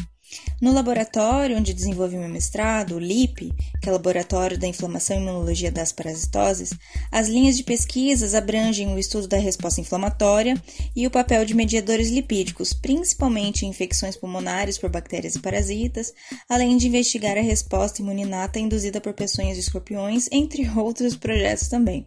No 0.61 0.73
laboratório 0.73 1.57
onde 1.57 1.73
desenvolvi 1.73 2.17
meu 2.17 2.27
mestrado, 2.27 2.95
o 2.95 2.99
LIP, 2.99 3.53
que 3.81 3.87
é 3.87 3.91
o 3.91 3.95
Laboratório 3.95 4.57
da 4.57 4.67
Inflamação 4.67 5.15
e 5.15 5.19
Imunologia 5.21 5.71
das 5.71 5.93
Parasitoses, 5.93 6.73
as 7.09 7.29
linhas 7.29 7.55
de 7.55 7.63
pesquisas 7.63 8.35
abrangem 8.35 8.93
o 8.93 8.99
estudo 8.99 9.25
da 9.25 9.37
resposta 9.37 9.79
inflamatória 9.79 10.61
e 10.93 11.07
o 11.07 11.11
papel 11.11 11.45
de 11.45 11.53
mediadores 11.53 12.09
lipídicos, 12.09 12.73
principalmente 12.73 13.65
em 13.65 13.69
infecções 13.69 14.17
pulmonares 14.17 14.77
por 14.77 14.89
bactérias 14.89 15.35
e 15.35 15.39
parasitas, 15.39 16.13
além 16.49 16.75
de 16.75 16.87
investigar 16.87 17.37
a 17.37 17.41
resposta 17.41 18.01
imuninata 18.01 18.59
induzida 18.59 18.99
por 18.99 19.13
peçonhas 19.13 19.55
de 19.55 19.61
escorpiões, 19.61 20.27
entre 20.29 20.69
outros 20.77 21.15
projetos 21.15 21.69
também. 21.69 22.05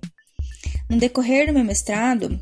No 0.91 0.99
decorrer 0.99 1.47
do 1.47 1.55
meu 1.55 1.65
mestrado, 1.65 2.39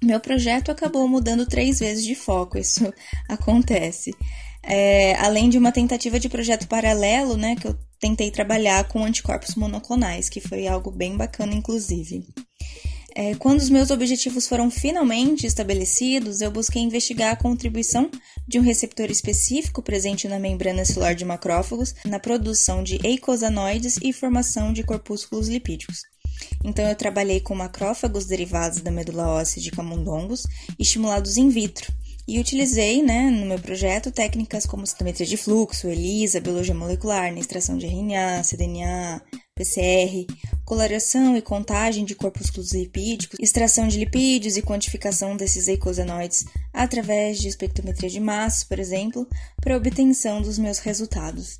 meu 0.00 0.20
projeto 0.20 0.70
acabou 0.70 1.08
mudando 1.08 1.44
três 1.44 1.80
vezes 1.80 2.04
de 2.04 2.14
foco, 2.14 2.56
isso 2.56 2.92
acontece 3.28 4.14
é, 4.62 5.14
além 5.16 5.48
de 5.48 5.58
uma 5.58 5.72
tentativa 5.72 6.18
de 6.18 6.28
projeto 6.28 6.68
paralelo, 6.68 7.36
né, 7.36 7.56
que 7.56 7.66
eu 7.66 7.76
tentei 7.98 8.30
trabalhar 8.30 8.84
com 8.88 9.04
anticorpos 9.04 9.54
monoclonais, 9.54 10.28
que 10.28 10.40
foi 10.40 10.66
algo 10.66 10.90
bem 10.90 11.16
bacana, 11.16 11.54
inclusive. 11.54 12.24
É, 13.14 13.34
quando 13.34 13.58
os 13.58 13.68
meus 13.68 13.90
objetivos 13.90 14.46
foram 14.46 14.70
finalmente 14.70 15.46
estabelecidos, 15.46 16.40
eu 16.40 16.50
busquei 16.50 16.80
investigar 16.80 17.32
a 17.32 17.36
contribuição 17.36 18.08
de 18.46 18.58
um 18.58 18.62
receptor 18.62 19.10
específico 19.10 19.82
presente 19.82 20.28
na 20.28 20.38
membrana 20.38 20.84
celular 20.84 21.14
de 21.14 21.24
macrófagos 21.24 21.94
na 22.04 22.20
produção 22.20 22.82
de 22.82 23.00
eicosanoides 23.04 23.96
e 24.02 24.12
formação 24.12 24.72
de 24.72 24.84
corpúsculos 24.84 25.48
lipídicos. 25.48 25.98
Então, 26.64 26.86
eu 26.88 26.94
trabalhei 26.94 27.40
com 27.40 27.54
macrófagos 27.54 28.26
derivados 28.26 28.80
da 28.80 28.90
medula 28.90 29.28
óssea 29.28 29.60
de 29.60 29.70
camundongos 29.70 30.44
estimulados 30.78 31.36
in 31.36 31.48
vitro, 31.48 31.92
e 32.30 32.38
utilizei, 32.38 33.02
né, 33.02 33.28
no 33.28 33.44
meu 33.44 33.58
projeto, 33.58 34.12
técnicas 34.12 34.64
como 34.64 34.86
citometria 34.86 35.26
de 35.26 35.36
fluxo, 35.36 35.88
ELISA, 35.88 36.40
biologia 36.40 36.72
molecular, 36.72 37.32
na 37.32 37.40
extração 37.40 37.76
de 37.76 37.86
RNA, 37.86 38.42
cDNA, 38.44 39.20
PCR, 39.52 40.26
coloração 40.64 41.36
e 41.36 41.42
contagem 41.42 42.04
de 42.04 42.14
corpúsculos 42.14 42.72
lipídicos, 42.72 43.36
extração 43.40 43.88
de 43.88 43.98
lipídios 43.98 44.56
e 44.56 44.62
quantificação 44.62 45.36
desses 45.36 45.66
eicosanoides 45.66 46.44
através 46.72 47.40
de 47.40 47.48
espectrometria 47.48 48.08
de 48.08 48.20
massas, 48.20 48.62
por 48.62 48.78
exemplo, 48.78 49.26
para 49.60 49.76
obtenção 49.76 50.40
dos 50.40 50.56
meus 50.56 50.78
resultados. 50.78 51.58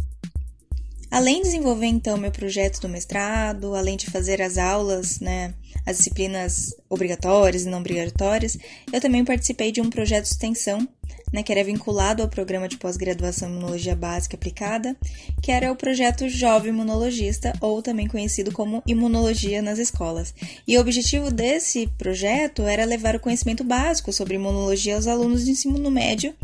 Além 1.10 1.38
de 1.38 1.48
desenvolver 1.48 1.86
então 1.86 2.16
meu 2.16 2.30
projeto 2.30 2.80
do 2.80 2.88
mestrado, 2.88 3.74
além 3.74 3.96
de 3.96 4.08
fazer 4.08 4.40
as 4.40 4.56
aulas, 4.56 5.18
né, 5.18 5.52
as 5.86 5.98
disciplinas 5.98 6.74
obrigatórias 6.88 7.64
e 7.64 7.68
não 7.68 7.78
obrigatórias, 7.78 8.56
eu 8.92 9.00
também 9.00 9.24
participei 9.24 9.72
de 9.72 9.80
um 9.80 9.90
projeto 9.90 10.24
de 10.24 10.30
extensão, 10.30 10.86
né, 11.32 11.42
que 11.42 11.52
era 11.52 11.62
vinculado 11.62 12.22
ao 12.22 12.28
programa 12.28 12.68
de 12.68 12.76
pós-graduação 12.76 13.48
em 13.48 13.52
Imunologia 13.52 13.94
Básica 13.94 14.36
Aplicada, 14.36 14.96
que 15.40 15.52
era 15.52 15.70
o 15.70 15.76
projeto 15.76 16.28
Jovem 16.28 16.70
Imunologista, 16.70 17.52
ou 17.60 17.80
também 17.82 18.08
conhecido 18.08 18.52
como 18.52 18.82
Imunologia 18.86 19.62
nas 19.62 19.78
Escolas. 19.78 20.34
E 20.66 20.76
o 20.76 20.80
objetivo 20.80 21.30
desse 21.30 21.86
projeto 21.98 22.62
era 22.62 22.84
levar 22.84 23.16
o 23.16 23.20
conhecimento 23.20 23.62
básico 23.62 24.12
sobre 24.12 24.34
imunologia 24.34 24.96
aos 24.96 25.06
alunos 25.06 25.44
de 25.44 25.52
ensino 25.52 25.90
médio 25.90 26.34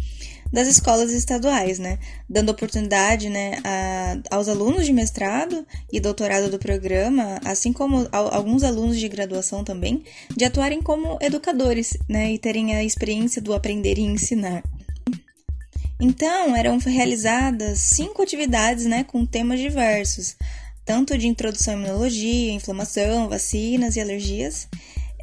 das 0.53 0.69
escolas 0.69 1.13
estaduais, 1.13 1.79
né? 1.79 1.99
Dando 2.29 2.51
oportunidade 2.51 3.29
né, 3.29 3.59
a, 3.65 4.37
aos 4.37 4.49
alunos 4.49 4.87
de 4.87 4.93
mestrado 4.93 5.67
e 5.93 6.01
doutorado 6.01 6.51
do 6.51 6.59
programa, 6.59 7.41
assim 7.45 7.73
como 7.73 8.09
a, 8.13 8.37
alguns 8.37 8.63
alunos 8.63 8.99
de 8.99 9.09
graduação 9.09 9.65
também, 9.65 10.05
de 10.37 10.45
atuarem 10.45 10.81
como 10.81 11.19
educadores, 11.21 11.97
né? 12.09 12.33
E 12.33 12.39
terem 12.39 12.75
a 12.75 12.85
experiência 12.85 13.41
do 13.43 13.55
aprender 13.55 13.99
e 13.99 14.03
ensinar. 14.03 14.63
Então, 15.99 16.55
eram 16.55 16.79
realizadas 16.79 17.79
cinco 17.79 18.23
atividades 18.23 18.85
né, 18.85 19.03
com 19.03 19.25
temas 19.25 19.59
diversos, 19.59 20.37
tanto 20.85 21.17
de 21.17 21.27
introdução 21.27 21.75
à 21.75 21.77
imunologia, 21.77 22.53
inflamação, 22.53 23.29
vacinas 23.29 23.97
e 23.97 24.01
alergias, 24.01 24.69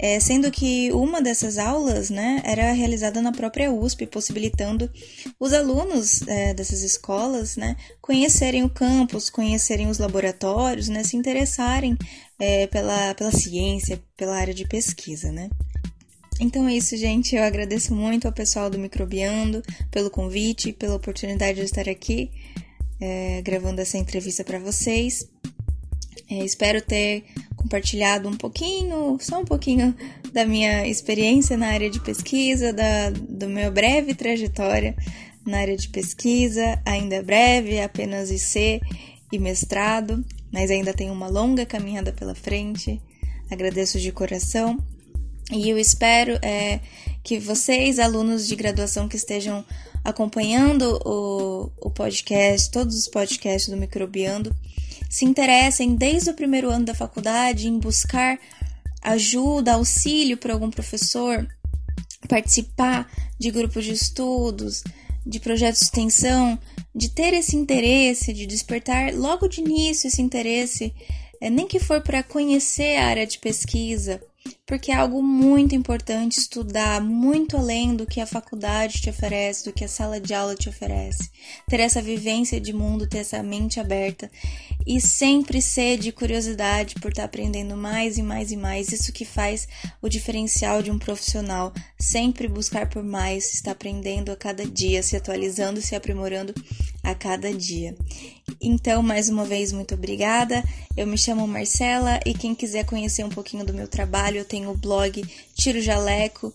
é, 0.03 0.19
sendo 0.19 0.51
que 0.51 0.91
uma 0.91 1.21
dessas 1.21 1.57
aulas 1.57 2.09
né, 2.09 2.41
era 2.43 2.73
realizada 2.73 3.21
na 3.21 3.31
própria 3.31 3.71
USP, 3.71 4.05
possibilitando 4.05 4.91
os 5.39 5.53
alunos 5.53 6.27
é, 6.27 6.53
dessas 6.53 6.81
escolas 6.81 7.55
né, 7.55 7.77
conhecerem 8.01 8.65
o 8.65 8.69
campus, 8.69 9.29
conhecerem 9.29 9.87
os 9.87 9.99
laboratórios, 9.99 10.89
né, 10.89 11.05
se 11.05 11.15
interessarem 11.15 11.97
é, 12.37 12.67
pela, 12.67 13.15
pela 13.15 13.31
ciência, 13.31 14.03
pela 14.17 14.35
área 14.35 14.53
de 14.53 14.67
pesquisa. 14.67 15.31
Né. 15.31 15.49
Então 16.37 16.67
é 16.67 16.75
isso, 16.75 16.97
gente. 16.97 17.37
Eu 17.37 17.43
agradeço 17.43 17.95
muito 17.95 18.25
ao 18.25 18.33
pessoal 18.33 18.69
do 18.69 18.77
Microbiando 18.77 19.63
pelo 19.89 20.09
convite, 20.09 20.73
pela 20.73 20.95
oportunidade 20.95 21.59
de 21.59 21.63
estar 21.63 21.87
aqui 21.87 22.29
é, 22.99 23.41
gravando 23.41 23.79
essa 23.79 23.97
entrevista 23.97 24.43
para 24.43 24.59
vocês. 24.59 25.25
É, 26.29 26.43
espero 26.43 26.81
ter 26.81 27.23
compartilhado 27.63 28.27
um 28.27 28.35
pouquinho, 28.35 29.17
só 29.19 29.39
um 29.39 29.45
pouquinho 29.45 29.95
da 30.31 30.45
minha 30.45 30.85
experiência 30.85 31.57
na 31.57 31.67
área 31.67 31.89
de 31.89 31.99
pesquisa, 31.99 32.73
da, 32.73 33.09
do 33.09 33.47
meu 33.47 33.71
breve 33.71 34.13
trajetória 34.13 34.95
na 35.45 35.59
área 35.59 35.75
de 35.75 35.89
pesquisa, 35.89 36.81
ainda 36.85 37.21
breve, 37.21 37.81
apenas 37.81 38.31
IC 38.31 38.81
e 39.31 39.39
mestrado, 39.39 40.23
mas 40.51 40.71
ainda 40.71 40.93
tenho 40.93 41.11
uma 41.11 41.27
longa 41.27 41.65
caminhada 41.65 42.13
pela 42.13 42.35
frente. 42.35 43.01
Agradeço 43.49 43.99
de 43.99 44.11
coração 44.11 44.77
e 45.51 45.69
eu 45.69 45.77
espero 45.77 46.39
é, 46.41 46.79
que 47.23 47.39
vocês, 47.39 47.99
alunos 47.99 48.47
de 48.47 48.55
graduação 48.55 49.07
que 49.07 49.17
estejam 49.17 49.65
acompanhando 50.03 50.99
o, 51.05 51.71
o 51.81 51.89
podcast, 51.89 52.71
todos 52.71 52.95
os 52.97 53.07
podcasts 53.07 53.69
do 53.69 53.77
Microbiando, 53.77 54.55
se 55.13 55.25
interessem 55.25 55.93
desde 55.93 56.31
o 56.31 56.33
primeiro 56.33 56.71
ano 56.71 56.85
da 56.85 56.95
faculdade 56.95 57.67
em 57.67 57.77
buscar 57.77 58.39
ajuda, 58.99 59.73
auxílio 59.73 60.37
por 60.37 60.49
algum 60.49 60.71
professor, 60.71 61.47
participar 62.27 63.07
de 63.37 63.51
grupos 63.51 63.85
de 63.85 63.91
estudos, 63.91 64.83
de 65.23 65.39
projetos 65.39 65.81
de 65.81 65.85
extensão, 65.85 66.57
de 66.95 67.09
ter 67.09 67.31
esse 67.31 67.55
interesse, 67.55 68.33
de 68.33 68.47
despertar 68.47 69.13
logo 69.13 69.47
de 69.47 69.61
início 69.61 70.07
esse 70.07 70.19
interesse, 70.19 70.91
é, 71.39 71.47
nem 71.47 71.67
que 71.67 71.79
for 71.79 72.01
para 72.01 72.23
conhecer 72.23 72.95
a 72.95 73.05
área 73.05 73.27
de 73.27 73.37
pesquisa, 73.37 74.19
porque 74.65 74.91
é 74.91 74.95
algo 74.95 75.21
muito 75.21 75.75
importante 75.75 76.39
estudar 76.39 77.01
muito 77.01 77.57
além 77.57 77.95
do 77.95 78.05
que 78.05 78.21
a 78.21 78.25
faculdade 78.25 79.01
te 79.01 79.09
oferece, 79.09 79.65
do 79.65 79.73
que 79.73 79.83
a 79.83 79.87
sala 79.87 80.19
de 80.19 80.33
aula 80.33 80.55
te 80.55 80.69
oferece. 80.69 81.29
Ter 81.67 81.79
essa 81.79 82.01
vivência 82.01 82.59
de 82.59 82.73
mundo, 82.73 83.07
ter 83.07 83.19
essa 83.19 83.43
mente 83.43 83.79
aberta 83.79 84.31
e 84.85 84.99
sempre 85.01 85.61
ser 85.61 85.97
de 85.97 86.11
curiosidade 86.11 86.95
por 86.95 87.11
estar 87.11 87.25
aprendendo 87.25 87.75
mais 87.75 88.17
e 88.17 88.23
mais 88.23 88.51
e 88.51 88.57
mais. 88.57 88.91
Isso 88.91 89.11
que 89.11 89.25
faz 89.25 89.67
o 90.01 90.09
diferencial 90.09 90.81
de 90.81 90.91
um 90.91 90.97
profissional. 90.97 91.73
Sempre 91.99 92.47
buscar 92.47 92.89
por 92.89 93.03
mais, 93.03 93.53
estar 93.53 93.71
aprendendo 93.71 94.31
a 94.31 94.35
cada 94.35 94.65
dia, 94.65 95.03
se 95.03 95.15
atualizando, 95.15 95.81
se 95.81 95.95
aprimorando 95.95 96.53
a 97.03 97.13
cada 97.13 97.53
dia. 97.53 97.95
Então, 98.61 99.01
mais 99.01 99.29
uma 99.29 99.45
vez, 99.45 99.71
muito 99.71 99.93
obrigada. 99.95 100.63
Eu 100.95 101.07
me 101.07 101.17
chamo 101.17 101.47
Marcela 101.47 102.19
e 102.25 102.33
quem 102.33 102.53
quiser 102.53 102.85
conhecer 102.85 103.23
um 103.23 103.29
pouquinho 103.29 103.65
do 103.65 103.73
meu 103.73 103.87
trabalho, 103.87 104.37
eu 104.37 104.45
tenho 104.45 104.69
o 104.69 104.77
blog 104.77 105.23
Tiro 105.55 105.81
Jaleco, 105.81 106.53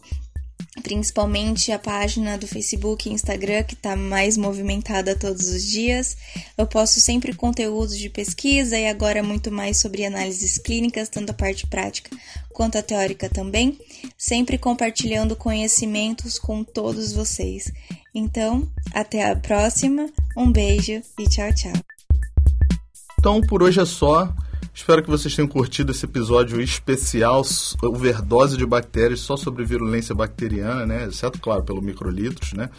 principalmente 0.83 1.73
a 1.73 1.79
página 1.79 2.37
do 2.39 2.47
Facebook 2.47 3.09
e 3.09 3.13
Instagram 3.13 3.63
que 3.63 3.75
está 3.75 3.97
mais 3.97 4.37
movimentada 4.37 5.17
todos 5.17 5.49
os 5.49 5.65
dias. 5.65 6.17
Eu 6.57 6.67
posto 6.67 7.01
sempre 7.01 7.35
conteúdos 7.35 7.97
de 7.97 8.09
pesquisa 8.09 8.79
e 8.79 8.87
agora 8.87 9.23
muito 9.23 9.51
mais 9.51 9.79
sobre 9.79 10.05
análises 10.05 10.59
clínicas, 10.59 11.09
tanto 11.09 11.31
a 11.31 11.35
parte 11.35 11.67
prática 11.67 12.11
quanto 12.59 12.77
a 12.77 12.83
teórica 12.83 13.29
também, 13.29 13.79
sempre 14.17 14.59
compartilhando 14.59 15.37
conhecimentos 15.37 16.41
com 16.41 16.65
todos 16.65 17.13
vocês. 17.13 17.71
Então, 18.13 18.69
até 18.93 19.31
a 19.31 19.37
próxima, 19.37 20.11
um 20.37 20.51
beijo 20.51 21.01
e 21.19 21.29
tchau, 21.29 21.55
tchau. 21.55 21.73
Então, 23.19 23.41
por 23.41 23.63
hoje 23.63 23.81
é 23.81 23.85
só. 23.85 24.35
Espero 24.75 25.03
que 25.03 25.11
vocês 25.11 25.35
tenham 25.35 25.49
curtido 25.49 25.93
esse 25.93 26.05
episódio 26.05 26.61
especial, 26.61 27.43
overdose 27.83 28.57
de 28.57 28.65
bactérias, 28.65 29.21
só 29.21 29.37
sobre 29.37 29.65
virulência 29.65 30.15
bacteriana, 30.15 30.87
né? 30.87 31.07
Exceto, 31.07 31.41
claro, 31.41 31.63
pelo 31.63 31.83
microlitros, 31.83 32.53
né? 32.53 32.71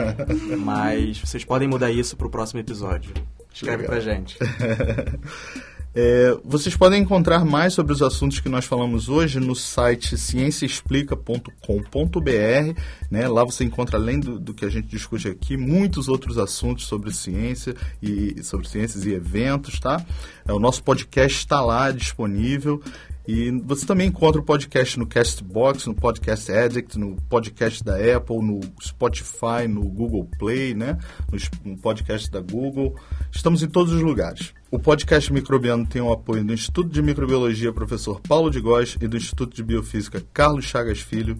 Mas 0.58 1.18
vocês 1.18 1.44
podem 1.44 1.68
mudar 1.68 1.90
isso 1.90 2.16
para 2.16 2.26
o 2.26 2.30
próximo 2.30 2.60
episódio. 2.60 3.12
Escreve 3.52 3.82
Legal. 3.82 3.90
pra 3.90 4.00
gente. 4.00 4.38
É, 5.98 6.36
vocês 6.44 6.76
podem 6.76 7.00
encontrar 7.00 7.42
mais 7.42 7.72
sobre 7.72 7.90
os 7.90 8.02
assuntos 8.02 8.38
que 8.38 8.50
nós 8.50 8.66
falamos 8.66 9.08
hoje 9.08 9.40
no 9.40 9.54
site 9.54 10.18
cienciaexplica.com.br. 10.18 12.80
Né? 13.10 13.26
Lá 13.26 13.42
você 13.42 13.64
encontra, 13.64 13.96
além 13.96 14.20
do, 14.20 14.38
do, 14.38 14.52
que 14.52 14.66
a 14.66 14.68
gente 14.68 14.88
discute 14.88 15.26
aqui, 15.26 15.56
muitos 15.56 16.06
outros 16.06 16.36
assuntos 16.36 16.84
sobre 16.84 17.14
ciência 17.14 17.74
e 18.02 18.42
sobre 18.42 18.68
ciências 18.68 19.06
e 19.06 19.14
eventos. 19.14 19.80
Tá? 19.80 20.04
É, 20.46 20.52
o 20.52 20.58
nosso 20.58 20.82
podcast 20.82 21.38
está 21.38 21.62
lá 21.62 21.90
disponível. 21.90 22.82
E 23.26 23.50
você 23.64 23.84
também 23.84 24.06
encontra 24.06 24.40
o 24.40 24.44
podcast 24.44 24.96
no 24.96 25.06
Castbox, 25.06 25.86
no 25.86 25.94
Podcast 25.94 26.52
Addict, 26.52 26.96
no 26.96 27.16
podcast 27.28 27.82
da 27.82 27.96
Apple, 27.96 28.38
no 28.38 28.60
Spotify, 28.80 29.66
no 29.68 29.82
Google 29.82 30.28
Play, 30.38 30.74
né? 30.74 30.96
no 31.64 31.76
podcast 31.76 32.30
da 32.30 32.40
Google. 32.40 32.94
Estamos 33.32 33.64
em 33.64 33.66
todos 33.66 33.92
os 33.92 34.00
lugares. 34.00 34.54
O 34.70 34.78
podcast 34.78 35.32
Microbiano 35.32 35.84
tem 35.84 36.00
o 36.00 36.12
apoio 36.12 36.44
do 36.44 36.52
Instituto 36.52 36.88
de 36.88 37.02
Microbiologia 37.02 37.72
Professor 37.72 38.20
Paulo 38.20 38.48
de 38.48 38.60
Góes 38.60 38.96
e 39.00 39.08
do 39.08 39.16
Instituto 39.16 39.56
de 39.56 39.62
Biofísica 39.64 40.22
Carlos 40.32 40.64
Chagas 40.64 41.00
Filho, 41.00 41.36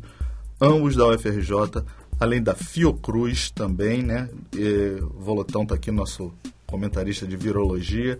ambos 0.60 0.96
da 0.96 1.06
UFRJ, 1.06 1.84
além 2.18 2.42
da 2.42 2.54
Fiocruz 2.54 3.50
também, 3.50 4.02
né? 4.02 4.28
E, 4.56 5.00
Volotão 5.14 5.62
está 5.62 5.76
aqui, 5.76 5.92
nosso 5.92 6.34
comentarista 6.66 7.26
de 7.26 7.36
virologia. 7.36 8.18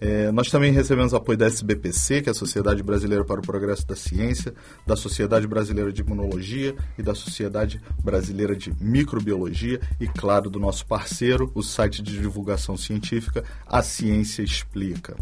É, 0.00 0.30
nós 0.30 0.50
também 0.50 0.72
recebemos 0.72 1.14
apoio 1.14 1.38
da 1.38 1.46
SBPC, 1.46 2.22
que 2.22 2.28
é 2.28 2.32
a 2.32 2.34
Sociedade 2.34 2.82
Brasileira 2.82 3.24
para 3.24 3.40
o 3.40 3.42
Progresso 3.42 3.86
da 3.86 3.96
Ciência, 3.96 4.54
da 4.86 4.96
Sociedade 4.96 5.46
Brasileira 5.46 5.92
de 5.92 6.02
Imunologia 6.02 6.74
e 6.98 7.02
da 7.02 7.14
Sociedade 7.14 7.80
Brasileira 8.02 8.54
de 8.54 8.72
Microbiologia 8.80 9.80
e, 10.00 10.06
claro, 10.06 10.50
do 10.50 10.58
nosso 10.58 10.86
parceiro, 10.86 11.50
o 11.54 11.62
site 11.62 12.02
de 12.02 12.18
divulgação 12.18 12.76
científica 12.76 13.42
A 13.66 13.82
Ciência 13.82 14.42
Explica. 14.42 15.16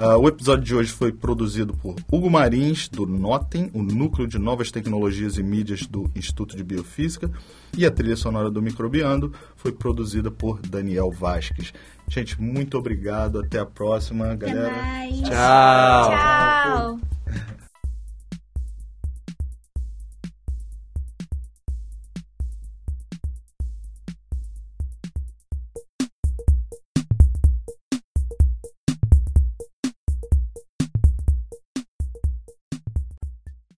Uh, 0.00 0.16
o 0.16 0.28
episódio 0.28 0.64
de 0.64 0.74
hoje 0.74 0.90
foi 0.90 1.12
produzido 1.12 1.74
por 1.74 1.94
Hugo 2.10 2.30
Marins, 2.30 2.88
do 2.88 3.06
NOTEM, 3.06 3.70
o 3.74 3.82
Núcleo 3.82 4.26
de 4.26 4.38
Novas 4.38 4.70
Tecnologias 4.70 5.36
e 5.36 5.42
Mídias 5.42 5.86
do 5.86 6.10
Instituto 6.16 6.56
de 6.56 6.64
Biofísica, 6.64 7.30
e 7.76 7.84
a 7.84 7.90
trilha 7.90 8.16
sonora 8.16 8.50
do 8.50 8.62
Microbiando 8.62 9.30
foi 9.56 9.72
produzida 9.72 10.30
por 10.30 10.58
Daniel 10.62 11.10
Vasques. 11.10 11.74
Gente, 12.10 12.42
muito 12.42 12.76
obrigado. 12.76 13.38
Até 13.38 13.60
a 13.60 13.64
próxima, 13.64 14.34
galera. 14.34 14.72
mais. 14.72 15.20
Tchau. 15.22 16.10
Tchau. 16.10 17.56